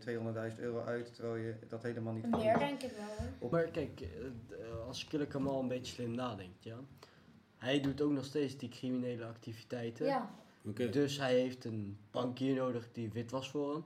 200.000 0.55 0.61
euro 0.61 0.85
uit 0.85 1.15
terwijl 1.15 1.37
je 1.37 1.55
dat 1.69 1.83
helemaal 1.83 2.13
niet 2.13 2.31
Meer 2.31 2.41
verdient. 2.41 2.59
denk 2.81 2.83
ik 2.83 2.99
wel. 2.99 3.29
hoor. 3.39 3.51
Maar 3.51 3.63
kijk, 3.65 4.01
eh, 4.01 4.07
eh, 4.59 4.87
als 4.87 5.05
Killer 5.05 5.27
Kamal 5.27 5.61
een 5.61 5.69
beetje 5.69 5.93
slim 5.95 6.15
nadenkt, 6.15 6.65
ja. 6.65 6.77
Hij 7.59 7.81
doet 7.81 8.01
ook 8.01 8.11
nog 8.13 8.25
steeds 8.25 8.57
die 8.57 8.69
criminele 8.69 9.25
activiteiten. 9.25 10.07
Ja. 10.07 10.31
Dus 10.91 11.19
hij 11.19 11.39
heeft 11.39 11.65
een 11.65 11.99
bankier 12.11 12.55
nodig 12.55 12.89
die 12.93 13.11
wit 13.13 13.31
was 13.31 13.51
voor 13.51 13.73
hem. 13.73 13.85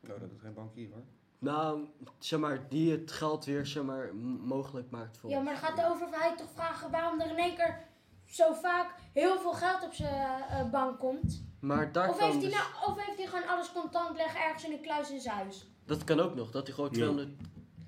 Nou, 0.00 0.20
dat 0.20 0.30
is 0.30 0.40
geen 0.40 0.54
bankier 0.54 0.88
hoor. 0.92 1.02
Nou, 1.38 1.86
zeg 2.18 2.40
maar, 2.40 2.66
die 2.68 2.90
het 2.92 3.12
geld 3.12 3.44
weer 3.44 3.66
zeg 3.66 3.82
maar, 3.82 4.14
mogelijk 4.44 4.90
maakt 4.90 5.18
voor 5.18 5.30
Ja, 5.30 5.40
maar 5.40 5.52
dan 5.52 5.62
gaat 5.62 5.76
de 5.76 5.86
overheid 5.90 6.38
toch 6.38 6.50
vragen 6.54 6.90
waarom 6.90 7.20
er 7.20 7.30
in 7.30 7.36
één 7.38 7.54
keer 7.56 7.78
zo 8.26 8.52
vaak 8.52 8.94
heel 9.12 9.38
veel 9.38 9.52
geld 9.52 9.82
op 9.84 9.92
zijn 9.92 10.42
eh, 10.42 10.70
bank 10.70 10.98
komt. 10.98 11.44
Maar 11.60 11.92
daar 11.92 12.08
Of 12.08 12.18
heeft, 12.20 12.32
hij 12.32 12.40
dus- 12.42 12.52
nou, 12.52 12.90
of 12.90 13.06
heeft 13.06 13.18
hij 13.18 13.26
gewoon 13.26 13.48
alles 13.48 13.72
contant 13.72 14.16
leggen 14.16 14.40
ergens 14.40 14.64
in 14.64 14.72
een 14.72 14.80
kluis 14.80 15.10
in 15.10 15.20
zijn 15.20 15.34
huis? 15.36 15.66
Dat 15.84 16.04
kan 16.04 16.20
ook 16.20 16.34
nog, 16.34 16.50
dat 16.50 16.66
hij 16.66 16.74
gewoon 16.74 16.90
Ja. 16.92 16.96
200, 16.96 17.28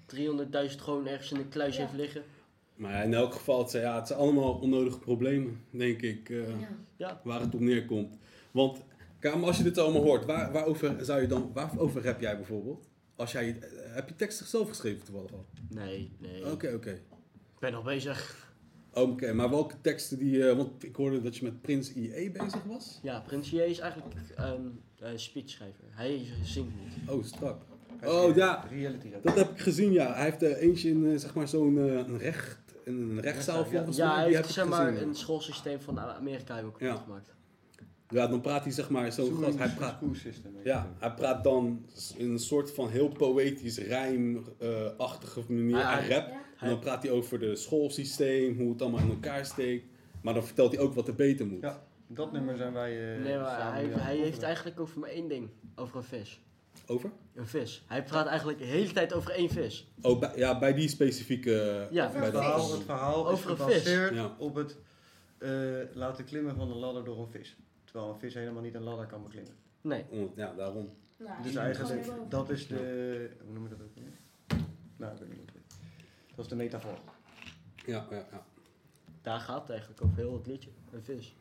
300.000 0.07 0.81
gewoon 0.83 1.07
ergens 1.07 1.33
in 1.33 1.39
een 1.39 1.49
kluis 1.49 1.75
Ja. 1.77 1.81
heeft 1.83 1.95
liggen. 1.95 2.25
Maar 2.75 3.05
in 3.05 3.15
elk 3.15 3.33
geval, 3.33 3.59
het 3.59 3.71
zijn, 3.71 3.83
ja, 3.83 3.95
het 3.97 4.07
zijn 4.07 4.19
allemaal 4.19 4.53
onnodige 4.55 4.99
problemen, 4.99 5.65
denk 5.71 6.03
ik, 6.03 6.29
eh, 6.31 6.49
Ja. 6.97 7.21
waar 7.25 7.41
het 7.41 7.55
op 7.55 7.61
neerkomt. 7.61 8.17
Want, 8.51 8.85
maar 9.23 9.43
als 9.47 9.57
je 9.57 9.63
dit 9.63 9.79
allemaal 9.79 10.03
hoort, 10.03 10.25
waar, 10.25 10.53
waarover 10.53 11.05
zou 11.05 11.21
je 11.21 11.27
dan, 11.27 11.51
waarover 11.55 12.03
rap 12.05 12.21
jij 12.21 12.37
bijvoorbeeld? 12.37 12.89
Als 13.17 13.33
jij, 13.33 13.59
eh, 13.61 13.95
heb 13.95 14.09
je 14.09 14.17
teksten 14.17 14.47
zelf 14.47 14.69
geschreven 14.69 15.05
toevallig 15.05 15.33
al? 15.33 15.47
Nee, 15.69 16.13
nee. 16.19 16.51
Oké, 16.53 16.73
oké. 16.75 16.91
Ik 16.91 17.59
ben 17.59 17.73
nog 17.73 17.85
bezig. 17.85 18.49
Oké, 18.95 19.33
maar 19.33 19.51
welke 19.51 19.75
teksten 19.81 20.19
die, 20.19 20.49
eh, 20.49 20.57
want 20.57 20.85
ik 20.85 20.97
hoorde 20.97 21.21
dat 21.23 21.37
je 21.37 21.45
met 21.45 21.61
Prins 21.61 21.93
IE 21.95 22.31
bezig 22.31 22.65
was? 22.65 22.99
Ja, 23.03 23.21
Prins 23.21 23.51
J 23.51 23.57
is 23.57 23.79
eigenlijk 23.79 24.15
een 24.37 24.81
eh, 24.99 25.11
speechschrijver. 25.15 25.85
Hij 25.91 26.23
zingt 26.45 26.71
niet. 26.81 27.09
Oh, 27.11 27.25
strak. 27.25 27.63
Oh, 28.05 28.37
ja. 28.37 28.65
Reality 28.71 29.09
rap. 29.13 29.23
Dat 29.23 29.35
heb 29.35 29.51
ik 29.51 29.59
gezien, 29.61 29.93
ja. 29.93 30.15
Hij 30.15 30.25
heeft 30.25 30.43
er 30.43 30.57
eentje 30.57 30.89
in, 30.91 31.19
zeg 31.21 31.35
maar, 31.35 31.49
zo'n 31.49 31.79
eh, 31.79 31.85
een 31.95 32.19
recht, 32.19 32.59
in 32.85 32.93
een 33.01 33.21
rechtszaal 33.21 33.59
Ja. 33.65 33.71
volgens 33.71 33.97
Ja, 33.97 34.07
mij. 34.07 34.17
hij 34.17 34.27
Die 34.27 34.37
heeft 34.37 34.49
zeg 34.51 34.69
maar 34.69 34.85
gezien, 34.87 35.01
ja. 35.01 35.07
een 35.07 35.15
schoolsysteem 35.15 35.81
van 35.81 36.01
Amerika 36.01 36.57
heb 36.57 36.67
ik 36.67 36.81
Ja. 36.81 36.97
gemaakt. 36.97 37.31
Ja, 38.11 38.27
dan 38.27 38.41
praat 38.41 38.63
hij 38.65 38.73
zeg 38.73 38.91
maar 38.91 39.11
zo 39.13 39.25
Zo'n- 39.25 39.43
gast. 39.45 39.59
Hij 39.59 39.69
praat, 39.69 39.97
school 39.97 40.15
system. 40.15 40.55
weet 40.55 40.65
ja, 40.65 40.95
hij 40.99 41.13
praat 41.15 41.45
dan 41.45 41.85
in 42.17 42.31
een 42.31 42.39
soort 42.39 42.71
van 42.75 42.89
heel 42.89 43.09
poëtisch, 43.09 43.79
rijmachtige 43.79 45.41
manier. 45.53 45.87
Hij- 45.87 46.09
rapt. 46.09 46.29
Ja. 46.31 46.41
En 46.59 46.69
dan 46.69 46.79
praat 46.79 47.03
hij 47.03 47.13
over 47.13 47.39
de 47.39 47.57
schoolsysteem, 47.57 48.57
hoe 48.59 48.73
het 48.73 48.83
allemaal 48.83 49.01
in 49.01 49.11
elkaar 49.11 49.45
steekt. 49.47 49.85
Maar 50.23 50.35
dan 50.35 50.45
vertelt 50.45 50.73
hij 50.75 50.81
ook 50.81 50.95
wat 50.95 51.09
er 51.09 51.15
beter 51.15 51.47
moet. 51.47 51.61
Ja. 51.63 51.83
Dat 52.07 52.33
nummer 52.33 52.57
zijn 52.57 52.73
wij. 52.73 53.15
eh, 53.17 53.23
Nee, 53.23 53.39
maar 53.39 53.51
samen 53.61 53.73
hij, 53.73 53.85
het 53.85 54.01
hij 54.03 54.17
heeft 54.17 54.43
eigenlijk 54.43 54.81
over 54.81 54.99
maar 55.01 55.11
één 55.11 55.29
ding. 55.29 55.49
Over 55.77 55.97
een 55.97 56.03
vis. 56.03 56.41
Over? 56.87 57.11
Een 57.35 57.47
vis. 57.47 57.85
Hij 57.87 58.03
praat 58.05 58.27
eigenlijk 58.27 58.59
de 58.59 58.65
hele 58.65 58.93
tijd 58.93 59.13
over 59.13 59.31
één 59.31 59.51
vis. 59.51 59.93
Oh, 60.03 60.19
bij, 60.21 60.33
ja, 60.37 60.59
bij 60.59 60.75
die 60.75 60.89
specifieke... 60.89 61.87
Ja, 61.91 62.11
bij 62.13 62.21
Het 62.23 62.31
verhaal, 62.35 62.61
vis. 62.67 62.73
het 62.77 62.83
verhaal 62.85 63.29
Over 63.29 63.33
is 63.51 63.59
een 63.59 63.67
vis. 63.67 63.75
gebaseerd 63.77 64.15
Ja. 64.15 64.35
op 64.39 64.55
het 64.55 64.77
eh, 65.39 65.51
laten 65.93 66.25
klimmen 66.25 66.57
van 66.57 66.71
een 66.71 66.77
ladder 66.77 67.05
door 67.05 67.19
een 67.19 67.31
vis. 67.31 67.57
Terwijl 67.91 68.13
een 68.13 68.19
vis 68.19 68.35
helemaal 68.35 68.63
niet 68.63 68.75
een 68.75 68.83
ladder 68.83 69.07
kan 69.07 69.23
beklimmen. 69.23 69.53
Nee. 69.81 70.05
Oh, 70.11 70.37
Ja, 70.37 70.55
daarom. 70.55 70.91
Nou, 71.17 71.43
Dus 71.43 71.55
eigenlijk, 71.55 72.31
dat 72.31 72.51
is 72.51 72.67
de. 72.67 73.31
Hoe 73.45 73.53
noem 73.55 73.63
je 73.63 73.69
dat 73.69 73.81
ook? 73.83 73.89
Nou, 74.97 75.13
ik 75.13 75.19
weet 75.19 75.29
niet 75.29 75.51
het. 75.53 75.77
Dat 76.35 76.45
is 76.45 76.51
de 76.51 76.57
metafoor. 76.57 76.99
Ja, 77.87 78.07
ja, 78.11 78.27
ja. 78.31 78.45
Daar 79.23 79.41
gaat 79.41 79.61
het 79.61 79.71
eigenlijk 79.71 80.03
over 80.03 80.17
heel 80.17 80.33
het 80.33 80.47
liedje. 80.47 80.71
Een 80.93 81.03
vis. 81.03 81.37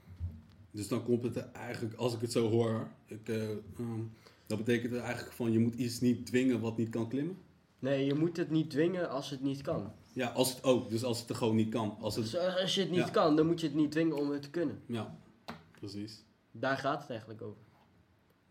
Dus 0.72 0.88
dan 0.88 1.04
komt 1.04 1.24
het 1.24 1.36
er 1.36 1.50
eigenlijk, 1.54 1.96
als 1.96 2.14
ik 2.14 2.22
het 2.22 2.32
zo 2.32 2.50
hoor, 2.50 2.88
ik, 3.06 3.30
eh, 3.30 3.50
ehm, 3.50 4.02
dat 4.48 4.58
betekent 4.58 4.94
er 4.94 5.00
eigenlijk 5.02 5.34
van 5.36 5.52
je 5.52 5.60
moet 5.60 5.76
iets 5.76 6.00
niet 6.00 6.26
dwingen 6.26 6.60
wat 6.60 6.78
niet 6.78 6.90
kan 6.90 7.10
klimmen. 7.10 7.38
Nee, 7.80 8.06
je 8.06 8.14
moet 8.14 8.38
het 8.38 8.50
niet 8.50 8.70
dwingen 8.70 9.10
als 9.10 9.30
het 9.30 9.42
niet 9.42 9.62
kan. 9.62 9.92
Ja, 10.14 10.28
als 10.30 10.56
het 10.56 10.64
ook, 10.64 10.90
dus 10.90 11.04
als 11.04 11.20
het 11.20 11.30
er 11.30 11.36
gewoon 11.36 11.56
niet 11.56 11.70
kan. 11.70 11.98
Als 12.00 12.16
het, 12.16 12.24
Dus 12.32 12.38
als 12.62 12.76
je 12.76 12.82
het 12.82 12.90
niet 12.90 13.00
Ja. 13.00 13.10
kan, 13.10 13.36
dan 13.36 13.46
moet 13.48 13.60
je 13.62 13.68
het 13.68 13.76
niet 13.76 13.92
dwingen 13.92 14.18
om 14.18 14.30
het 14.32 14.42
te 14.42 14.50
kunnen. 14.50 14.82
ja, 14.86 15.18
precies. 15.80 16.24
Daar 16.60 16.78
gaat 16.78 17.02
het 17.02 17.10
eigenlijk 17.10 17.41
over. 17.41 17.62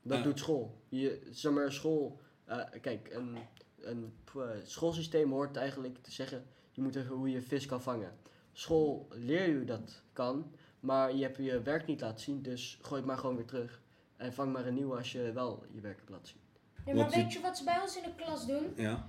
Dat 0.02 0.18
Ja. 0.18 0.24
doet 0.24 0.38
school. 0.38 0.80
Je, 0.88 1.26
zeg 1.30 1.52
maar, 1.52 1.72
school. 1.72 2.20
eh, 2.44 2.64
kijk, 2.80 3.08
een, 3.14 3.38
een 3.80 4.12
eh, 4.36 4.42
schoolsysteem 4.64 5.30
hoort 5.30 5.56
eigenlijk 5.56 5.98
te 6.02 6.12
zeggen: 6.12 6.44
je 6.72 6.82
moet 6.82 6.96
even 6.96 7.14
hoe 7.16 7.30
je 7.30 7.42
vis 7.42 7.66
kan 7.66 7.82
vangen. 7.82 8.16
School 8.52 9.06
leer 9.10 9.48
je 9.58 9.64
dat 9.64 10.02
kan, 10.12 10.52
maar 10.80 11.14
je 11.14 11.22
hebt 11.22 11.36
je 11.36 11.62
werk 11.62 11.86
niet 11.86 12.00
laten 12.00 12.20
zien, 12.24 12.42
dus 12.42 12.78
gooi 12.82 13.00
het 13.00 13.08
maar 13.10 13.18
gewoon 13.18 13.36
weer 13.36 13.44
terug. 13.46 13.80
En 14.16 14.32
vang 14.32 14.52
maar 14.52 14.66
een 14.66 14.74
nieuwe 14.74 14.96
als 14.96 15.12
je 15.12 15.32
wel 15.32 15.64
je 15.72 15.80
werk 15.80 15.96
hebt 15.96 16.10
laten 16.10 16.26
zien. 16.26 16.40
Ja, 16.86 16.94
maar 16.94 17.10
weet 17.10 17.32
je 17.32 17.40
wat 17.40 17.58
ze 17.58 17.64
bij 17.64 17.80
ons 17.80 17.96
in 17.96 18.02
de 18.02 18.14
klas 18.24 18.46
doen? 18.46 18.72
Ja, 18.76 19.08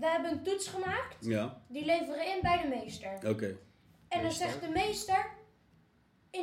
we 0.00 0.06
hebben 0.06 0.30
een 0.30 0.42
toets 0.42 0.68
gemaakt. 0.68 1.24
Ja, 1.24 1.62
Die 1.68 1.84
leveren 1.84 2.34
in 2.36 2.38
bij 2.42 2.62
de 2.62 2.68
meester. 2.68 3.30
oké. 3.30 3.56
En 4.08 4.22
dan 4.22 4.32
zegt 4.32 4.60
de 4.60 4.68
meester 4.68 5.30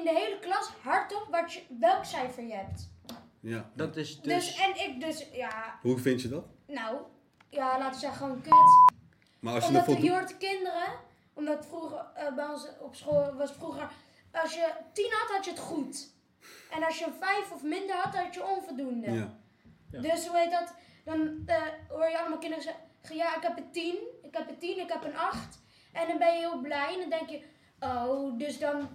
de 0.08 0.20
hele 0.20 0.40
klas 0.40 0.70
hardop 0.82 1.28
wat 1.32 1.54
je, 1.54 1.62
welk 1.80 2.06
cijfer 2.06 2.44
je 2.44 2.54
hebt. 2.54 2.90
Ja. 3.40 3.70
Dat 3.74 3.96
is 3.96 4.22
Dus, 4.22 4.46
dus... 4.46 4.60
en 4.60 4.90
ik 4.90 5.02
dus, 5.02 5.28
ja, 5.32 5.80
Hoe 5.82 5.98
vind 5.98 6.22
je 6.22 6.30
dat? 6.30 6.46
nou, 6.68 6.98
ja, 7.50 7.78
laten 7.78 7.94
we 7.94 8.00
zeggen 8.00 8.18
gewoon 8.18 8.42
kut. 8.42 8.94
Maar 9.40 9.54
als 9.54 9.68
je 9.68 9.78
Omdat 9.78 10.02
je 10.02 10.12
hoort 10.12 10.38
kinderen, 10.38 10.88
omdat 11.34 11.66
vroeger 11.66 12.06
eh, 12.16 12.36
bij 12.36 12.48
ons 12.48 12.68
op 12.80 12.96
school 12.96 13.34
was 13.34 13.52
vroeger, 13.52 13.90
als 14.32 14.54
je 14.54 14.72
10 14.94 15.06
had, 15.12 15.36
had 15.36 15.46
je 15.46 15.52
het 15.52 15.60
goed. 15.60 16.16
En 16.72 16.84
als 16.84 17.00
je 17.00 17.06
een 17.06 17.14
5 17.14 17.52
of 17.52 17.64
minder 17.64 17.96
had, 17.96 18.16
had 18.16 18.34
je 18.34 18.46
onvoldoende. 18.46 19.12
Ja. 19.12 19.38
Ja. 19.92 20.02
Dus 20.02 20.28
hoe 20.28 20.38
heet 20.38 20.52
dat? 20.52 20.74
Dan 21.04 21.44
eh, 21.46 21.62
hoor 21.88 22.10
je 22.10 22.20
allemaal 22.20 22.38
kinderen 22.38 22.64
zeggen, 22.64 23.16
ja, 23.16 23.36
ik 23.36 23.42
heb 23.42 23.58
een 23.58 23.72
10, 23.72 23.96
ik 24.22 24.36
heb 24.38 24.50
een 24.50 24.58
10, 24.58 24.80
ik 24.80 24.90
heb 24.92 25.04
een 25.04 25.18
8. 25.18 25.60
En 25.94 26.08
dan 26.08 26.18
ben 26.18 26.34
je 26.34 26.40
heel 26.40 26.62
blij 26.62 26.94
en 26.94 27.00
dan 27.00 27.10
denk 27.10 27.30
je, 27.30 27.42
oh, 27.80 28.38
dus 28.38 28.60
dan, 28.60 28.90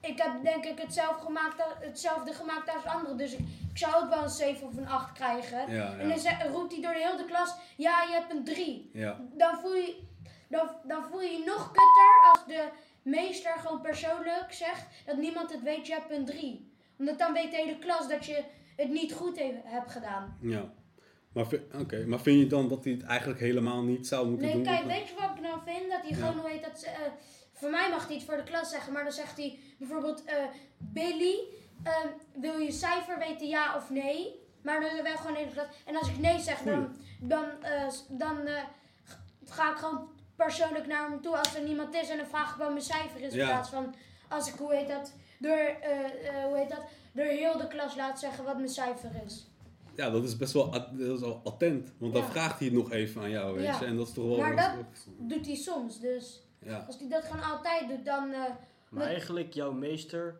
ik 0.00 0.22
heb 0.22 0.32
denk 0.42 0.64
ik 0.64 0.78
hetzelfde 0.78 1.24
gemaakt, 1.24 1.62
hetzelfde 1.80 2.32
gemaakt 2.32 2.74
als 2.74 2.84
anderen. 2.84 3.16
Dus 3.16 3.32
ik, 3.32 3.38
ik 3.70 3.78
zou 3.78 4.04
ook 4.04 4.10
wel 4.10 4.22
een 4.22 4.28
7 4.28 4.66
of 4.66 4.76
een 4.76 4.88
8 4.88 5.12
krijgen. 5.12 5.70
Ja, 5.74 5.96
En 5.98 6.08
dan 6.08 6.52
roept 6.52 6.72
hij 6.72 6.80
door 6.82 6.92
de 6.92 7.08
hele 7.10 7.24
klas, 7.24 7.54
ja, 7.76 8.02
je 8.02 8.12
hebt 8.12 8.32
een 8.32 8.44
3 8.44 8.90
Ja. 8.92 9.20
dan 9.36 9.58
voel 9.60 9.74
je 9.74 10.02
dan, 10.48 10.68
dan 10.84 11.04
voel 11.10 11.20
je 11.22 11.30
je 11.30 11.44
nog 11.46 11.64
kutter 11.66 12.30
als 12.32 12.46
de 12.46 12.68
meester 13.02 13.52
gewoon 13.58 13.80
persoonlijk 13.80 14.52
zegt 14.52 14.86
dat 15.06 15.16
niemand 15.16 15.52
het 15.52 15.62
weet, 15.62 15.86
je 15.86 15.92
hebt 15.92 16.10
een 16.10 16.24
3. 16.24 16.72
Omdat 16.98 17.18
dan 17.18 17.32
weet 17.32 17.50
de 17.50 17.56
hele 17.56 17.78
klas 17.78 18.08
dat 18.08 18.26
je 18.26 18.44
het 18.76 18.88
niet 18.90 19.12
goed 19.12 19.38
he- 19.38 19.60
hebt 19.64 19.90
gedaan. 19.90 20.38
ja. 20.40 20.72
Maar, 21.32 21.46
oké, 21.80 22.04
maar 22.06 22.20
vind 22.20 22.38
je 22.40 22.46
dan 22.46 22.68
dat 22.68 22.84
hij 22.84 22.92
het 22.92 23.02
eigenlijk 23.02 23.40
helemaal 23.40 23.82
niet 23.82 24.06
zou 24.06 24.28
moeten 24.28 24.46
Nee, 24.46 24.54
doen? 24.54 24.64
kijk, 24.64 24.84
weet 24.84 25.08
je 25.08 25.14
wat 25.20 25.30
ik 25.36 25.40
nou 25.40 25.58
vind? 25.64 25.90
Dat 25.90 26.00
hij 26.02 26.12
gewoon, 26.12 26.38
hoe 26.38 26.50
heet 26.50 26.62
dat, 26.64 26.82
eh, 26.82 26.92
voor 27.60 27.70
mij 27.70 27.90
mag 27.90 28.06
hij 28.06 28.14
het 28.16 28.24
voor 28.24 28.36
de 28.36 28.42
klas 28.42 28.70
zeggen, 28.70 28.92
maar 28.92 29.02
dan 29.02 29.12
zegt 29.12 29.36
hij 29.36 29.58
bijvoorbeeld, 29.78 30.24
eh, 30.24 30.34
Billy, 30.78 31.38
eh, 31.82 31.92
wil 32.34 32.58
je 32.58 32.72
cijfer 32.72 33.18
weten 33.18 33.46
ja 33.48 33.76
of 33.76 33.90
nee? 33.90 34.38
Maar 34.62 34.80
dan 34.80 35.02
wel 35.02 35.16
gewoon 35.16 35.36
in 35.36 35.46
de 35.46 35.52
klas. 35.52 35.66
En 35.84 35.96
als 35.96 36.08
ik 36.08 36.18
nee 36.18 36.40
zeg, 36.40 36.62
dan, 36.62 36.96
dan, 37.20 37.44
eh, 37.62 37.86
dan 38.08 38.46
eh, 38.46 38.62
ga 39.44 39.70
ik 39.70 39.76
gewoon 39.76 40.08
persoonlijk 40.36 40.86
naar 40.86 41.10
hem 41.10 41.20
toe 41.20 41.36
als 41.36 41.54
er 41.54 41.62
niemand 41.62 41.94
is 41.94 42.08
en 42.08 42.16
dan 42.16 42.26
vraag 42.26 42.50
ik 42.52 42.56
wel 42.58 42.70
mijn 42.70 42.82
cijfer 42.82 43.20
is. 43.20 43.34
Ja. 43.34 43.40
In 43.42 43.48
plaats 43.48 43.68
van 43.70 43.94
als 44.28 44.48
ik, 44.48 44.54
hoe 44.58 44.74
heet 44.74 44.88
dat, 44.88 45.12
door, 45.38 45.76
hoe 46.48 46.56
heet 46.56 46.68
dat, 46.70 46.82
door 47.12 47.24
heel 47.24 47.58
de 47.58 47.66
klas 47.68 47.96
laat 47.96 48.18
zeggen 48.20 48.44
wat 48.44 48.56
mijn 48.56 48.68
cijfer 48.68 49.10
is. 49.26 49.46
Ja, 49.94 50.10
dat 50.10 50.24
is 50.24 50.36
best 50.36 50.52
wel, 50.52 50.72
at- 50.72 50.98
dat 50.98 51.14
is 51.16 51.20
wel 51.20 51.40
attent. 51.44 51.92
Want 51.98 52.12
dan 52.12 52.22
Ja. 52.22 52.30
vraagt 52.30 52.58
hij 52.58 52.68
het 52.68 52.76
nog 52.76 52.90
even 52.92 53.22
aan 53.22 53.30
jou, 53.30 53.54
weet 53.56 53.64
Ja. 53.64 53.82
En 53.82 53.96
dat 53.96 54.08
is 54.08 54.14
toch 54.14 54.26
wel... 54.26 54.36
Maar 54.36 54.56
dat 54.56 55.06
doet 55.18 55.46
hij 55.46 55.54
soms, 55.54 56.00
dus 56.00 56.40
Ja. 56.62 56.84
als 56.86 56.98
hij 56.98 57.08
dat 57.08 57.24
gewoon 57.24 57.42
altijd 57.42 57.88
doet, 57.88 58.04
dan... 58.04 58.32
eh, 58.32 58.38
Maar 58.38 58.58
Met- 58.88 59.06
eigenlijk, 59.06 59.52
jouw 59.54 59.72
meester 59.72 60.36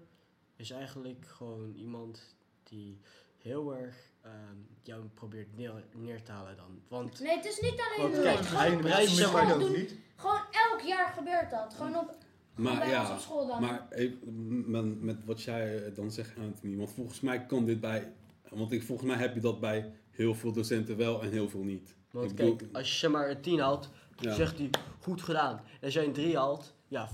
is 0.57 0.71
eigenlijk 0.71 1.27
gewoon 1.27 1.75
iemand 1.77 2.37
die 2.63 2.99
heel 3.39 3.75
erg 3.77 3.97
ehm, 4.23 4.57
jou 4.83 5.05
probeert 5.15 5.57
neer, 5.57 5.73
neer 5.95 6.23
te 6.23 6.33
halen 6.33 6.57
dan. 6.57 6.81
Want 6.89 7.21
Nee, 7.21 7.37
het 7.37 7.45
is 7.45 7.61
niet 7.61 7.71
alleen 7.91 8.03
Want 8.13 8.15
een 8.15 8.23
kijk, 8.35 8.47
hij 8.47 9.03
op 9.03 9.09
zeg 9.09 9.33
maar 9.33 9.59
doen. 9.59 9.73
niet. 9.73 9.95
Gewoon 10.17 10.41
elk 10.71 10.81
jaar 10.81 11.13
gebeurt 11.13 11.51
dat. 11.51 11.75
Gewoon 11.75 11.97
op, 11.97 12.17
gewoon 12.55 12.77
Maar 12.77 12.89
ja, 12.89 13.13
op 13.15 13.19
school 13.21 13.47
dan. 13.47 13.61
maar 13.61 13.87
even, 13.91 14.71
met, 14.71 15.03
met 15.03 15.25
wat 15.25 15.43
jij 15.43 15.85
eh, 15.85 15.95
dan 15.95 16.11
zegt, 16.11 16.39
Anthony. 16.39 16.77
Want 16.77 16.91
volgens 16.91 17.21
mij 17.21 17.47
kan 17.47 17.65
dit 17.67 17.81
bij... 17.81 18.13
Want 18.49 18.73
ik, 18.73 18.83
volgens 18.83 19.09
mij 19.09 19.17
heb 19.19 19.35
je 19.35 19.41
dat 19.41 19.61
bij 19.61 19.93
heel 20.11 20.35
veel 20.35 20.53
docenten 20.53 20.97
wel 20.97 21.23
en 21.23 21.31
heel 21.31 21.49
veel 21.49 21.63
niet. 21.63 21.95
Want 22.11 22.31
Ik 22.31 22.37
bedoel- 22.37 22.57
kijk, 22.57 22.77
als 22.77 23.01
je 23.01 23.09
maar 23.09 23.31
een 23.31 23.41
10 23.41 23.59
haalt, 23.61 23.89
Ja. 24.21 24.33
zegt 24.35 24.59
hij 24.59 24.71
goed 25.03 25.23
gedaan. 25.23 25.61
Jij 25.81 26.05
een 26.05 26.13
3 26.13 26.37
haalt, 26.37 26.75
ja, 26.89 27.09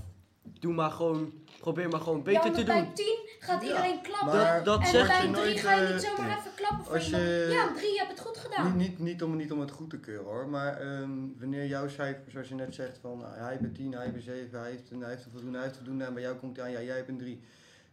doe 0.59 0.73
maar 0.73 0.91
gewoon, 0.91 1.33
probeer 1.59 1.89
maar 1.89 2.01
gewoon 2.01 2.23
beter 2.23 2.51
te 2.51 2.63
bij 2.63 2.83
doen. 2.83 2.93
10 2.93 3.05
gaat 3.39 3.61
Ja, 3.61 3.67
iedereen 3.67 4.01
klappen. 4.01 4.27
maar- 4.37 4.63
Dat 4.63 4.79
en 4.79 4.87
zegt 4.87 5.07
bij 5.07 5.17
hij 5.17 5.25
een 5.25 5.33
3 5.33 5.45
nooit, 5.45 5.59
ga 5.59 5.73
je 5.73 5.85
eh, 5.85 5.93
niet 5.93 6.01
zomaar 6.03 6.27
nee. 6.27 6.37
even 6.37 6.51
klappen 6.55 6.85
voor 6.85 6.93
Als 6.95 7.09
je- 7.09 7.47
Ja, 7.51 7.73
3, 7.75 7.91
je 7.93 7.97
hebt 7.97 8.11
het 8.11 8.19
goed 8.19 8.37
gedaan. 8.37 8.65
Niet, 8.77 8.89
niet, 8.89 8.99
niet, 8.99 9.23
om, 9.23 9.35
niet 9.35 9.51
om 9.51 9.59
het 9.59 9.71
goed 9.71 9.89
te 9.89 9.99
keuren 9.99 10.25
hoor, 10.25 10.47
maar 10.49 10.77
ehm, 10.81 11.09
wanneer 11.39 11.65
jouw 11.65 11.87
cijfer, 11.87 12.31
zoals 12.31 12.47
je 12.47 12.55
net 12.55 12.75
zegt, 12.75 12.97
van 13.01 13.23
ah, 13.25 13.35
hij 13.35 13.49
heeft 13.51 13.63
een 13.63 13.73
10, 13.73 13.93
hij 13.93 14.03
heeft 14.03 14.15
een 14.15 14.21
7, 14.21 14.59
hij 14.59 14.69
heeft 14.69 14.91
een, 14.91 15.01
hij 15.01 15.09
heeft 15.09 15.25
een 15.25 15.31
voldoende, 15.31 15.57
hij 15.57 15.65
heeft 15.65 15.77
voldoende 15.77 16.03
en 16.05 16.13
bij 16.13 16.23
jou 16.23 16.35
komt 16.35 16.57
hij 16.57 16.65
aan, 16.65 16.71
ja 16.71 16.81
jij 16.81 16.95
hebt 16.95 17.09
een 17.09 17.17
3. 17.17 17.41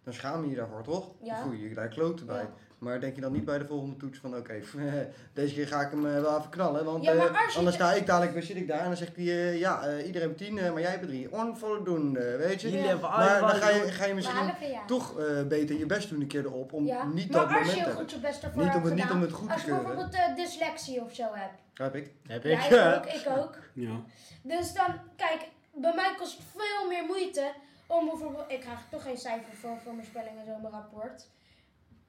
Dan 0.04 0.12
schaam 0.14 0.44
je 0.44 0.50
je 0.50 0.56
daarvoor 0.56 0.82
toch? 0.82 1.10
Ja. 1.22 1.34
Dan 1.34 1.42
voel 1.42 1.52
je 1.52 1.68
je 1.68 1.74
daar 1.74 1.88
kloten 1.88 2.26
bij. 2.26 2.40
Ja. 2.42 2.54
Maar 2.84 3.00
denk 3.00 3.14
je 3.14 3.20
dan 3.20 3.32
niet 3.32 3.44
bij 3.44 3.58
de 3.58 3.66
volgende 3.66 3.96
toets 3.96 4.18
van 4.18 4.36
oké, 4.36 4.54
deze 5.32 5.54
keer 5.54 5.66
ga 5.66 5.80
ik 5.80 5.90
hem 5.90 6.06
eh, 6.06 6.20
wel 6.20 6.38
even 6.38 6.50
knallen, 6.50 6.84
want 6.84 7.04
Ja, 7.04 7.14
maar 7.14 7.46
eh, 7.48 7.56
anders 7.56 7.76
sta 7.76 7.92
ik 7.92 8.06
dadelijk, 8.06 8.32
weer 8.32 8.42
zit 8.42 8.56
ik 8.56 8.68
daar 8.68 8.78
en 8.78 8.84
dan 8.86 8.96
zegt 8.96 9.16
hij 9.16 9.24
eh, 9.24 9.58
ja, 9.58 9.82
eh, 9.86 10.06
iedereen 10.06 10.28
heeft 10.28 10.38
10, 10.40 10.58
eh, 10.58 10.72
maar 10.72 10.80
jij 10.80 10.90
hebt 10.90 11.02
een 11.02 11.08
3. 11.08 11.32
Onvoldoende, 11.32 12.36
weet 12.36 12.60
je? 12.60 12.70
Ja. 12.70 12.96
Maar 12.96 13.40
dan 13.40 13.50
ga 13.50 13.68
je, 13.70 13.82
ga 13.82 14.04
je 14.04 14.14
misschien 14.14 14.36
Halve 14.36 14.80
toch 14.86 15.18
eh, 15.20 15.42
beter 15.42 15.78
je 15.78 15.86
best 15.86 16.08
doen 16.08 16.20
een 16.20 16.26
keer 16.26 16.44
erop 16.44 16.72
om 16.72 16.86
ja. 16.86 17.04
niet 17.04 17.30
maar 17.30 17.40
dat 17.40 17.50
moment 17.50 17.74
je 17.74 17.84
goed 17.92 18.10
je 18.10 18.18
best 18.18 18.42
ervoor 18.42 18.62
Niet 18.64 18.74
om 18.74 18.82
het- 18.84 18.94
niet 18.94 19.10
om 19.10 19.20
het 19.20 19.32
goed 19.32 19.46
te 19.48 19.52
Als 19.52 19.62
je 19.62 19.70
bijvoorbeeld 19.70 20.16
dyslexie 20.36 21.00
of 21.02 21.14
zo 21.14 21.24
hebt. 21.32 21.58
Heb 21.74 21.94
ik. 21.94 22.10
Heb 22.26 22.44
Ja, 22.44 22.50
ik. 22.50 22.64
ik 22.64 22.96
ook, 22.96 23.06
ik 23.14 23.26
ook. 23.38 23.56
Ja. 23.72 24.00
Dus 24.42 24.72
dan, 24.74 24.86
kijk, 25.16 25.40
bij 25.74 25.92
mij 25.94 26.14
kost 26.18 26.36
het 26.36 26.46
veel 26.56 26.88
meer 26.88 27.04
moeite 27.06 27.52
om 27.86 28.04
bijvoorbeeld, 28.08 28.44
ik 28.48 28.60
krijg 28.60 28.78
toch 28.90 29.02
geen 29.02 29.16
cijfer 29.16 29.52
voor, 29.60 29.76
voor 29.84 29.94
mijn 29.94 30.06
spelling 30.06 30.38
en 30.38 30.44
zo, 30.46 30.52
mijn 30.62 30.72
rapport. 30.72 31.26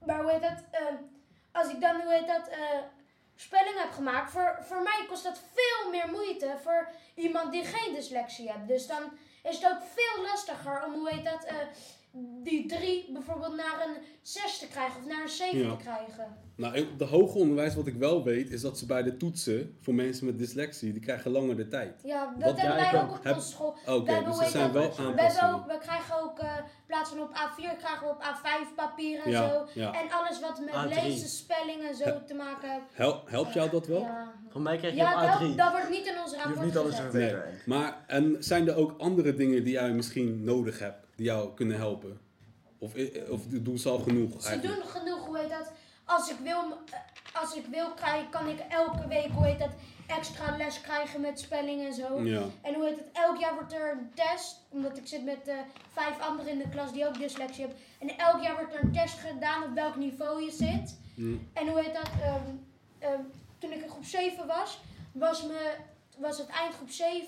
Maar 0.06 0.22
hoe 0.22 0.32
heet 0.32 0.41
dat, 0.41 0.63
ehm, 0.72 0.96
als 1.52 1.68
ik 1.68 1.82
dan, 1.82 2.02
hoe 2.02 2.13
heet 2.13 2.28
dat, 2.28 2.48
eh, 2.48 2.80
spelling 3.36 3.78
heb 3.78 3.91
gemaakt, 3.91 4.32
voor, 4.32 4.58
voor 4.62 4.82
mij 4.82 5.06
kost 5.08 5.24
dat 5.24 5.39
veel 5.54 5.89
meer 5.91 6.10
moeite 6.12 6.56
voor 6.63 6.89
iemand 7.15 7.52
die 7.52 7.65
geen 7.65 7.94
dyslexie 7.94 8.52
heeft. 8.52 8.68
Dus 8.68 8.88
dan 8.88 9.18
is 9.44 9.56
het 9.56 9.72
ook 9.72 9.82
veel 9.94 10.24
lastiger 10.24 10.86
om, 10.86 10.94
hoe 10.94 11.10
heet 11.10 11.26
dat, 11.26 11.44
eh, 11.44 11.56
die 12.43 12.65
drie 12.67 13.10
bijvoorbeeld 13.13 13.56
naar 13.56 13.86
een 13.88 14.01
zes 14.21 14.58
te 14.60 14.67
krijgen 14.67 14.99
of 14.99 15.06
naar 15.08 15.21
een 15.21 15.30
zeven 15.30 15.58
Ja. 15.60 15.75
te 15.75 15.84
krijgen. 15.84 16.43
Nou, 16.56 16.86
het 16.97 17.10
hoger 17.10 17.39
onderwijs, 17.41 17.75
wat 17.75 17.88
ik 17.88 17.95
wel 17.95 18.23
weet, 18.23 18.49
is 18.51 18.62
dat 18.62 18.78
ze 18.78 18.86
bij 18.86 19.04
de 19.04 19.17
toetsen 19.17 19.78
voor 19.82 19.93
mensen 19.93 20.25
met 20.25 20.38
dyslexie, 20.38 20.91
die 20.91 21.01
krijgen 21.01 21.32
langer 21.32 21.56
de 21.58 21.67
tijd. 21.67 22.01
Ja, 22.04 22.34
dat 22.38 22.43
Wat- 22.51 22.62
hebben 22.62 22.91
wij 22.91 23.01
ook. 23.01 23.12
op 23.17 23.23
Heb- 23.23 23.36
onze 23.36 23.49
school. 23.49 23.75
Oké, 23.88 24.23
dus 24.25 24.36
er 24.38 24.41
heet 24.41 24.51
zijn 24.51 24.71
wel 24.71 24.95
We, 24.95 25.01
aanpassingen. 25.01 25.54
ook, 25.54 25.65
we 25.67 25.78
krijgen 25.78 26.21
ook, 26.23 26.39
eh, 26.39 26.56
in 26.58 26.63
plaats 26.88 27.10
van 27.10 27.21
op 27.21 27.30
A4, 27.34 27.75
krijgen 27.78 28.08
we 28.08 28.13
op 28.13 28.21
A5 28.21 28.75
papier 28.75 29.21
en 29.23 29.32
Ja, 29.32 29.49
zo. 29.49 29.65
ja. 29.80 29.93
En 30.04 30.12
alles 30.12 30.39
wat 30.39 30.60
met 30.60 30.73
A3. 30.73 31.04
lezen, 31.04 31.30
spelling 31.30 31.82
en 31.88 31.95
zo 31.95 32.23
te 32.28 32.34
maken 32.34 32.69
heeft. 32.71 32.86
Hel- 32.93 33.21
helpt 33.25 33.54
jou 33.54 33.69
dat 33.69 33.88
wel? 33.88 34.01
Ja, 34.01 34.34
Voor 34.49 34.62
mij 34.62 34.78
krijg 34.78 34.93
je 34.93 34.99
ja 34.99 35.13
op 35.13 35.28
dat, 35.39 35.39
A3. 35.51 35.56
dat 35.56 35.71
wordt 35.71 35.89
niet 35.89 36.06
in 36.06 36.17
ons 36.19 36.32
Je 36.32 36.38
rapport 36.38 36.56
hoeft 36.56 36.67
niet 36.67 36.78
alles 36.78 36.95
te 36.95 37.01
gezet. 37.01 37.32
Nee. 37.45 37.54
Maar, 37.65 38.04
en 38.08 38.36
zijn 38.39 38.67
er 38.67 38.75
ook 38.75 38.95
andere 38.97 39.36
dingen 39.36 39.63
die 39.63 39.73
jij 39.73 39.91
misschien 39.91 40.43
nodig 40.43 40.80
hebt, 40.80 41.05
die 41.15 41.25
jou 41.25 41.54
kunnen 41.54 41.78
helpen? 41.78 42.19
Of, 42.78 42.95
i- 42.95 43.21
of 43.30 43.41
doen 43.47 43.78
ze 43.78 43.89
al 43.89 43.99
genoeg 43.99 44.41
Ze 44.41 44.47
eigenlijk? 44.49 44.82
doen 44.82 44.89
genoeg, 44.91 45.25
hoe 45.25 45.38
heet 45.38 45.49
dat? 45.49 45.71
Als 46.06 46.30
ik 46.30 46.38
wil, 46.43 46.60
eh, 46.62 47.41
als 47.41 47.56
ik 47.56 47.65
wil 47.65 47.91
krijgen, 47.93 48.30
kan 48.30 48.47
ik 48.47 48.60
elke 48.69 49.08
week, 49.08 49.28
hoe 49.28 49.45
heet 49.45 49.60
dat, 49.60 49.69
extra 50.08 50.58
les 50.58 50.82
krijgen 50.82 51.21
met 51.21 51.39
spelling 51.39 51.86
en 51.86 51.93
zo. 51.93 52.21
Ja, 52.23 52.41
En 52.62 52.73
hoe 52.73 52.86
heet 52.86 52.95
het, 52.97 53.08
elk 53.13 53.38
jaar 53.38 53.54
wordt 53.54 53.73
er 53.73 53.91
een 53.91 54.12
test, 54.13 54.62
omdat 54.69 54.97
ik 54.97 55.08
zit 55.08 55.23
met 55.23 55.47
eh, 55.47 55.56
vijf 55.91 56.19
anderen 56.19 56.51
in 56.51 56.58
de 56.58 56.69
klas 56.69 56.91
die 56.93 57.08
ook 57.08 57.17
dyslexie 57.17 57.62
hebben. 57.65 57.80
En 57.99 58.17
elk 58.17 58.41
jaar 58.41 58.56
wordt 58.56 58.73
er 58.73 58.84
een 58.84 58.91
test 58.91 59.17
gedaan 59.19 59.63
op 59.63 59.73
welk 59.73 59.95
niveau 59.95 60.43
je 60.43 60.51
zit. 60.51 60.97
Hm. 61.15 61.36
En 61.54 61.67
hoe 61.67 61.80
heet 61.82 61.93
dat, 61.93 62.10
ehm, 62.21 62.41
ehm, 62.99 63.19
toen 63.60 63.71
ik 63.71 63.82
in 63.84 63.89
groep 63.89 64.04
7 64.06 64.47
was, 64.47 64.80
was, 65.12 65.43
me, 65.43 65.73
was 66.17 66.38
het 66.38 66.47
eind 66.47 66.73
groep 66.75 66.89
7 66.89 67.28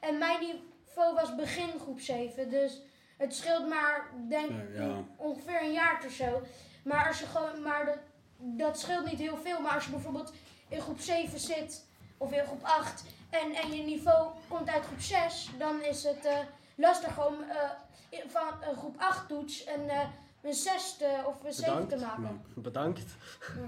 en 0.00 0.18
mijn 0.18 0.38
niveau 0.40 1.14
was 1.14 1.34
begin 1.34 1.68
groep 1.82 2.00
7. 2.00 2.50
Dus 2.50 2.80
het 3.18 3.34
scheelt 3.34 3.68
maar, 3.68 4.10
denk 4.28 4.50
Ja, 4.50 4.84
ja. 4.84 5.04
ongeveer 5.16 5.62
een 5.62 5.72
jaar 5.72 6.02
of 6.06 6.12
zo. 6.12 6.42
Maar, 6.84 7.06
als 7.08 7.18
je 7.20 7.26
gewoon, 7.26 7.62
maar 7.62 7.84
dat, 7.86 7.98
dat 8.38 8.78
scheelt 8.78 9.10
niet 9.10 9.18
heel 9.18 9.36
veel. 9.36 9.60
Maar 9.60 9.72
als 9.74 9.84
je 9.84 9.90
bijvoorbeeld 9.90 10.32
in 10.68 10.80
groep 10.80 11.00
7 11.00 11.38
zit, 11.38 11.84
of 12.16 12.32
in 12.32 12.44
groep 12.46 12.62
8, 12.62 13.04
en, 13.30 13.54
en 13.54 13.72
je 13.76 13.82
niveau 13.82 14.28
komt 14.48 14.68
uit 14.68 14.84
groep 14.84 15.00
6, 15.00 15.50
dan 15.58 15.82
is 15.82 16.04
het 16.04 16.24
eh, 16.24 16.38
lastig 16.74 17.26
om 17.28 17.34
eh, 17.42 17.70
in- 18.08 18.30
van 18.30 18.52
een 18.70 18.76
groep 18.76 18.94
8 18.98 19.28
toets 19.28 19.66
een, 19.66 19.88
eh, 19.88 20.08
een 20.42 20.54
zesde 20.54 21.22
of 21.26 21.44
een 21.44 21.52
zevende 21.52 21.86
te 21.86 21.94
Bedankt. 21.94 22.18
maken. 22.18 22.42
Bedankt. 22.54 23.16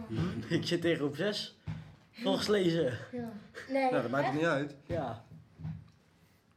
Ja. 0.09 0.17
Ik 0.57 0.67
zit 0.67 0.81
tegen 0.81 1.05
op 1.07 1.17
6. 1.17 1.59
Volgens 2.13 2.47
lezen. 2.47 2.99
Ja. 3.13 3.29
Nee, 3.69 3.91
Nou, 3.91 4.03
dat 4.03 4.11
maakt 4.11 4.27
het 4.27 4.35
niet 4.35 4.45
uit. 4.45 4.75
Ja. 4.87 5.23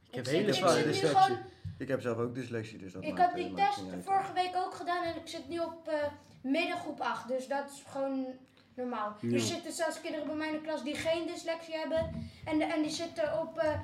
Ik 0.10 0.16
heb 0.16 0.26
Ik 0.28 0.32
hele 0.32 0.54
zware 0.54 0.80
ik 0.80 1.40
Ik 1.78 1.88
heb 1.88 2.02
zelf 2.02 2.18
ook 2.18 2.36
dyslexie, 2.36 2.78
dus 2.78 2.94
dat 2.94 3.04
Ik 3.04 3.10
maakt, 3.10 3.22
had 3.26 3.36
die 3.36 3.46
eh, 3.46 3.52
maakt 3.52 3.76
test 3.76 4.06
vorige 4.06 4.34
week 4.34 4.52
ook 4.56 4.74
gedaan 4.74 5.04
en 5.04 5.16
ik 5.16 5.28
zit 5.28 5.50
nu 5.50 5.60
op 5.60 5.88
eh 5.88 5.94
middengroep 6.52 7.00
8. 7.00 7.28
Dus 7.28 7.48
dat 7.48 7.70
is 7.70 7.84
gewoon 7.88 8.26
normaal. 8.76 9.16
Ja. 9.22 9.34
Er 9.34 9.40
zitten 9.40 9.72
zelfs 9.72 10.02
kinderen 10.02 10.28
bij 10.28 10.36
mij 10.36 10.48
in 10.48 10.54
de 10.54 10.62
klas 10.62 10.84
die 10.84 10.96
geen 10.96 11.28
dyslexie 11.28 11.74
hebben. 11.76 12.10
En, 12.46 12.58
de- 12.58 12.64
en 12.66 12.82
die 12.82 12.92
zitten 12.92 13.40
op 13.40 13.58
eh, 13.58 13.80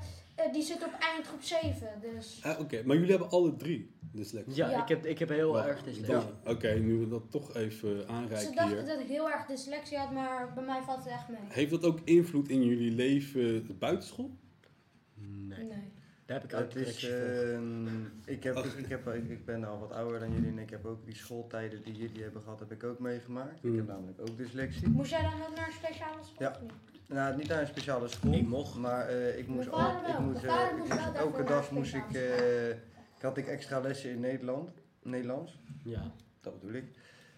die 0.53 0.61
zit 0.63 0.85
op 0.85 0.93
eindgroep 0.99 1.41
7. 1.43 1.87
Dus 2.01 2.39
Ah, 2.43 2.59
Oké, 2.59 2.83
maar 2.85 2.95
jullie 2.95 3.11
hebben 3.11 3.29
alle 3.29 3.55
drie 3.55 3.91
dyslexie. 4.11 4.55
Ja, 4.55 4.69
Ja. 4.69 4.81
Ik, 4.81 4.87
heb, 4.87 5.05
ik 5.05 5.19
heb 5.19 5.29
heel 5.29 5.59
erg 5.63 5.83
dyslexie. 5.83 6.13
dan- 6.43 6.53
Oké, 6.55 6.73
nu 6.73 6.97
we 6.99 7.07
dat 7.07 7.31
toch 7.31 7.55
even 7.55 7.99
ze 8.01 8.07
aanreiken 8.07 8.55
dachten 8.55 8.77
hier. 8.77 8.85
dat 8.87 8.99
ik 8.99 9.07
heel 9.07 9.29
erg 9.31 9.45
dyslexie 9.45 9.97
had, 9.97 10.11
maar 10.11 10.53
bij 10.53 10.63
mij 10.63 10.81
valt 10.81 11.03
het 11.03 11.07
echt 11.13 11.27
mee. 11.29 11.39
Heeft 11.47 11.71
dat 11.71 11.83
ook 11.85 11.99
invloed 12.03 12.49
in 12.49 12.63
jullie 12.63 12.91
leven 12.91 13.77
buitenschool? 13.79 14.31
Nee, 15.15 15.63
Nee. 15.63 15.78
Daar 16.29 16.41
heb 16.41 16.51
ik 16.51 16.59
ook 16.59 16.73
is, 16.87 17.09
ehm, 17.09 17.87
ik, 18.25 18.43
heb, 18.43 18.55
Ach. 18.55 18.77
ik, 18.77 18.85
heb, 18.89 19.07
ik, 19.07 19.29
ik 19.29 19.45
ben 19.45 19.63
al 19.63 19.79
wat 19.79 19.91
ouder 19.91 20.19
dan 20.19 20.31
jullie 20.33 20.49
en 20.49 20.59
ik 20.59 20.69
heb 20.69 20.85
ook 20.85 21.05
die 21.05 21.15
schooltijden 21.15 21.83
die 21.83 21.95
jullie 21.95 22.23
hebben 22.23 22.41
gehad, 22.41 22.59
heb 22.59 22.71
ik 22.71 22.83
ook 22.83 22.99
meegemaakt. 22.99 23.55
Ik 23.55 23.61
Hmm. 23.61 23.77
heb 23.77 23.87
namelijk 23.87 24.21
ook 24.21 24.37
dyslexie. 24.37 24.87
Moest 24.87 25.09
jij 25.11 25.21
dan 25.21 25.33
ook 25.49 25.55
naar 25.55 25.67
een 25.67 25.73
speciale 25.73 26.23
school? 26.23 26.35
Ja. 26.47 26.49
of 26.49 26.61
niet? 26.61 26.71
Nou, 27.07 27.37
niet 27.37 27.47
naar 27.47 27.61
een 27.61 27.67
speciale 27.67 28.07
school. 28.07 28.33
Ik 28.33 28.47
mocht. 28.47 28.75
Maar 28.75 29.07
eh, 29.07 29.37
ik 29.37 29.47
moest 29.47 29.71
al, 29.71 30.07
ik 30.07 30.19
moest, 30.19 30.43
eh, 30.43 30.65
ik 30.71 30.77
moest- 30.77 31.15
elke 31.15 31.43
dag 31.43 31.71
moest 31.71 31.93
ik, 31.93 32.11
eh, 32.13 32.69
ik 32.69 33.21
had 33.21 33.37
ik 33.37 33.47
extra 33.47 33.79
lessen 33.79 34.09
in 34.09 34.19
Nederland, 34.19 34.69
Nederlands, 35.03 35.59
Ja. 35.83 36.11
dat 36.41 36.59
bedoel 36.59 36.75
ik. 36.75 36.85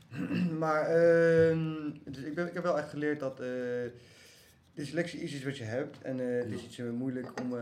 maar 0.63 0.85
ehm, 0.85 1.89
dus 2.03 2.23
ik, 2.23 2.35
ben, 2.35 2.47
ik 2.47 2.53
heb 2.53 2.63
wel 2.63 2.77
echt 2.77 2.89
geleerd 2.89 3.19
dat 3.19 3.39
eh, 3.39 3.47
dyslexie 4.81 5.19
is 5.19 5.33
iets 5.33 5.43
wat 5.43 5.57
je 5.57 5.63
hebt 5.63 6.01
en 6.01 6.19
eh, 6.19 6.43
het 6.43 6.51
is 6.51 6.63
iets 6.63 6.77
eh, 6.77 6.89
moeilijk 6.89 7.41
om 7.41 7.57
eh, 7.57 7.61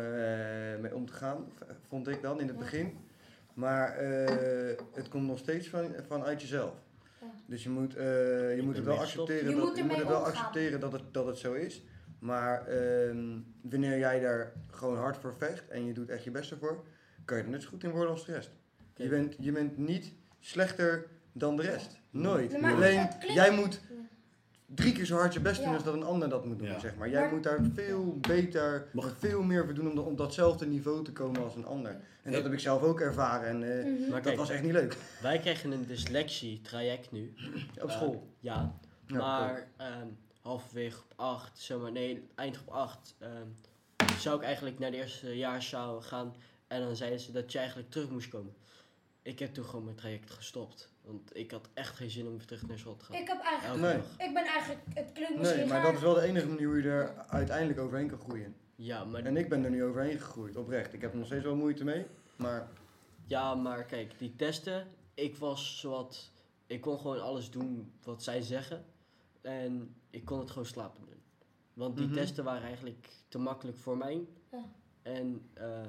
mee 0.81 0.95
om 0.95 1.05
te 1.05 1.13
gaan, 1.13 1.45
vond 1.87 2.07
ik 2.07 2.21
dan 2.21 2.39
in 2.39 2.47
het 2.47 2.57
begin. 2.57 2.97
Maar 3.53 3.97
eh, 3.97 4.77
het 4.93 5.07
komt 5.09 5.27
nog 5.27 5.37
steeds 5.37 5.67
van, 5.67 5.95
vanuit 6.07 6.41
jezelf. 6.41 6.73
Dus 7.45 7.63
je 7.63 7.69
moet, 7.69 7.95
eh, 7.95 8.55
je 8.55 8.61
moet 8.63 8.75
het 8.75 8.85
wel 8.85 8.97
accepteren, 8.99 9.49
Je 9.49 9.55
dat, 9.55 9.65
moet 9.65 9.77
je 9.77 9.83
moet 9.83 9.95
het 9.95 10.07
wel 10.07 10.25
accepteren 10.25 10.79
dat 10.79 10.91
het, 10.91 11.01
dat 11.11 11.25
het 11.25 11.37
zo 11.37 11.53
is. 11.53 11.83
Maar 12.19 12.67
ehm, 12.67 13.37
wanneer 13.61 13.97
jij 13.97 14.19
daar 14.19 14.53
gewoon 14.71 14.97
hard 14.97 15.17
voor 15.17 15.35
vecht 15.37 15.67
en 15.67 15.85
je 15.85 15.93
doet 15.93 16.09
echt 16.09 16.23
je 16.23 16.31
best 16.31 16.51
ervoor, 16.51 16.85
kan 17.25 17.37
je 17.37 17.43
er 17.43 17.49
net 17.49 17.61
zo 17.61 17.69
goed 17.69 17.83
in 17.83 17.91
worden 17.91 18.09
als 18.11 18.25
de 18.25 18.31
rest. 18.31 18.51
Je, 18.95 19.09
bent, 19.09 19.35
je 19.39 19.51
bent 19.51 19.77
niet 19.77 20.13
slechter 20.39 21.07
dan 21.31 21.55
de 21.55 21.61
rest. 21.63 21.99
Nooit. 22.09 22.53
Alleen 22.53 23.09
jij 23.27 23.51
moet. 23.51 23.81
Drie 24.75 24.93
keer 24.93 25.05
zo 25.05 25.15
hard 25.17 25.33
je 25.33 25.39
best 25.39 25.57
doen 25.59 25.69
Ja. 25.69 25.73
als 25.75 25.83
dat 25.83 25.93
een 25.93 26.03
ander 26.03 26.29
dat 26.29 26.45
moet 26.45 26.59
doen, 26.59 26.67
Ja. 26.67 26.79
zeg 26.79 26.95
maar. 26.95 27.09
Jij 27.09 27.21
Maar- 27.21 27.33
moet 27.33 27.43
daar 27.43 27.59
veel 27.73 28.17
beter, 28.21 28.87
veel 29.17 29.41
meer 29.43 29.65
voor 29.65 29.73
doen 29.73 29.91
om, 29.91 29.97
op 29.99 30.17
datzelfde 30.17 30.65
niveau 30.65 31.03
te 31.03 31.11
komen 31.11 31.43
als 31.43 31.55
een 31.55 31.65
ander. 31.65 31.91
En 32.23 32.31
dat 32.31 32.43
heb 32.43 32.53
ik 32.53 32.59
zelf 32.59 32.81
ook 32.81 32.99
ervaren 32.99 33.47
en 33.49 33.63
eh, 33.79 33.85
Mhm. 33.85 33.99
Maar 34.01 34.09
dat 34.09 34.21
kijk, 34.21 34.37
was 34.37 34.49
echt 34.49 34.63
niet 34.63 34.71
leuk. 34.71 34.97
wij 35.21 35.39
krijgen 35.39 35.71
een 35.71 35.85
dyslexie-traject 35.87 37.11
nu. 37.11 37.33
Op 37.81 37.89
Eh, 37.89 37.95
school. 37.95 38.27
ja, 38.39 38.77
Ja, 39.07 39.17
maar 39.17 39.67
ehm, 39.77 40.07
halverwege 40.41 40.99
op 41.01 41.13
8, 41.15 41.59
zeg 41.59 41.77
maar, 41.77 41.91
nee, 41.91 42.27
eind 42.35 42.59
op 42.59 42.73
8, 42.73 43.15
ehm, 43.19 43.47
zou 44.19 44.37
ik 44.37 44.43
eigenlijk 44.43 44.79
naar 44.79 44.91
de 44.91 44.97
eerste 44.97 45.37
jaarzaal 45.37 46.01
gaan. 46.01 46.35
En 46.67 46.81
dan 46.81 46.95
zeiden 46.95 47.19
ze 47.19 47.31
dat 47.31 47.51
je 47.51 47.57
eigenlijk 47.57 47.89
terug 47.89 48.09
moest 48.09 48.29
komen. 48.29 48.53
Ik 49.21 49.39
heb 49.39 49.53
toen 49.53 49.65
gewoon 49.65 49.83
mijn 49.83 49.95
traject 49.95 50.31
gestopt. 50.31 50.89
Want 51.09 51.35
ik 51.37 51.51
had 51.51 51.69
echt 51.73 51.95
geen 51.95 52.09
zin 52.09 52.27
om 52.27 52.37
weer 52.37 52.45
terug 52.45 52.67
naar 52.67 52.79
school 52.79 52.95
te 52.95 53.05
gaan. 53.05 53.15
Ik 53.15 53.27
heb 53.27 53.41
eigenlijk, 53.41 53.83
Elke 53.83 53.93
Nee. 53.93 54.03
dag. 54.17 54.27
ik 54.27 54.33
ben 54.33 54.45
eigenlijk, 54.45 54.79
het 54.93 55.11
klinkt 55.13 55.37
misschien 55.37 55.59
Nee, 55.59 55.67
maar 55.67 55.77
raar. 55.77 55.85
dat 55.85 55.93
is 55.95 56.01
wel 56.01 56.13
de 56.13 56.21
enige 56.21 56.47
manier 56.47 56.67
hoe 56.67 56.81
je 56.81 56.89
er 56.89 57.13
uiteindelijk 57.27 57.79
overheen 57.79 58.07
kan 58.09 58.19
groeien. 58.19 58.55
Ja, 58.75 59.03
maar, 59.05 59.23
En 59.25 59.37
ik 59.37 59.49
ben 59.49 59.63
er 59.63 59.69
nu 59.69 59.83
overheen 59.83 60.19
gegroeid, 60.19 60.55
oprecht. 60.55 60.93
Ik 60.93 61.01
heb 61.01 61.11
er 61.11 61.17
nog 61.17 61.25
steeds 61.25 61.43
wel 61.43 61.55
moeite 61.55 61.83
mee, 61.83 62.05
maar 62.35 62.67
ja, 63.25 63.55
maar 63.55 63.83
kijk, 63.85 64.13
die 64.19 64.35
testen, 64.35 64.87
ik 65.13 65.35
was 65.37 65.79
zowat, 65.79 66.31
ik 66.67 66.81
kon 66.81 66.97
gewoon 66.99 67.21
alles 67.21 67.51
doen 67.51 67.91
wat 68.03 68.23
zij 68.23 68.41
zeggen. 68.41 68.85
En 69.41 69.95
ik 70.09 70.25
kon 70.25 70.39
het 70.39 70.49
gewoon 70.49 70.65
slapen 70.65 71.01
doen. 71.05 71.21
Want 71.73 71.97
die 71.97 72.05
Mhm. 72.05 72.15
testen 72.15 72.43
waren 72.43 72.63
eigenlijk 72.63 73.09
te 73.27 73.37
makkelijk 73.37 73.77
voor 73.77 73.97
mij. 73.97 74.25
Ja. 74.51 74.65
En 75.01 75.49
eh, 75.53 75.81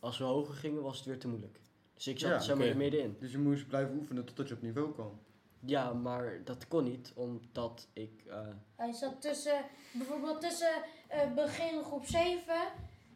als 0.00 0.18
we 0.18 0.24
hoger 0.24 0.54
gingen, 0.54 0.82
was 0.82 0.96
het 0.96 1.06
weer 1.06 1.18
te 1.18 1.28
moeilijk. 1.28 1.60
Dus 1.96 2.06
ik 2.06 2.18
zat 2.18 2.30
Ja, 2.30 2.38
zeg 2.38 2.56
maar 2.56 2.64
oké. 2.64 2.72
er 2.74 2.80
middenin. 2.80 3.16
dus 3.20 3.32
je 3.32 3.38
moest 3.38 3.66
blijven 3.68 3.94
oefenen 3.96 4.24
totdat 4.24 4.48
je 4.48 4.54
op 4.54 4.62
niveau 4.62 4.92
kwam. 4.92 5.20
Ja, 5.60 5.92
maar 5.92 6.40
dat 6.44 6.68
kon 6.68 6.84
niet, 6.84 7.12
omdat 7.14 7.88
ik... 7.92 8.22
eh, 8.28 8.38
Hij 8.76 8.92
zat 8.92 9.20
tussen, 9.22 9.60
bijvoorbeeld 9.92 10.40
tussen 10.40 10.72
eh, 11.08 11.32
begin 11.34 11.82
groep 11.82 12.06
7 12.06 12.54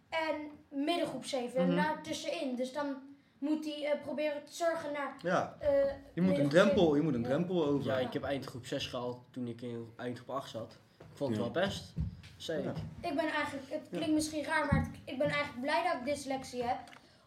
en 0.08 0.34
middengroep 0.84 1.24
7. 1.24 1.60
Mhm. 1.60 1.70
En 1.70 1.76
daar 1.76 2.02
tussenin. 2.02 2.56
Dus 2.56 2.72
dan 2.72 2.96
moet 3.38 3.64
hij 3.64 3.84
eh, 3.92 4.02
proberen 4.02 4.44
te 4.44 4.52
zorgen 4.54 4.92
naar... 4.92 5.16
Ja, 5.22 5.56
eh, 5.60 5.92
je 6.14 6.20
moet 6.22 6.38
een 6.38 6.48
drempel, 6.48 6.94
je 6.96 7.02
moet 7.02 7.14
een 7.14 7.20
Ja. 7.20 7.26
drempel 7.28 7.66
over. 7.66 7.86
ja, 7.90 7.98
ik 7.98 8.12
heb 8.12 8.22
eindgroep 8.22 8.66
6 8.66 8.86
gehaald 8.86 9.18
toen 9.30 9.46
ik 9.48 9.62
in 9.62 9.92
eindgroep 9.96 10.30
8 10.30 10.50
zat. 10.50 10.78
Ik 10.98 11.16
vond 11.16 11.36
het 11.36 11.44
Ja. 11.46 11.52
wel 11.52 11.62
best, 11.64 11.92
zei 12.36 12.62
Ja. 12.62 12.70
ik. 12.70 12.76
Ik 13.10 13.14
ben 13.16 13.28
eigenlijk, 13.28 13.70
het 13.70 13.88
klinkt 13.90 14.10
misschien 14.12 14.44
raar, 14.44 14.68
maar 14.72 14.90
ik 15.04 15.18
ben 15.18 15.28
eigenlijk 15.28 15.60
blij 15.60 15.82
dat 15.84 15.94
ik 16.00 16.04
dyslexie 16.14 16.62
heb. 16.62 16.78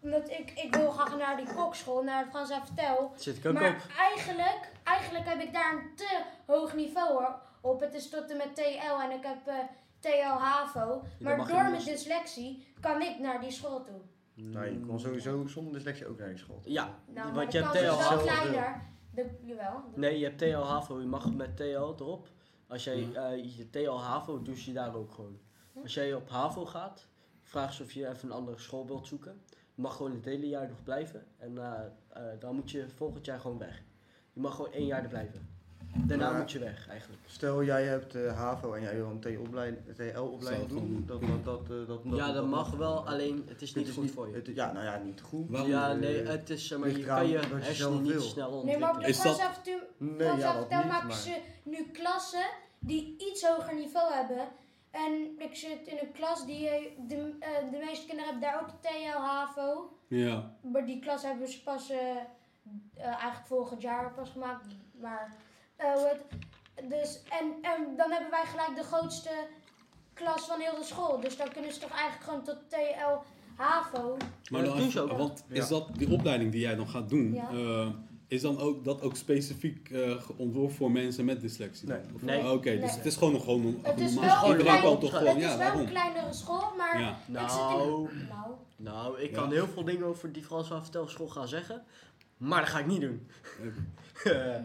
Omdat 0.03 0.29
ik, 0.29 0.51
ik 0.55 0.75
wil 0.75 0.91
graag 0.91 1.17
naar 1.17 1.37
die 1.37 1.53
kokschool, 1.55 2.03
naar 2.03 2.25
Frans 2.29 2.49
en 2.49 2.65
Vertel. 2.65 3.11
Zit 3.15 3.37
ik 3.37 3.45
ook 3.45 3.53
Maar 3.53 3.69
op. 3.69 3.91
eigenlijk, 3.97 4.71
eigenlijk 4.83 5.25
heb 5.25 5.39
ik 5.39 5.53
daar 5.53 5.73
een 5.73 5.95
te 5.95 6.21
hoog 6.45 6.73
niveau 6.75 7.11
hoor, 7.11 7.39
op. 7.61 7.79
Het 7.79 7.93
is 7.93 8.09
tot 8.09 8.31
en 8.31 8.37
met 8.37 8.55
TL 8.55 9.01
en 9.01 9.11
ik 9.11 9.23
heb 9.23 9.47
eh, 9.47 9.55
TL 9.99 10.37
HAVO. 10.39 11.03
Maar 11.19 11.37
door 11.37 11.45
mijn 11.47 11.71
los- 11.71 11.85
dyslexie 11.85 12.67
kan 12.79 13.01
ik 13.01 13.19
naar 13.19 13.41
die 13.41 13.51
school 13.51 13.83
toe. 13.83 14.01
Nou, 14.35 14.65
je 14.65 14.79
kon 14.79 14.99
sowieso 14.99 15.47
zonder 15.47 15.73
dyslexie 15.73 16.07
ook 16.07 16.19
naar 16.19 16.29
die 16.29 16.37
school. 16.37 16.61
Ja, 16.63 16.99
Nou, 17.05 17.33
want 17.33 17.51
je 17.51 17.61
hebt 17.61 17.71
TL 17.73 17.81
wel 17.81 18.01
zelf 18.01 18.21
kleiner. 18.23 18.81
De, 19.11 19.29
jawel. 19.41 19.83
Nee, 19.95 20.17
je 20.19 20.25
hebt 20.25 20.37
TL 20.37 20.55
HAVO, 20.55 20.99
je 20.99 21.05
mag 21.07 21.33
met 21.33 21.57
TL 21.57 21.63
erop. 21.99 22.27
Als 22.67 22.83
jij 22.83 23.09
eh, 23.13 23.57
je 23.57 23.69
TL 23.69 23.99
HAVO 23.99 24.41
doe 24.41 24.65
je 24.65 24.73
daar 24.73 24.95
ook 24.95 25.11
gewoon. 25.13 25.39
Als 25.81 25.93
jij 25.93 26.13
op 26.13 26.29
HAVO 26.29 26.65
gaat, 26.65 27.07
vraag 27.43 27.73
ze 27.73 27.83
of 27.83 27.91
je 27.91 28.07
even 28.09 28.29
een 28.29 28.35
andere 28.35 28.57
school 28.59 28.85
wilt 28.87 29.07
zoeken. 29.07 29.41
Je 29.75 29.81
mag 29.81 29.95
gewoon 29.95 30.11
het 30.11 30.25
hele 30.25 30.47
jaar 30.49 30.67
nog 30.67 30.83
blijven 30.83 31.23
en 31.37 31.57
eh, 31.57 31.71
eh, 32.13 32.23
dan 32.39 32.55
moet 32.55 32.71
je 32.71 32.85
volgend 32.95 33.25
jaar 33.25 33.39
gewoon 33.39 33.57
weg. 33.57 33.81
Je 34.33 34.39
mag 34.41 34.55
gewoon 34.55 34.71
één 34.71 34.85
jaar 34.85 35.03
er 35.03 35.09
blijven. 35.09 35.47
Daarna 36.07 36.29
Maar- 36.31 36.39
moet 36.39 36.51
je 36.51 36.59
weg 36.59 36.87
eigenlijk. 36.89 37.21
Stel 37.25 37.63
jij 37.63 37.83
hebt 37.85 38.15
eh, 38.15 38.37
HAVO 38.37 38.73
en 38.73 38.81
jij 38.81 38.95
wil 38.95 39.05
een 39.09 39.19
TL-opleiding 39.19 40.67
doen. 40.69 41.03
Dat, 41.07 41.21
dat, 41.21 41.43
dat, 41.43 41.61
eh, 41.69 41.87
dat, 41.87 41.99
ja, 42.03 42.31
dat 42.31 42.47
mag 42.47 42.71
wel, 42.71 43.07
alleen 43.07 43.43
het 43.47 43.61
is 43.61 43.67
Het 43.69 43.77
niet 43.77 43.87
is 43.87 43.93
goed 43.93 44.11
voor 44.11 44.27
je. 44.29 44.33
het- 44.35 44.47
ja, 44.55 44.71
nou 44.71 44.85
ja, 44.85 44.97
niet 44.97 45.21
goed. 45.21 45.49
Waarom? 45.49 45.69
Ja, 45.69 45.93
nee, 45.93 46.23
het 46.25 46.49
is, 46.49 46.67
zeg 46.67 46.79
maar, 46.79 46.89
je 46.89 47.03
kan 47.05 47.27
je 47.27 47.37
hersenen 47.37 47.75
zelf 47.75 48.01
niet 48.01 48.11
wil. 48.11 48.21
snel 48.21 48.49
Nee, 48.49 48.57
ontwikkelen. 48.57 48.79
maar 48.79 49.31
op 49.31 49.37
de 49.37 49.43
af 49.43 49.57
en 49.57 49.63
toe, 49.63 49.81
Nee, 49.97 50.27
ja, 50.37 50.49
af 50.49 50.53
en 50.53 50.59
dat 50.59 50.69
toe 50.69 50.77
niet, 50.77 50.87
maken 50.91 51.13
ze 51.15 51.41
nu 51.63 51.89
klassen 51.91 52.45
die 52.79 53.15
iets 53.17 53.47
hoger 53.47 53.75
niveau 53.75 54.13
hebben. 54.13 54.47
En 54.93 55.35
ik 55.37 55.55
zit 55.55 55.87
in 55.87 55.97
een 56.01 56.11
klas 56.11 56.45
die, 56.45 56.69
de, 57.07 57.35
eh, 57.39 57.71
de 57.71 57.77
meeste 57.85 58.05
kinderen 58.05 58.31
hebben 58.31 58.41
daar 58.41 58.61
ook 58.61 58.69
TL 58.81 59.17
HAVO. 59.21 59.97
Ja. 60.07 60.55
Maar 60.71 60.85
die 60.85 60.99
klas 60.99 61.23
hebben 61.23 61.47
ze 61.47 61.63
pas 61.63 61.89
eh, 61.89 61.99
eh, 61.99 63.05
eigenlijk 63.05 63.47
volgend 63.47 63.81
jaar 63.81 64.11
pas 64.13 64.29
gemaakt. 64.29 64.65
Maar 65.01 65.35
eh, 65.75 65.93
het, 66.03 66.21
dus, 66.89 67.21
en, 67.29 67.53
en 67.61 67.95
dan 67.97 68.11
hebben 68.11 68.29
wij 68.29 68.45
gelijk 68.45 68.75
de 68.75 68.83
grootste 68.83 69.29
klas 70.13 70.45
van 70.45 70.59
heel 70.59 70.75
de 70.75 70.83
school. 70.83 71.19
Dus 71.19 71.37
dan 71.37 71.49
kunnen 71.51 71.73
ze 71.73 71.79
toch 71.79 71.91
eigenlijk 71.91 72.23
gewoon 72.23 72.43
tot 72.43 72.69
TL 72.69 73.21
HAVO. 73.55 74.17
Maar 74.51 74.61
dat 74.61 74.69
dan 74.69 74.77
doen 74.79 74.91
ze 74.91 74.99
even- 75.01 75.11
ook. 75.11 75.17
want 75.17 75.45
is 75.49 75.67
dat 75.67 75.87
die 75.95 76.11
opleiding 76.11 76.51
die 76.51 76.61
jij 76.61 76.75
dan 76.75 76.87
gaat 76.87 77.09
doen, 77.09 77.33
Ja. 77.33 77.49
Eh, 78.27 78.35
is 78.35 78.41
dan 78.41 78.59
ook 78.59 78.83
dat 78.83 79.01
ook 79.01 79.15
specifiek 79.15 79.89
eh, 79.89 80.15
ontworpen 80.37 80.75
voor 80.75 80.91
mensen 80.91 81.25
met 81.25 81.41
dyslexie? 81.41 81.89
Nee. 82.21 82.41
Ah, 82.43 82.51
Oké, 82.51 82.71
dus 82.71 82.79
Nee. 82.79 82.89
het 82.89 83.05
is 83.05 83.15
gewoon 83.15 83.33
nog 83.33 83.43
gewoon 83.43 83.65
een 83.65 83.79
Het 83.81 83.99
is 83.99 84.13
wel 84.15 84.23
een 84.23 84.29
Iedereen 84.41 84.57
klein- 84.65 84.81
kan 84.81 84.99
toch 84.99 85.09
gewoon, 85.17 85.27
het 85.27 85.37
is 85.37 85.43
ja, 85.43 85.57
wel 85.57 85.79
een 85.79 85.89
kleinere 85.89 86.33
school, 86.33 86.73
maar 86.77 86.99
Ja. 86.99 87.09
ik 87.09 87.49
zit 87.49 87.59
in... 87.59 87.77
Nou, 87.77 88.09
Nou, 88.29 88.51
nou, 88.75 89.19
ik 89.21 89.29
Ja. 89.29 89.35
kan 89.41 89.51
heel 89.51 89.67
veel 89.67 89.83
dingen 89.83 90.05
over 90.05 90.31
die 90.31 90.43
Frans 90.43 90.67
van 90.67 90.81
Vertelschool 90.81 91.27
gaan 91.27 91.47
zeggen, 91.47 91.83
maar 92.37 92.59
dat 92.59 92.69
ga 92.69 92.79
ik 92.79 92.85
niet 92.87 93.01
doen. 93.01 93.27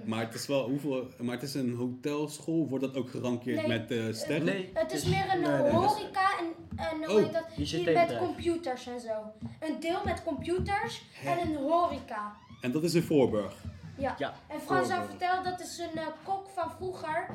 Maar 0.04 0.20
het 0.20 0.34
is 0.34 0.46
wel 0.46 0.68
hoeveel, 0.68 1.06
maar 1.20 1.34
het 1.34 1.42
is 1.42 1.54
een 1.54 1.74
hotelschool, 1.74 2.68
wordt 2.68 2.84
dat 2.84 2.96
ook 2.96 3.10
gerankeerd 3.10 3.56
Nee. 3.56 3.68
met 3.78 3.90
eh 3.90 4.12
sterren? 4.12 4.44
nee, 4.44 4.70
het 4.74 4.92
is 4.92 5.04
meer 5.04 5.24
een 5.34 5.70
horeca 5.70 6.38
en, 6.38 6.46
en 6.76 6.96
hoe 7.04 7.16
Oh, 7.16 7.22
heet 7.22 7.32
dat? 7.32 7.44
je 7.56 7.66
zit 7.66 7.80
Hier 7.80 7.94
tegen 7.94 8.06
met 8.08 8.18
computers 8.18 8.86
en 8.86 9.00
zo. 9.00 9.12
Een 9.60 9.80
deel 9.80 9.98
met 10.04 10.22
computers 10.24 11.02
Hè? 11.12 11.30
en 11.30 11.48
een 11.48 11.56
horeca. 11.56 12.36
En 12.60 12.72
dat 12.72 12.82
is 12.82 12.94
in 12.94 13.02
Voorburg. 13.02 13.54
Ja. 13.96 14.14
Ja, 14.18 14.34
En 14.46 14.60
Frans 14.60 14.90
had 14.90 15.06
verteld, 15.06 15.44
dat 15.44 15.60
is 15.60 15.78
een 15.78 15.98
eh, 15.98 16.06
kok 16.24 16.48
van 16.54 16.70
vroeger. 16.70 17.26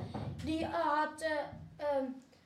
Die 0.44 0.66
eh, 0.66 0.74
had, 0.74 1.22
eh, 1.22 1.32
ehm, 1.78 2.04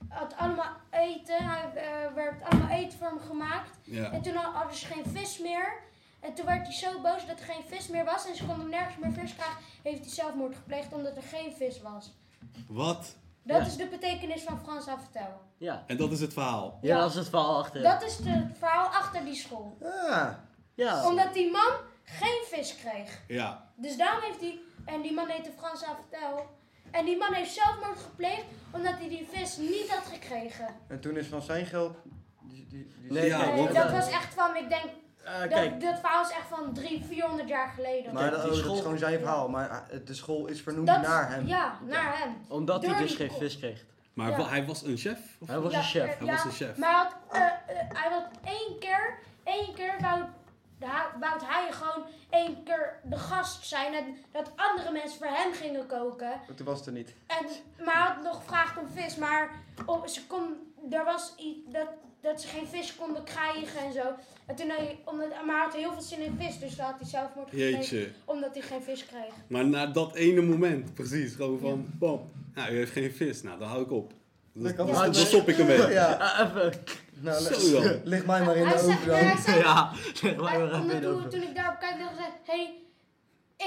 had 0.09 0.33
allemaal 0.37 0.71
eten. 0.91 1.35
Hij 1.49 1.71
eh, 1.75 2.13
werd 2.13 2.43
allemaal 2.49 2.69
eten 2.69 2.97
voor 2.97 3.07
hem 3.07 3.19
gemaakt. 3.19 3.69
Ja. 3.83 4.11
En 4.11 4.21
toen 4.21 4.35
had- 4.35 4.53
hadden 4.53 4.75
ze 4.77 4.85
geen 4.85 5.05
vis 5.05 5.39
meer. 5.39 5.73
En 6.19 6.33
toen 6.33 6.45
werd 6.45 6.63
hij 6.67 6.75
zo 6.75 7.01
boos 7.01 7.25
dat 7.27 7.39
er 7.39 7.45
geen 7.45 7.63
vis 7.67 7.87
meer 7.87 8.05
was. 8.05 8.27
En 8.27 8.35
ze 8.35 8.45
konden 8.45 8.69
nergens 8.69 8.97
meer 8.97 9.11
vis 9.11 9.35
krijgen. 9.35 9.57
Heeft 9.83 9.99
hij 9.99 10.09
zelfmoord 10.13 10.55
gepleegd 10.55 10.93
omdat 10.93 11.15
er 11.15 11.23
geen 11.23 11.53
vis 11.53 11.81
was. 11.81 12.13
Wat? 12.67 13.15
Dat 13.43 13.57
Ja. 13.61 13.65
is 13.65 13.75
de 13.77 13.87
betekenis 13.87 14.41
van 14.43 14.59
Frans 14.63 14.87
aan 14.87 14.99
vertel. 15.01 15.41
ja. 15.57 15.83
En 15.87 15.97
dat 15.97 16.11
is 16.11 16.19
het 16.19 16.33
verhaal. 16.33 16.77
Ja, 16.81 16.95
Ja. 16.95 17.01
dat 17.01 17.09
is 17.09 17.15
het 17.15 17.29
verhaal 17.29 17.57
achter. 17.57 17.81
Dat 17.81 18.03
is 18.03 18.17
het 18.23 18.57
verhaal 18.57 18.87
achter 18.87 19.23
die 19.25 19.35
school. 19.35 19.77
Ah, 19.83 20.27
Ja, 20.75 21.07
Omdat 21.07 21.33
die 21.33 21.51
man 21.51 21.71
geen 22.11 22.43
vis 22.51 22.75
kreeg. 22.75 23.19
Ja. 23.27 23.63
Dus 23.75 23.97
daarom 23.97 24.21
heeft 24.23 24.39
hij, 24.39 24.59
en 24.85 25.01
die 25.01 25.13
man 25.13 25.27
heette 25.27 25.51
Frans 25.57 25.83
Avertel. 25.83 26.55
En 26.91 27.05
die 27.05 27.17
man 27.17 27.33
heeft 27.33 27.53
zelfmoord 27.53 27.99
gepleegd 27.99 28.43
omdat 28.71 28.93
hij 28.97 29.09
die 29.09 29.27
vis 29.31 29.57
niet 29.57 29.89
had 29.89 30.05
gekregen. 30.13 30.67
en 30.87 30.99
toen 30.99 31.17
is 31.17 31.27
van 31.27 31.41
zijn 31.41 31.65
geld 31.65 31.97
die 32.41 32.67
Die, 32.69 32.87
die, 33.01 33.11
Nee, 33.11 33.25
Ja, 33.25 33.45
Nee, 33.45 33.71
dat 33.71 33.91
was 33.91 34.09
echt 34.09 34.33
van, 34.33 34.55
ik 34.55 34.69
denk, 34.69 34.83
Eh, 35.23 35.39
dat, 35.39 35.49
kijk, 35.49 35.81
dat 35.81 35.99
verhaal 35.99 36.23
is 36.23 36.29
echt 36.31 36.47
van 36.49 36.73
300, 36.73 37.05
400 37.11 37.49
jaar 37.49 37.67
geleden. 37.75 38.13
Maar 38.13 38.23
dat, 38.31 38.41
die 38.41 38.51
oh, 38.51 38.57
dat 38.65 38.75
is 38.75 38.81
gewoon 38.81 38.97
zijn 38.97 39.19
verhaal. 39.19 39.49
Maar 39.49 39.69
ah, 39.69 40.05
de 40.05 40.13
school 40.13 40.47
is 40.47 40.61
vernoemd 40.61 40.87
Dat- 40.87 41.01
naar 41.01 41.29
hem. 41.31 41.47
Ja, 41.47 41.79
naar 41.87 42.17
hem. 42.19 42.35
omdat 42.47 42.85
hij 42.85 42.97
dus 42.97 43.15
geen 43.15 43.31
vis 43.31 43.57
kreeg. 43.57 43.85
Maar 44.13 44.29
Ja. 44.39 44.47
hij 44.49 44.65
was 44.65 44.83
een 44.83 44.97
chef? 44.97 45.19
Of- 45.39 45.47
Hij 45.47 45.59
was 45.59 45.71
Ja, 45.71 45.77
een 45.77 45.83
chef. 45.83 46.03
eh, 46.11 46.17
Hij 46.17 46.27
was 46.27 46.43
een 46.43 46.51
chef. 46.51 46.77
Maar 46.77 46.89
hij 46.89 46.97
had, 47.03 47.13
eh, 47.31 47.41
eh, 47.41 47.87
hij 47.93 48.11
had 48.11 48.23
één 48.43 48.79
keer, 48.79 49.17
één 49.43 49.73
keer 49.73 49.93
wou, 50.01 50.23
wou 51.19 51.39
hij 51.45 51.71
gewoon 51.71 52.05
één 52.29 52.63
keer 52.63 52.99
de 53.03 53.17
gast 53.17 53.65
zijn 53.67 53.93
en 53.93 54.03
dat 54.31 54.51
andere 54.55 54.91
mensen 54.91 55.17
voor 55.17 55.27
hem 55.27 55.53
gingen 55.53 55.85
koken. 55.85 56.27
Maar 56.47 56.55
Toen 56.55 56.65
was 56.65 56.77
het 56.77 56.87
er 56.87 56.93
niet. 56.93 57.13
En, 57.27 57.45
maar 57.85 57.95
hij 57.95 58.13
had 58.13 58.23
nog 58.23 58.35
gevraagd 58.35 58.77
om 58.77 58.87
vis, 58.93 59.15
maar 59.15 59.51
ze 60.05 60.25
kon, 60.27 60.73
er 60.89 61.03
was 61.03 61.33
iets 61.37 61.59
dat, 61.71 61.87
dat 62.21 62.41
ze 62.41 62.47
geen 62.47 62.67
vis 62.67 62.95
konden 62.95 63.23
krijgen 63.23 63.79
en 63.79 63.93
zo. 63.93 64.03
En 64.45 64.55
toen 64.55 64.69
hij, 64.69 64.99
omdat, 65.05 65.29
maar 65.45 65.55
hij 65.55 65.63
had 65.65 65.73
heel 65.75 65.91
veel 65.93 66.01
zin 66.01 66.19
in 66.19 66.37
vis, 66.39 66.59
dus 66.59 66.75
toen 66.75 66.85
had 66.85 66.99
hij 66.99 67.09
zelfmoord 67.09 67.49
gepleegd 67.49 67.87
Jeetje. 67.89 68.11
omdat 68.25 68.53
hij 68.53 68.61
geen 68.61 68.83
vis 68.83 69.05
kreeg. 69.05 69.33
Maar 69.47 69.65
na 69.65 69.85
dat 69.85 70.15
ene 70.15 70.41
moment, 70.41 70.93
precies, 70.93 71.35
gewoon 71.35 71.59
van, 71.59 71.87
bam, 71.99 72.31
nou, 72.53 72.71
u 72.73 72.75
heeft 72.77 72.91
geen 72.91 73.11
vis, 73.11 73.41
nou, 73.43 73.59
dan 73.59 73.67
hou 73.67 73.81
ik 73.83 73.91
op. 73.91 74.13
Dan, 74.53 74.75
Dat 74.87 75.15
stop 75.15 75.49
ik 75.49 75.57
ermee. 75.57 75.87
Ja. 75.91 76.41
Even. 76.47 76.73
Nou, 77.21 77.41
Zo 77.53 77.99
leg- 78.03 78.25
mij 78.25 78.43
maar 78.43 78.55
in 78.55 78.67
de 78.67 78.73
oven 78.73 79.15
hij 79.15 79.37
zei- 79.37 79.57
Ja, 79.59 79.91
zeg 80.13 80.35
maar 80.37 80.59
in 80.81 80.87
de 80.87 80.99
toen, 80.99 81.13
oven. 81.15 81.29
toen 81.29 81.41
ik 81.41 81.55
daarop 81.55 81.79
kijk, 81.79 81.99
dacht 81.99 82.11
ik, 82.19 82.33
hé, 82.43 82.55
hey, 82.55 82.73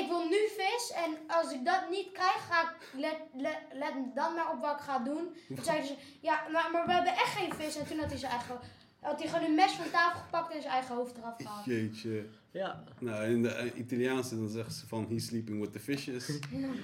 ik 0.01 0.09
wil 0.09 0.25
nu 0.29 0.37
vis 0.59 0.93
en 1.05 1.17
als 1.27 1.53
ik 1.53 1.65
dat 1.65 1.81
niet 1.91 2.13
krijg, 2.13 2.47
ga 2.51 2.63
ik, 2.63 3.01
let, 3.01 3.17
let, 3.35 3.59
let 3.73 3.93
dan 4.15 4.35
maar 4.35 4.51
op 4.53 4.61
wat 4.61 4.73
ik 4.79 4.85
ga 4.85 4.99
doen. 4.99 5.37
Toen 5.49 5.65
zeiden 5.65 5.87
ze, 5.87 5.95
ja, 6.21 6.43
maar, 6.53 6.71
maar 6.73 6.87
we 6.87 6.93
hebben 6.93 7.13
echt 7.13 7.35
geen 7.37 7.53
vis. 7.55 7.77
En 7.77 7.87
toen 7.87 7.99
had 7.99 8.09
hij 8.11 8.19
zijn 8.19 8.33
eigen, 8.33 8.59
had 9.01 9.19
hij 9.21 9.29
gewoon 9.29 9.45
een 9.45 9.55
mes 9.55 9.73
van 9.73 9.91
tafel 9.91 10.21
gepakt 10.21 10.55
en 10.55 10.61
zijn 10.61 10.73
eigen 10.75 10.95
hoofd 10.95 11.17
eraf 11.17 11.35
gehaald. 11.37 11.65
Jeetje. 11.65 12.25
Ja, 12.53 12.85
Nou, 12.99 13.25
in 13.25 13.43
de 13.43 13.49
eh, 13.49 13.79
Italiaanse 13.79 14.37
dan 14.39 14.49
zeggen 14.49 14.73
ze 14.73 14.87
van, 14.87 15.07
he's 15.09 15.27
sleeping 15.27 15.61
with 15.61 15.73
the 15.73 15.79
fishes. 15.81 16.39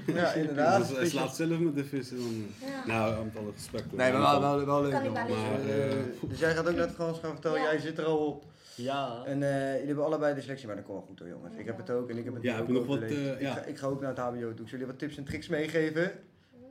Ja, 0.07 0.33
inderdaad. 0.43 0.89
Dus 0.89 0.97
hij 0.97 1.07
slaapt 1.09 1.35
zelf 1.35 1.59
met 1.59 1.75
de 1.75 1.85
vissen. 1.85 2.17
Dan, 2.17 2.47
Ja. 2.71 2.87
Nou, 2.87 3.25
met 3.25 3.37
alle 3.37 3.51
respect. 3.53 3.93
Nee, 3.93 4.13
maar 4.13 4.21
wel, 4.21 4.41
wel, 4.41 4.67
wel 4.67 4.83
leuk. 4.83 4.93
Maar, 5.13 5.29
Eh, 5.29 5.91
eh, 5.93 5.99
dus 6.29 6.39
jij 6.39 6.55
gaat 6.55 6.69
ook 6.69 6.75
naar 6.75 6.87
het 6.87 6.95
Frans 6.95 7.19
gaan 7.19 7.33
vertellen, 7.33 7.61
Ja. 7.61 7.65
jij 7.71 7.79
zit 7.81 7.99
er 7.99 8.05
al 8.05 8.19
op. 8.27 8.45
ja. 8.75 9.23
En 9.25 9.43
eh, 9.43 9.73
jullie 9.73 9.87
hebben 9.87 10.05
allebei 10.05 10.35
dyslexie, 10.35 10.67
maar 10.67 10.77
dat 10.77 10.85
komt 10.85 10.99
wel 10.99 11.07
goed 11.07 11.19
hoor 11.19 11.29
jongens. 11.29 11.55
Ik 11.57 11.67
heb 11.67 11.77
het 11.77 11.91
ook 11.91 12.11
en 12.11 12.17
ik 12.17 12.25
heb 12.25 12.35
het 12.35 12.43
Ja, 12.43 12.59
ook 12.59 12.69
nog 12.69 12.87
wat, 12.87 13.01
eh, 13.01 13.41
ik, 13.41 13.47
ga, 13.47 13.63
ik 13.63 13.79
ga 13.79 13.87
ook 13.87 14.01
naar 14.01 14.11
het 14.11 14.19
hbo 14.19 14.33
toe. 14.39 14.49
Ik 14.51 14.57
zal 14.57 14.65
jullie 14.67 14.87
wat 14.87 14.99
tips 14.99 15.17
en 15.17 15.25
tricks 15.25 15.49
meegeven. 15.49 16.13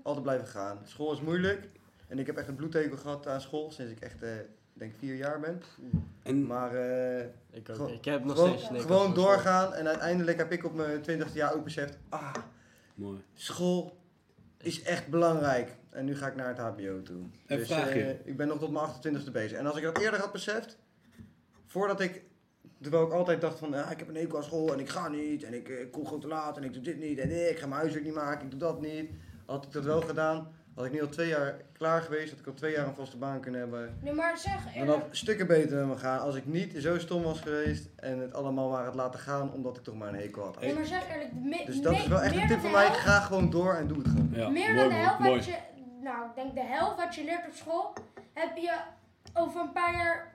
Altijd 0.04 0.24
blijven 0.24 0.48
gaan. 0.48 0.80
School 0.84 1.14
is 1.14 1.22
moeilijk. 1.22 1.70
En 2.08 2.20
ik 2.20 2.26
heb 2.26 2.38
echt 2.38 2.48
een 2.48 2.56
bloedtekel 2.56 2.98
gehad 2.98 3.28
aan 3.28 3.42
school 3.42 3.72
sinds 3.72 3.92
ik 3.92 4.00
echt, 4.00 4.22
eh, 4.24 4.30
denk 4.78 4.94
vier 5.00 5.16
jaar 5.16 5.40
ben. 5.40 5.62
En, 6.24 6.48
Maar 6.48 6.76
eh, 6.76 7.26
Ik 7.52 7.70
ook. 7.80 7.90
Ik 7.90 8.06
heb 8.06 8.24
nog 8.24 8.36
gewoon, 8.36 8.60
steeds 8.60 8.82
gewoon 8.84 9.14
doorgaan. 9.14 9.74
En 9.74 9.88
uiteindelijk 9.88 10.38
heb 10.38 10.52
ik 10.52 10.66
op 10.66 10.74
mijn 10.74 11.02
twintigste 11.02 11.38
jaar 11.38 11.54
ook 11.54 11.64
beseft, 11.64 11.98
ah, 12.10 12.34
mooi. 12.96 13.20
school 13.34 13.98
is 14.58 14.82
echt 14.84 15.08
belangrijk. 15.08 15.76
En 15.90 16.06
nu 16.06 16.16
ga 16.16 16.28
ik 16.28 16.36
naar 16.36 16.48
het 16.48 16.58
HBO 16.58 17.02
toe. 17.02 17.22
En 17.46 17.58
dus 17.58 17.68
vraag 17.68 17.94
je. 17.94 18.04
eh, 18.04 18.28
ik 18.28 18.38
ben 18.38 18.48
nog 18.48 18.60
tot 18.60 18.72
mijn 18.72 18.86
28ste 18.88 19.32
bezig. 19.32 19.58
En 19.58 19.66
als 19.66 19.78
ik 19.78 19.84
dat 19.84 20.00
eerder 20.00 20.20
had 20.20 20.32
beseft, 20.32 20.78
voordat 21.66 22.00
ik, 22.00 22.24
terwijl 22.82 23.06
ik 23.06 23.12
altijd 23.12 23.42
dacht 23.42 23.60
van, 23.60 23.74
ah, 23.74 23.92
ik 23.92 24.00
heb 24.00 24.08
een 24.08 24.16
hekel 24.16 24.38
aan 24.38 24.44
school 24.44 24.74
en 24.74 24.80
ik 24.80 24.90
ga 24.90 25.08
niet. 25.10 25.44
En 25.44 25.54
ik, 25.54 25.70
eh, 25.70 25.82
ik 25.82 25.92
kom 25.92 26.06
gewoon 26.06 26.20
te 26.20 26.28
laat 26.28 26.58
en 26.58 26.64
ik 26.64 26.74
doe 26.74 26.82
dit 26.82 27.00
niet. 27.00 27.20
En 27.20 27.30
eh, 27.30 27.50
ik 27.50 27.58
ga 27.60 27.68
mijn 27.68 27.80
huiswerk 27.80 28.06
niet 28.06 28.14
maken, 28.14 28.46
ik 28.46 28.52
doe 28.52 28.60
dat 28.60 28.82
niet. 28.82 29.10
Had 29.46 29.66
ik 29.66 29.72
dat 29.72 29.84
wel 29.84 30.02
gedaan, 30.02 30.55
had 30.76 30.86
ik 30.86 30.92
nu 30.92 31.02
al 31.02 31.10
twee 31.10 31.28
jaar 31.28 31.56
klaar 31.72 32.02
geweest. 32.02 32.30
Had 32.30 32.40
ik 32.40 32.48
al 32.48 32.54
twee 32.54 32.72
jaar 32.72 32.88
een 32.88 32.96
vaste 32.96 33.18
baan 33.18 33.40
kunnen 33.40 33.60
hebben. 33.62 33.98
Nee, 34.02 34.14
maar 34.14 34.38
zeg 34.38 34.76
En 34.76 34.86
dan 34.86 35.02
stukken 35.12 35.48
beter 35.48 35.78
met 35.78 35.88
me 35.88 35.98
gaan 35.98 36.20
als 36.20 36.36
ik 36.36 36.46
niet 36.46 36.74
zo 36.78 37.00
stom 37.00 37.24
was 37.24 37.40
geweest 37.40 37.90
en 37.96 38.20
het 38.20 38.34
allemaal 38.34 38.70
maar 38.70 38.84
had 38.86 38.96
laten 38.96 39.20
gaan 39.20 39.52
omdat 39.54 39.78
ik 39.78 39.84
toch 39.84 39.96
maar 39.96 40.08
een 40.08 40.16
hekel 40.20 40.44
had. 40.44 40.60
Nee, 40.62 40.74
maar 40.74 40.86
zeg 40.86 41.10
eerlijk, 41.14 41.34
me- 41.34 41.64
Dus 41.66 41.82
dat 41.82 41.94
is 41.94 42.08
wel 42.08 42.22
echt 42.22 42.34
een 42.36 42.40
tip 42.40 42.50
dan 42.50 42.60
van 42.60 42.72
mij. 42.72 42.90
Ga 42.94 43.20
gewoon 43.20 43.50
door 43.50 43.74
en 43.74 43.88
doe 43.88 43.98
het 43.98 44.08
gewoon. 44.08 44.30
Ja, 44.34 44.50
meer 44.50 44.74
mooi, 44.74 44.76
dan 44.76 44.90
de 44.90 44.96
helft 44.96 45.20
mooi. 45.20 45.36
wat 45.36 45.46
je, 45.46 45.56
nou, 46.04 46.26
ik 46.30 46.36
denk 46.36 46.56
de 46.56 46.64
helft 46.64 46.96
wat 46.98 47.16
je 47.16 47.24
leert 47.24 47.48
op 47.48 47.54
school, 47.54 47.94
heb 48.34 48.58
je 48.58 48.74
over 49.34 49.62
een 49.62 49.72
paar 49.72 49.94
jaar, 49.94 50.34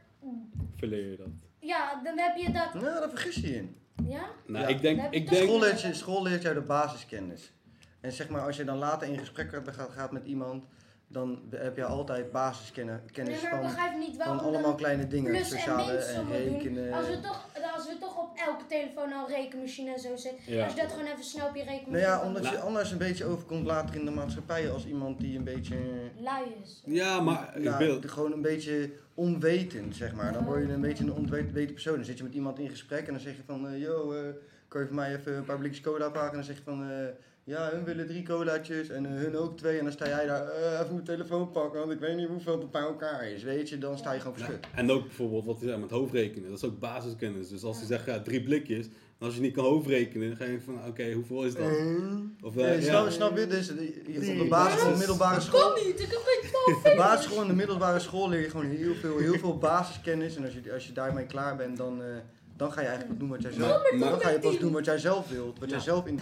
Verleer 0.76 1.11
je 1.11 1.16
dat. 1.16 1.26
ja, 1.59 2.01
dan 2.05 2.18
heb 2.18 2.36
je 2.36 2.53
dat, 2.53 2.74
Nou, 2.74 2.84
daar 3.01 3.09
vergis 3.09 3.34
je 3.34 3.49
je 3.49 3.57
in. 3.57 3.76
ja? 4.09 4.20
Nou, 4.47 4.62
Ja. 4.64 4.68
ik 4.70 4.80
denk, 4.80 5.01
ik 5.12 5.30
denk, 5.30 5.43
School 5.45 5.61
leert, 5.61 5.80
je, 5.80 5.95
school 5.95 6.22
leert 6.22 6.43
jou 6.43 6.55
de 6.55 6.61
basiskennis. 6.61 7.53
En 8.01 8.12
zeg 8.12 8.28
maar, 8.28 8.40
als 8.46 8.57
je 8.57 8.64
dan 8.64 8.78
later 8.78 9.09
in 9.09 9.18
gesprek 9.18 9.51
gaat, 9.51 9.90
gaat 9.90 10.12
met 10.12 10.26
iemand, 10.26 10.64
dan 11.09 11.40
heb 11.51 11.76
je 11.76 11.84
altijd 11.84 12.32
basiskennis 12.32 12.96
Nee, 13.14 13.26
maar 13.26 13.34
ik 13.34 13.48
van, 13.48 13.61
begrijp 13.61 13.98
niet 13.98 14.16
van 14.18 14.40
allemaal 14.40 14.74
kleine 14.74 15.07
dingen. 15.07 15.30
plus 15.30 15.48
Sociale 15.48 15.92
en 15.92 16.24
doen. 16.24 16.32
rekenen. 16.32 16.92
Als 16.92 17.07
we, 17.07 17.20
toch, 17.20 17.48
als 17.76 17.86
we 17.88 17.98
toch 17.98 18.18
op 18.18 18.30
elke 18.46 18.66
telefoon 18.66 19.12
al 19.12 19.28
rekenmachine 19.28 19.92
en 19.92 20.01
zo 20.01 20.16
zitten, 20.16 20.55
Ja. 20.55 20.64
als 20.64 20.74
je 20.74 20.80
dat 20.80 20.90
gewoon 20.90 21.07
even 21.07 21.24
snel 21.24 21.46
op 21.48 21.55
je 21.55 21.62
rekenmachine 21.64 22.07
Nou 22.07 22.20
ja, 22.20 22.26
omdat 22.26 22.48
je 22.48 22.59
anders 22.59 22.90
een 22.90 22.98
beetje 22.98 23.24
overkomt 23.24 23.66
later 23.66 23.94
in 23.96 24.05
de 24.05 24.11
maatschappij 24.11 24.70
als 24.70 24.86
iemand 24.86 25.20
die 25.20 25.38
een 25.38 25.44
beetje... 25.44 25.76
Lui 26.20 26.44
is. 26.62 26.82
ja, 26.84 27.20
maar 27.20 27.53
ik 27.57 27.62
Nou, 27.64 28.09
gewoon 28.09 28.32
een 28.32 28.42
beetje 28.42 28.90
onwetend, 29.14 29.96
zeg 29.96 30.14
maar. 30.14 30.32
Dan 30.32 30.44
word 30.44 30.66
je 30.66 30.72
een 30.72 30.80
beetje 30.80 31.05
een 31.05 31.12
onwetend 31.12 31.72
persoon. 31.72 31.94
Dan 31.96 32.05
zit 32.05 32.18
je 32.18 32.24
met 32.24 32.34
iemand 32.34 32.59
in 32.59 32.68
gesprek 32.68 33.07
en 33.07 33.12
dan 33.12 33.22
zeg 33.22 33.36
je 33.36 33.42
van... 33.46 33.68
eh, 33.68 33.80
yo, 33.80 34.12
eh, 34.12 34.20
kan 34.68 34.80
je 34.80 34.86
voor 34.86 34.96
mij 34.96 35.14
even 35.16 35.36
een 35.36 35.44
paar 35.44 35.59
blikjes 35.59 35.80
cola 35.84 36.05
pakken? 36.09 36.28
En 36.30 36.34
dan 36.34 36.44
zeg 36.44 36.57
je 36.57 36.62
van... 36.62 36.90
eh, 36.90 37.07
ja, 37.51 37.70
hun 37.70 37.84
willen 37.84 38.07
drie 38.07 38.22
colaatjes 38.24 38.88
en 38.88 39.07
eh, 39.07 39.12
hun 39.12 39.36
ook 39.36 39.57
twee. 39.57 39.78
En 39.78 39.84
dan 39.84 39.92
sta 39.92 40.07
jij 40.09 40.26
daar 40.26 40.48
eh, 40.48 40.80
even 40.80 40.92
mijn 40.92 41.05
telefoon 41.05 41.51
pakken, 41.51 41.80
want 41.80 41.92
ik 41.92 41.98
weet 42.01 42.16
niet 42.16 42.28
hoeveel 42.28 42.59
het 42.59 42.70
bij 42.70 42.82
elkaar 42.82 43.28
is. 43.30 43.42
Weet 43.42 43.68
je, 43.68 43.78
dan 43.78 43.98
sta 43.98 44.12
je 44.12 44.20
gewoon 44.20 44.36
verschut. 44.36 44.66
en 44.74 44.90
ook 44.90 45.03
bijvoorbeeld 45.03 45.44
wat 45.44 45.59
hij 45.59 45.68
zei 45.68 45.80
met 45.80 45.90
hoofdrekenen, 45.90 46.48
dat 46.48 46.59
is 46.59 46.64
ook 46.64 46.78
basiskennis. 46.78 47.48
Dus 47.48 47.62
als 47.64 47.76
hij 47.78 47.86
zegt 47.86 48.07
ja, 48.07 48.20
drie 48.20 48.42
blikjes, 48.42 48.86
en 48.86 49.26
als 49.26 49.34
je 49.34 49.40
niet 49.40 49.55
kan 49.55 49.64
hoofdrekenen, 49.64 50.28
dan 50.28 50.36
ga 50.36 50.44
je 50.44 50.61
van 50.61 50.78
oké, 50.88 51.12
hoeveel 51.12 51.44
is 51.44 51.55
dat? 51.55 51.70
Of, 52.42 52.57
eh, 52.57 52.62
Ja, 52.64 52.72
ja. 52.72 52.80
snap, 52.80 53.11
snap 53.11 53.38
je? 53.38 53.46
Dus 53.46 53.68
eh, 53.76 53.76
je- 53.78 54.01
op 54.01 54.14
de 54.14 54.20
Nee. 54.20 54.48
basisschool, 54.48 54.96
middelbare 54.96 55.40
school... 55.40 55.74
niet, 55.74 56.01
ik 56.01 56.09
heb 56.11 56.20
geen 56.82 56.96
basisschool 57.05 57.40
en 57.42 57.48
de 57.48 57.55
middelbare 57.55 57.98
school 57.98 58.28
leer 58.28 58.40
je 58.40 58.51
gewoon 58.51 58.66
heel 58.66 58.94
veel, 58.94 59.18
heel 59.18 59.38
veel 59.38 59.59
basiskennis. 59.59 60.36
En 60.36 60.44
als 60.44 60.53
je, 60.62 60.72
als 60.72 60.86
je 60.86 60.92
daarmee 60.92 61.26
klaar 61.26 61.57
bent, 61.57 61.76
dan, 61.76 62.03
eh, 62.03 62.09
dan 62.61 62.72
ga 62.72 62.80
je 62.80 62.86
eigenlijk 62.86 63.18
doen 63.20 63.28
wat 63.28 63.42
jij 63.42 63.52
zelf 63.52 63.68
Maar- 63.82 63.98
maar- 63.98 64.11
Dan 64.11 64.20
ga 64.20 64.30
je 64.30 64.38
pas 64.38 64.58
doen 64.58 64.72
wat 64.72 64.84
jij 64.84 64.98
zelf 64.98 65.28
wilt. 65.28 65.58
Wat 65.58 65.70
jij 65.70 65.80
zelf 65.80 66.06
in... 66.06 66.20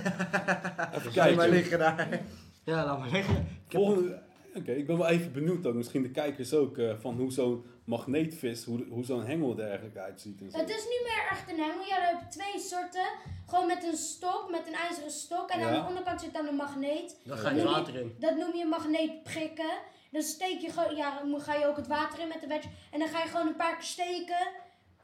Even 0.94 1.36
maar 1.40 1.48
liggen 1.48 1.78
daar. 1.78 2.20
Ja, 2.64 2.84
laat 2.84 2.98
maar 2.98 3.10
liggen. 3.10 3.34
Ik 3.36 3.72
heb- 3.72 3.80
Volgende, 3.80 4.22
oké, 4.54 4.72
ik 4.72 4.86
ben 4.86 4.98
wel 4.98 5.06
even 5.08 5.32
benieuwd 5.32 5.66
ook, 5.66 5.74
misschien 5.74 6.02
de 6.02 6.10
kijkers 6.10 6.54
ook, 6.54 6.78
eh, 6.78 6.94
van 7.00 7.14
hoe 7.16 7.32
zo'n 7.32 7.64
magneetvis, 7.84 8.64
hoe, 8.64 8.84
hoe 8.90 9.04
zo'n 9.04 9.24
hengel 9.26 9.58
er 9.58 9.66
eigenlijk 9.66 9.96
uitziet. 9.96 10.40
En 10.40 10.50
zo. 10.50 10.58
Het 10.58 10.68
is 10.68 10.84
niet 10.84 11.02
meer 11.02 11.26
echt 11.30 11.50
een 11.50 11.58
hengel. 11.58 11.84
Ja, 11.88 11.96
je 11.96 12.16
hebt 12.16 12.30
twee 12.32 12.58
soorten. 12.60 13.06
Gewoon 13.46 13.66
met 13.66 13.84
een 13.84 13.96
stok, 13.96 14.46
met 14.50 14.62
een 14.66 14.74
ijzeren 14.88 15.10
stok. 15.10 15.50
En 15.50 15.62
aan 15.62 15.72
de 15.82 15.88
onderkant 15.88 16.20
zit 16.20 16.34
dan 16.34 16.46
een 16.46 16.54
magneet. 16.54 17.16
Dan 17.24 17.38
ga 17.38 17.50
je 17.50 17.64
water 17.64 17.94
in. 18.00 18.16
Dat 18.18 18.36
noem 18.36 18.54
je 18.56 18.66
magneet 18.66 19.22
prikken. 19.22 19.72
Dan 20.10 20.22
steek 20.22 20.60
je 20.60 20.70
gewoon, 20.70 20.96
ja, 20.96 21.22
dan 21.30 21.40
ga 21.40 21.54
je 21.54 21.66
ook 21.66 21.76
het 21.76 21.86
water 21.86 22.20
in 22.20 22.28
met 22.28 22.40
de 22.40 22.46
wedge. 22.46 22.68
En 22.90 22.98
dan 22.98 23.08
ga 23.08 23.22
je 23.22 23.28
gewoon 23.28 23.46
een 23.46 23.56
paar 23.56 23.74
keer 23.74 23.84
steken. 23.84 24.48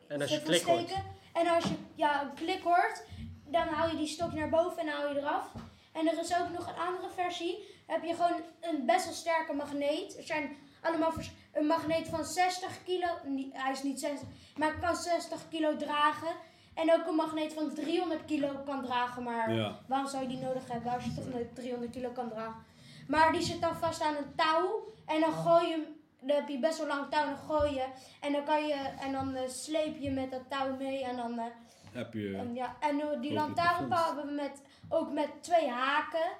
En 0.09 0.21
als 0.21 0.31
je 0.31 0.43
klik 0.43 0.61
steken. 0.61 1.03
En 1.35 1.47
als 1.49 1.65
je 1.65 1.75
ja, 1.95 2.23
een 2.23 2.35
klik 2.35 2.63
hoort, 2.63 3.03
dan 3.47 3.67
haal 3.69 3.89
je 3.89 3.97
die 3.97 4.07
stokje 4.07 4.39
naar 4.39 4.49
boven 4.49 4.79
en 4.83 4.89
haal 4.89 5.09
je 5.09 5.19
eraf. 5.19 5.47
En 5.93 6.09
er 6.09 6.19
is 6.19 6.35
ook 6.41 6.49
nog 6.51 6.67
een 6.69 6.79
andere 6.87 7.09
versie. 7.15 7.59
Dan 7.87 7.97
heb 8.01 8.05
je 8.05 8.15
gewoon 8.15 8.41
een 8.61 8.87
best 8.87 9.05
wel 9.05 9.15
sterke 9.15 9.53
magneet. 9.53 10.17
Er 10.19 10.23
zijn 10.25 10.57
allemaal 10.83 11.13
een 11.53 11.67
magneet 11.67 12.09
van 12.09 12.25
60 12.25 12.83
kilo. 12.85 13.07
Hij 13.53 13.73
is 13.73 13.83
niet 13.83 14.01
60, 14.01 14.29
maar 14.57 14.79
kan 14.79 14.97
60 14.97 15.49
kilo 15.51 15.77
dragen. 15.77 16.35
En 16.75 16.93
ook 16.93 17.07
een 17.07 17.15
magneet 17.15 17.53
van 17.53 17.75
300 17.75 18.25
kilo 18.25 18.49
kan 18.65 18.83
dragen. 18.83 19.23
Maar 19.23 19.53
Ja. 19.55 19.79
waarom 19.89 20.09
zou 20.09 20.23
je 20.23 20.29
die 20.29 20.39
nodig 20.39 20.63
hebben 20.69 20.93
als 20.93 21.05
je 21.05 21.15
toch 21.15 21.29
nooit 21.33 21.55
300 21.55 21.93
kilo 21.93 22.11
kan 22.11 22.29
dragen? 22.29 22.65
Maar 23.09 23.33
die 23.33 23.43
zit 23.43 23.61
dan 23.61 23.77
vast 23.77 24.01
aan 24.03 24.17
een 24.17 24.35
touw. 24.37 24.93
En 25.07 25.21
dan 25.21 25.33
gooi 25.33 25.67
je 25.67 25.73
hem, 25.73 25.94
heb 26.27 26.49
je 26.49 26.59
best 26.59 26.79
wel 26.79 26.87
lang 26.87 27.11
touw, 27.11 27.25
dan 27.25 27.37
gooi 27.37 27.75
je. 27.75 27.85
En 28.21 28.33
dan 28.33 28.45
kan 28.45 28.67
je, 28.67 28.75
en 29.01 29.13
dan 29.13 29.35
eh, 29.35 29.49
sleep 29.49 29.97
je 29.99 30.11
met 30.11 30.31
dat 30.31 30.43
touw 30.49 30.77
mee. 30.77 31.05
En 31.05 31.17
dan, 31.17 31.39
eh, 31.39 31.45
Heb 31.93 32.13
je, 32.13 32.37
en, 32.37 32.55
ja, 32.55 32.77
en 32.81 33.21
die 33.21 33.33
lantaarnpaal 33.33 34.07
hebben 34.07 34.27
we 34.27 34.33
met, 34.43 34.63
ook 34.89 35.13
met 35.13 35.29
twee 35.41 35.69
haken. 35.69 36.31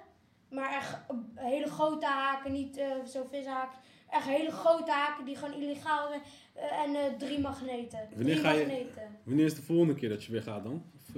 Maar 0.51 0.73
echt 0.73 0.99
hele 1.35 1.67
grote 1.71 2.07
haken, 2.07 2.53
niet 2.53 2.77
eh 2.77 2.87
zo 3.07 3.27
vishaken. 3.31 3.79
Echt 4.11 4.27
hele 4.27 4.51
grote 4.51 4.91
haken 4.93 5.25
die 5.25 5.37
gewoon 5.37 5.55
illegaal 5.61 6.09
zijn. 6.09 6.23
En 6.71 7.19
drie 7.19 7.41
magneten. 7.41 7.99
Wanneer 8.15 8.35
drie 8.35 8.45
ga 8.45 8.51
je- 8.53 8.67
magneten. 8.67 9.17
wanneer 9.25 9.45
is 9.45 9.55
de 9.55 9.63
volgende 9.63 9.95
keer 9.95 10.09
dat 10.09 10.25
je 10.25 10.33
weer 10.33 10.43
gaat 10.43 10.63
dan? 10.63 10.85
Of, 10.97 11.15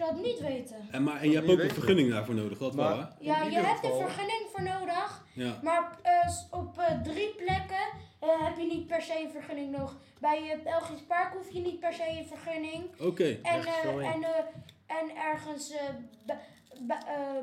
zou 0.00 0.12
het 0.12 0.22
niet 0.22 0.40
weten. 0.40 0.76
en, 0.90 1.02
maar, 1.02 1.20
en 1.20 1.30
je 1.30 1.36
hebt 1.36 1.48
ook 1.50 1.58
een 1.58 1.70
vergunning 1.70 2.10
daarvoor 2.10 2.34
nodig, 2.34 2.58
dat 2.58 2.74
wel 2.74 2.98
hè? 2.98 3.04
Ja, 3.20 3.42
je 3.42 3.58
hebt 3.58 3.84
een 3.84 3.98
vergunning 4.06 4.42
voor 4.52 4.62
nodig. 4.62 5.24
Ja. 5.32 5.58
Maar 5.62 5.98
eh, 6.02 6.30
op 6.60 6.78
eh, 6.78 7.00
drie 7.02 7.34
plekken 7.34 7.86
eh, 8.20 8.28
heb 8.46 8.56
je 8.58 8.66
niet 8.66 8.86
per 8.86 9.02
se 9.02 9.22
een 9.24 9.30
vergunning 9.30 9.70
nodig. 9.76 9.96
Bij 10.20 10.42
het 10.48 10.62
Belgisch 10.64 11.02
Park 11.08 11.32
hoef 11.32 11.50
je 11.52 11.60
niet 11.60 11.80
per 11.80 11.92
se 11.92 12.08
een 12.18 12.26
vergunning. 12.26 12.84
Oké. 13.00 13.38
En, 13.42 13.64
eh, 13.64 13.92
in. 13.92 14.00
en, 14.00 14.22
eh, 14.22 14.98
en 14.98 15.16
ergens 15.32 15.72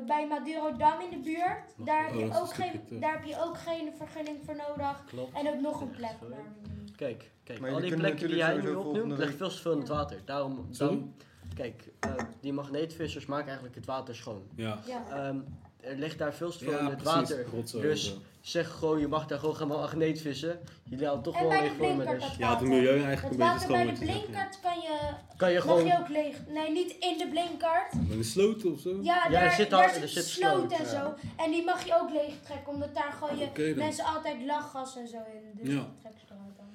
bij 0.06 0.26
Madurodam 0.28 1.00
in 1.00 1.10
de 1.10 1.18
buurt, 1.18 1.86
daar 1.86 2.04
heb, 2.04 2.14
Oh, 2.14 2.20
je 2.20 2.28
dat 2.28 2.40
ook 2.40 2.48
een 2.48 2.54
geen, 2.54 3.00
daar 3.00 3.12
heb 3.12 3.24
je 3.24 3.42
ook 3.44 3.58
geen 3.58 3.92
vergunning 3.96 4.38
voor 4.44 4.56
nodig. 4.56 5.04
Klopt. 5.06 5.36
En 5.38 5.48
ook 5.48 5.60
nog 5.60 5.80
een 5.80 5.90
plek. 5.90 6.16
maar- 6.28 6.52
Kijk, 6.96 7.30
kijk. 7.44 7.60
Maar 7.60 7.70
al 7.70 7.80
die 7.80 7.94
plekken 7.96 8.28
die 8.28 8.36
natuurlijk 8.38 8.64
nu 8.68 8.74
opnoemt, 8.74 9.18
ligt 9.18 9.36
veel 9.36 9.48
te 9.48 9.56
veel 9.56 9.72
in 9.72 9.78
het 9.78 9.88
water. 9.88 10.20
Daarom, 10.24 10.66
daarom 10.70 11.14
kijk, 11.58 11.88
eh, 12.00 12.10
die 12.40 12.52
magneetvissers 12.52 13.26
maken 13.26 13.46
eigenlijk 13.46 13.74
het 13.76 13.86
water 13.86 14.14
schoon. 14.14 14.42
Ja, 14.54 14.78
Ja. 14.86 15.02
Ehm, 15.10 15.36
er 15.80 15.96
ligt 15.96 16.18
daar 16.18 16.34
veel 16.34 16.50
te 16.50 16.58
veel 16.58 16.72
ja 16.72 16.78
in 16.78 16.84
het 16.84 16.96
precies. 16.96 17.14
water. 17.30 17.44
Rotzooi 17.54 17.82
Dus 17.82 18.16
zeg 18.40 18.70
gewoon, 18.70 18.98
je 18.98 19.08
mag 19.08 19.26
daar 19.26 19.38
gewoon 19.38 19.56
gaan 19.56 19.68
magneet 19.68 20.20
vissen. 20.20 20.60
Jullie 20.84 21.04
houden 21.06 21.24
toch 21.24 21.34
En 21.34 21.40
gewoon 21.40 21.56
bij 21.56 21.62
leeg 21.68 21.76
de 21.76 22.04
voor 22.04 22.14
Dus 22.14 22.22
Ja, 22.22 22.28
het 22.28 22.38
water. 22.38 22.66
milieu 22.68 23.02
eigenlijk 23.02 23.20
Het 23.22 23.30
een 23.30 23.36
beetje 23.38 23.52
water 23.52 23.68
bij 23.68 23.76
schoon. 23.84 23.94
de 23.94 24.12
je 24.12 24.20
blinkert 24.20 24.60
kan 24.60 24.80
je, 24.80 24.98
kan 25.36 25.48
je 25.50 25.54
mag 25.56 25.64
gewoon. 25.64 25.84
je 25.86 25.98
ook 25.98 26.08
leeg. 26.08 26.36
Nee, 26.48 26.70
niet 26.72 26.90
in 26.90 27.18
de 27.18 27.28
blinkert. 27.30 28.08
Met 28.08 28.16
een 28.18 28.24
sloot 28.24 28.64
of 28.64 28.80
zo? 28.80 28.98
Ja, 29.02 29.24
er 29.26 29.30
daar, 29.30 29.52
zit 29.52 29.70
daar 29.70 29.82
al- 29.86 29.92
zit 29.94 30.02
er 30.02 30.08
zit 30.08 30.24
sloot 30.24 30.72
en 30.72 30.84
ja. 30.84 30.88
zo. 30.90 31.14
En 31.36 31.50
die 31.50 31.64
mag 31.64 31.84
je 31.86 31.94
ook 32.00 32.10
leeg 32.10 32.34
trekken, 32.44 32.72
omdat 32.72 32.94
daar 32.94 33.12
gooi 33.20 33.38
je 33.38 33.44
Oké 33.44 33.66
dan. 33.68 33.76
mensen 33.84 34.04
altijd 34.04 34.42
lachgas 34.46 34.96
en 34.96 35.08
zo 35.08 35.16
in. 35.16 35.60
Dus 35.64 35.74
Ja. 35.74 35.86
trekken 36.00 36.20
ze 36.20 36.26
eruit 36.34 36.56
dan. 36.56 36.66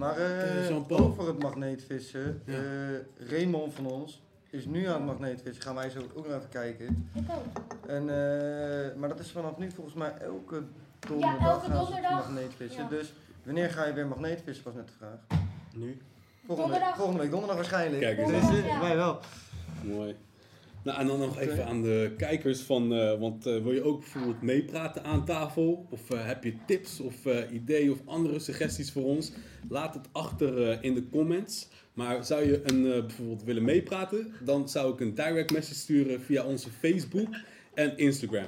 Maar 0.00 0.66
Jean-Paul. 0.68 1.00
over 1.00 1.26
het 1.26 1.42
magneetvissen. 1.42 2.42
Ja. 2.44 2.54
eh, 2.54 3.28
Raymond 3.30 3.74
van 3.74 3.86
ons 3.86 4.22
is 4.50 4.64
nu 4.64 4.86
aan 4.86 4.94
het 4.94 5.04
magneetvissen. 5.06 5.62
Gaan 5.62 5.74
wij 5.74 5.90
zo 5.90 5.98
ook 6.16 6.26
nog 6.26 6.36
even 6.36 6.48
kijken. 6.48 7.10
Ik 7.14 7.22
ook. 7.30 7.62
En, 7.88 8.00
eh, 8.00 8.96
maar 8.96 9.08
dat 9.08 9.18
is 9.18 9.30
vanaf 9.30 9.58
nu 9.58 9.70
volgens 9.70 9.96
mij 9.96 10.12
elke 10.20 10.62
donderdag, 11.08 11.40
elke 11.40 11.60
gaan 11.66 11.84
ze 11.86 11.90
donderdag. 11.92 12.10
magneetvissen. 12.28 12.82
Ja. 12.82 12.88
Dus 12.88 13.12
wanneer 13.44 13.70
ga 13.70 13.84
je 13.86 13.92
weer 13.92 14.06
magneetvissen 14.06 14.64
was 14.64 14.74
net 14.74 14.86
de 14.86 14.92
vraag. 14.98 15.38
Nu. 15.74 16.00
Volgende 16.46 16.70
week, 16.70 16.80
Donderdag. 16.80 16.96
volgende 16.96 17.20
week 17.20 17.30
donderdag 17.30 17.56
waarschijnlijk. 17.56 18.00
Kijk 18.02 18.18
eens 18.18 18.50
Dus, 18.50 18.64
Ja. 18.64 18.80
wij 18.80 18.96
wel. 18.96 19.18
Mooi. 19.82 20.16
Nou, 20.84 21.00
en 21.00 21.06
dan 21.06 21.18
nog 21.18 21.38
even 21.38 21.66
aan 21.66 21.82
de 21.82 22.12
kijkers 22.16 22.60
van, 22.60 22.94
eh, 22.94 23.18
want 23.18 23.46
eh, 23.46 23.62
wil 23.62 23.72
je 23.72 23.82
ook 23.82 24.00
bijvoorbeeld 24.00 24.42
meepraten 24.42 25.04
aan 25.04 25.24
tafel? 25.24 25.86
Of 25.90 26.10
eh, 26.10 26.26
heb 26.26 26.44
je 26.44 26.52
tips 26.66 27.00
of 27.00 27.26
eh, 27.26 27.52
ideeën 27.52 27.90
of 27.90 27.98
andere 28.04 28.38
suggesties 28.38 28.92
voor 28.92 29.04
ons? 29.04 29.32
Laat 29.68 29.94
het 29.94 30.06
achter 30.12 30.70
eh, 30.70 30.78
in 30.80 30.94
de 30.94 31.08
comments. 31.10 31.68
Maar 31.94 32.24
zou 32.24 32.46
je 32.46 32.60
een, 32.64 32.92
eh, 32.92 33.00
bijvoorbeeld 33.00 33.42
willen 33.44 33.64
meepraten, 33.64 34.32
dan 34.44 34.68
zou 34.68 34.92
ik 34.92 35.00
een 35.00 35.14
direct 35.14 35.52
message 35.52 35.78
sturen 35.78 36.20
via 36.20 36.44
onze 36.44 36.70
Facebook 36.70 37.28
en 37.74 37.96
Instagram. 37.98 38.46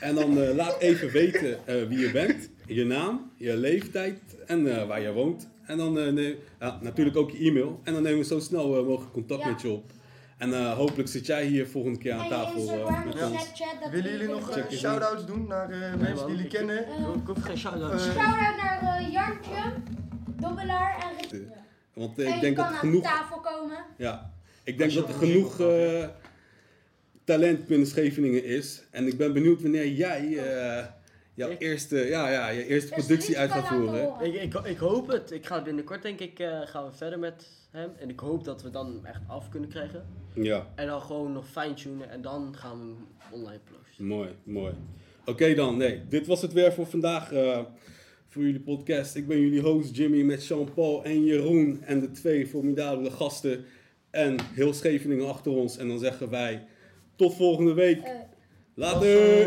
En 0.00 0.14
dan 0.14 0.38
eh, 0.42 0.54
laat 0.54 0.80
even 0.80 1.10
weten 1.10 1.66
eh, 1.66 1.82
wie 1.88 1.98
je 1.98 2.10
bent, 2.10 2.50
je 2.66 2.84
naam, 2.84 3.30
je 3.36 3.56
leeftijd 3.56 4.20
en 4.46 4.76
eh, 4.80 4.86
waar 4.86 5.00
je 5.00 5.12
woont. 5.12 5.48
En 5.66 5.76
dan 5.78 5.98
eh, 5.98 6.34
ja, 6.60 6.78
natuurlijk 6.82 7.16
ook 7.16 7.30
je 7.30 7.38
e-mail. 7.38 7.80
En 7.84 7.92
dan 7.92 8.02
nemen 8.02 8.18
we 8.18 8.24
zo 8.24 8.38
snel 8.40 8.84
mogelijk 8.84 9.12
contact 9.12 9.42
Ja. 9.42 9.50
met 9.50 9.60
je 9.62 9.68
op. 9.68 9.90
En 10.36 10.54
eh, 10.54 10.72
hopelijk 10.72 11.08
zit 11.08 11.26
jij 11.26 11.44
hier 11.46 11.66
volgende 11.68 11.98
keer 11.98 12.12
aan 12.12 12.28
tafel 12.28 12.64
met 13.04 13.22
ons. 13.22 13.60
Dat 13.80 13.90
Willen 13.90 14.10
jullie 14.10 14.28
nog 14.28 14.56
eens 14.56 14.78
shout-outs 14.78 15.26
doen 15.26 15.46
naar 15.46 15.70
eh, 15.70 15.94
mensen 15.94 16.26
die 16.26 16.34
jullie 16.36 16.50
kennen? 16.50 16.78
Ik 16.78 17.26
hoef- 17.26 17.42
geen 17.42 17.58
shout-outs. 17.58 18.04
Shout-out 18.04 18.56
naar 18.56 18.80
eh, 19.00 19.12
Jantje, 19.12 19.72
Dobbelaar 20.40 20.96
en. 21.30 21.38
Ja. 21.38 21.44
Want 21.94 22.18
En 22.18 22.34
ik 22.34 22.40
denk 22.40 22.56
kan 22.56 22.64
dat 22.64 22.72
er 22.74 22.78
aan 22.80 22.88
genoeg, 22.88 23.02
tafel 23.02 23.40
komen. 23.40 23.76
ja, 23.96 24.30
ik 24.64 24.78
denk 24.78 24.92
dat 24.92 25.08
er 25.08 25.14
genoeg 25.14 25.60
eh, 25.60 26.08
talent 27.24 27.66
binnen 27.66 27.86
Scheveningen 27.86 28.44
is. 28.44 28.82
En 28.90 29.06
ik 29.06 29.16
ben 29.16 29.32
benieuwd 29.32 29.62
wanneer 29.62 29.88
jij 29.88 30.36
eh, 30.38 30.84
jouw 31.36 31.50
Ik? 31.50 31.60
eerste, 31.60 31.96
ja, 31.96 32.30
ja, 32.30 32.48
je 32.48 32.66
eerste 32.66 32.92
productie 32.92 33.38
uit 33.38 33.50
gaat 33.50 33.66
voeren. 33.68 34.14
Ik, 34.20 34.34
ik, 34.34 34.54
ik 34.54 34.76
hoop 34.78 35.06
het. 35.08 35.30
Ik 35.30 35.46
ga 35.46 35.62
binnenkort 35.62 36.02
denk 36.02 36.20
ik 36.20 36.38
eh, 36.38 36.60
gaan 36.64 36.84
we 36.84 36.92
verder 36.92 37.18
met 37.18 37.48
hem. 37.70 37.90
En 37.98 38.08
ik 38.10 38.20
hoop 38.20 38.44
dat 38.44 38.62
we 38.62 38.70
dan 38.70 39.06
echt 39.06 39.20
af 39.26 39.48
kunnen 39.48 39.68
krijgen. 39.68 40.06
Ja, 40.34 40.66
En 40.74 40.86
dan 40.86 41.00
gewoon 41.00 41.32
nog 41.32 41.46
fine-tunen 41.48 42.10
en 42.10 42.22
dan 42.22 42.54
gaan 42.56 42.78
we 42.80 42.84
hem 42.86 43.06
online 43.30 43.60
posten. 43.64 44.06
mooi, 44.06 44.28
mooi. 44.42 44.74
Oké 45.24 45.54
dan, 45.54 45.76
nee, 45.76 46.02
dit 46.08 46.26
was 46.26 46.42
het 46.42 46.52
weer 46.52 46.72
voor 46.72 46.86
vandaag. 46.86 47.32
eh, 47.32 47.60
voor 48.28 48.42
jullie 48.44 48.60
podcast. 48.60 49.14
Ik 49.14 49.26
ben 49.26 49.40
jullie 49.40 49.60
host 49.60 49.96
Jimmy 49.96 50.22
met 50.22 50.46
Jean-Paul 50.46 51.04
en 51.04 51.24
Jeroen 51.24 51.82
en 51.82 52.00
de 52.00 52.10
twee 52.10 52.46
formidabele 52.46 53.10
gasten. 53.10 53.64
En 54.10 54.36
heel 54.52 54.72
Scheveningen 54.74 55.28
achter 55.28 55.52
ons. 55.52 55.76
En 55.76 55.88
dan 55.88 55.98
zeggen 55.98 56.30
wij 56.30 56.66
tot 57.16 57.34
volgende 57.34 57.72
week. 57.72 58.02
Eh, 58.02 58.12
Later! 58.74 59.46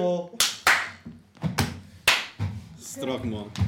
Mazzel. 3.00 3.20
Strak 3.20 3.26
man. 3.26 3.60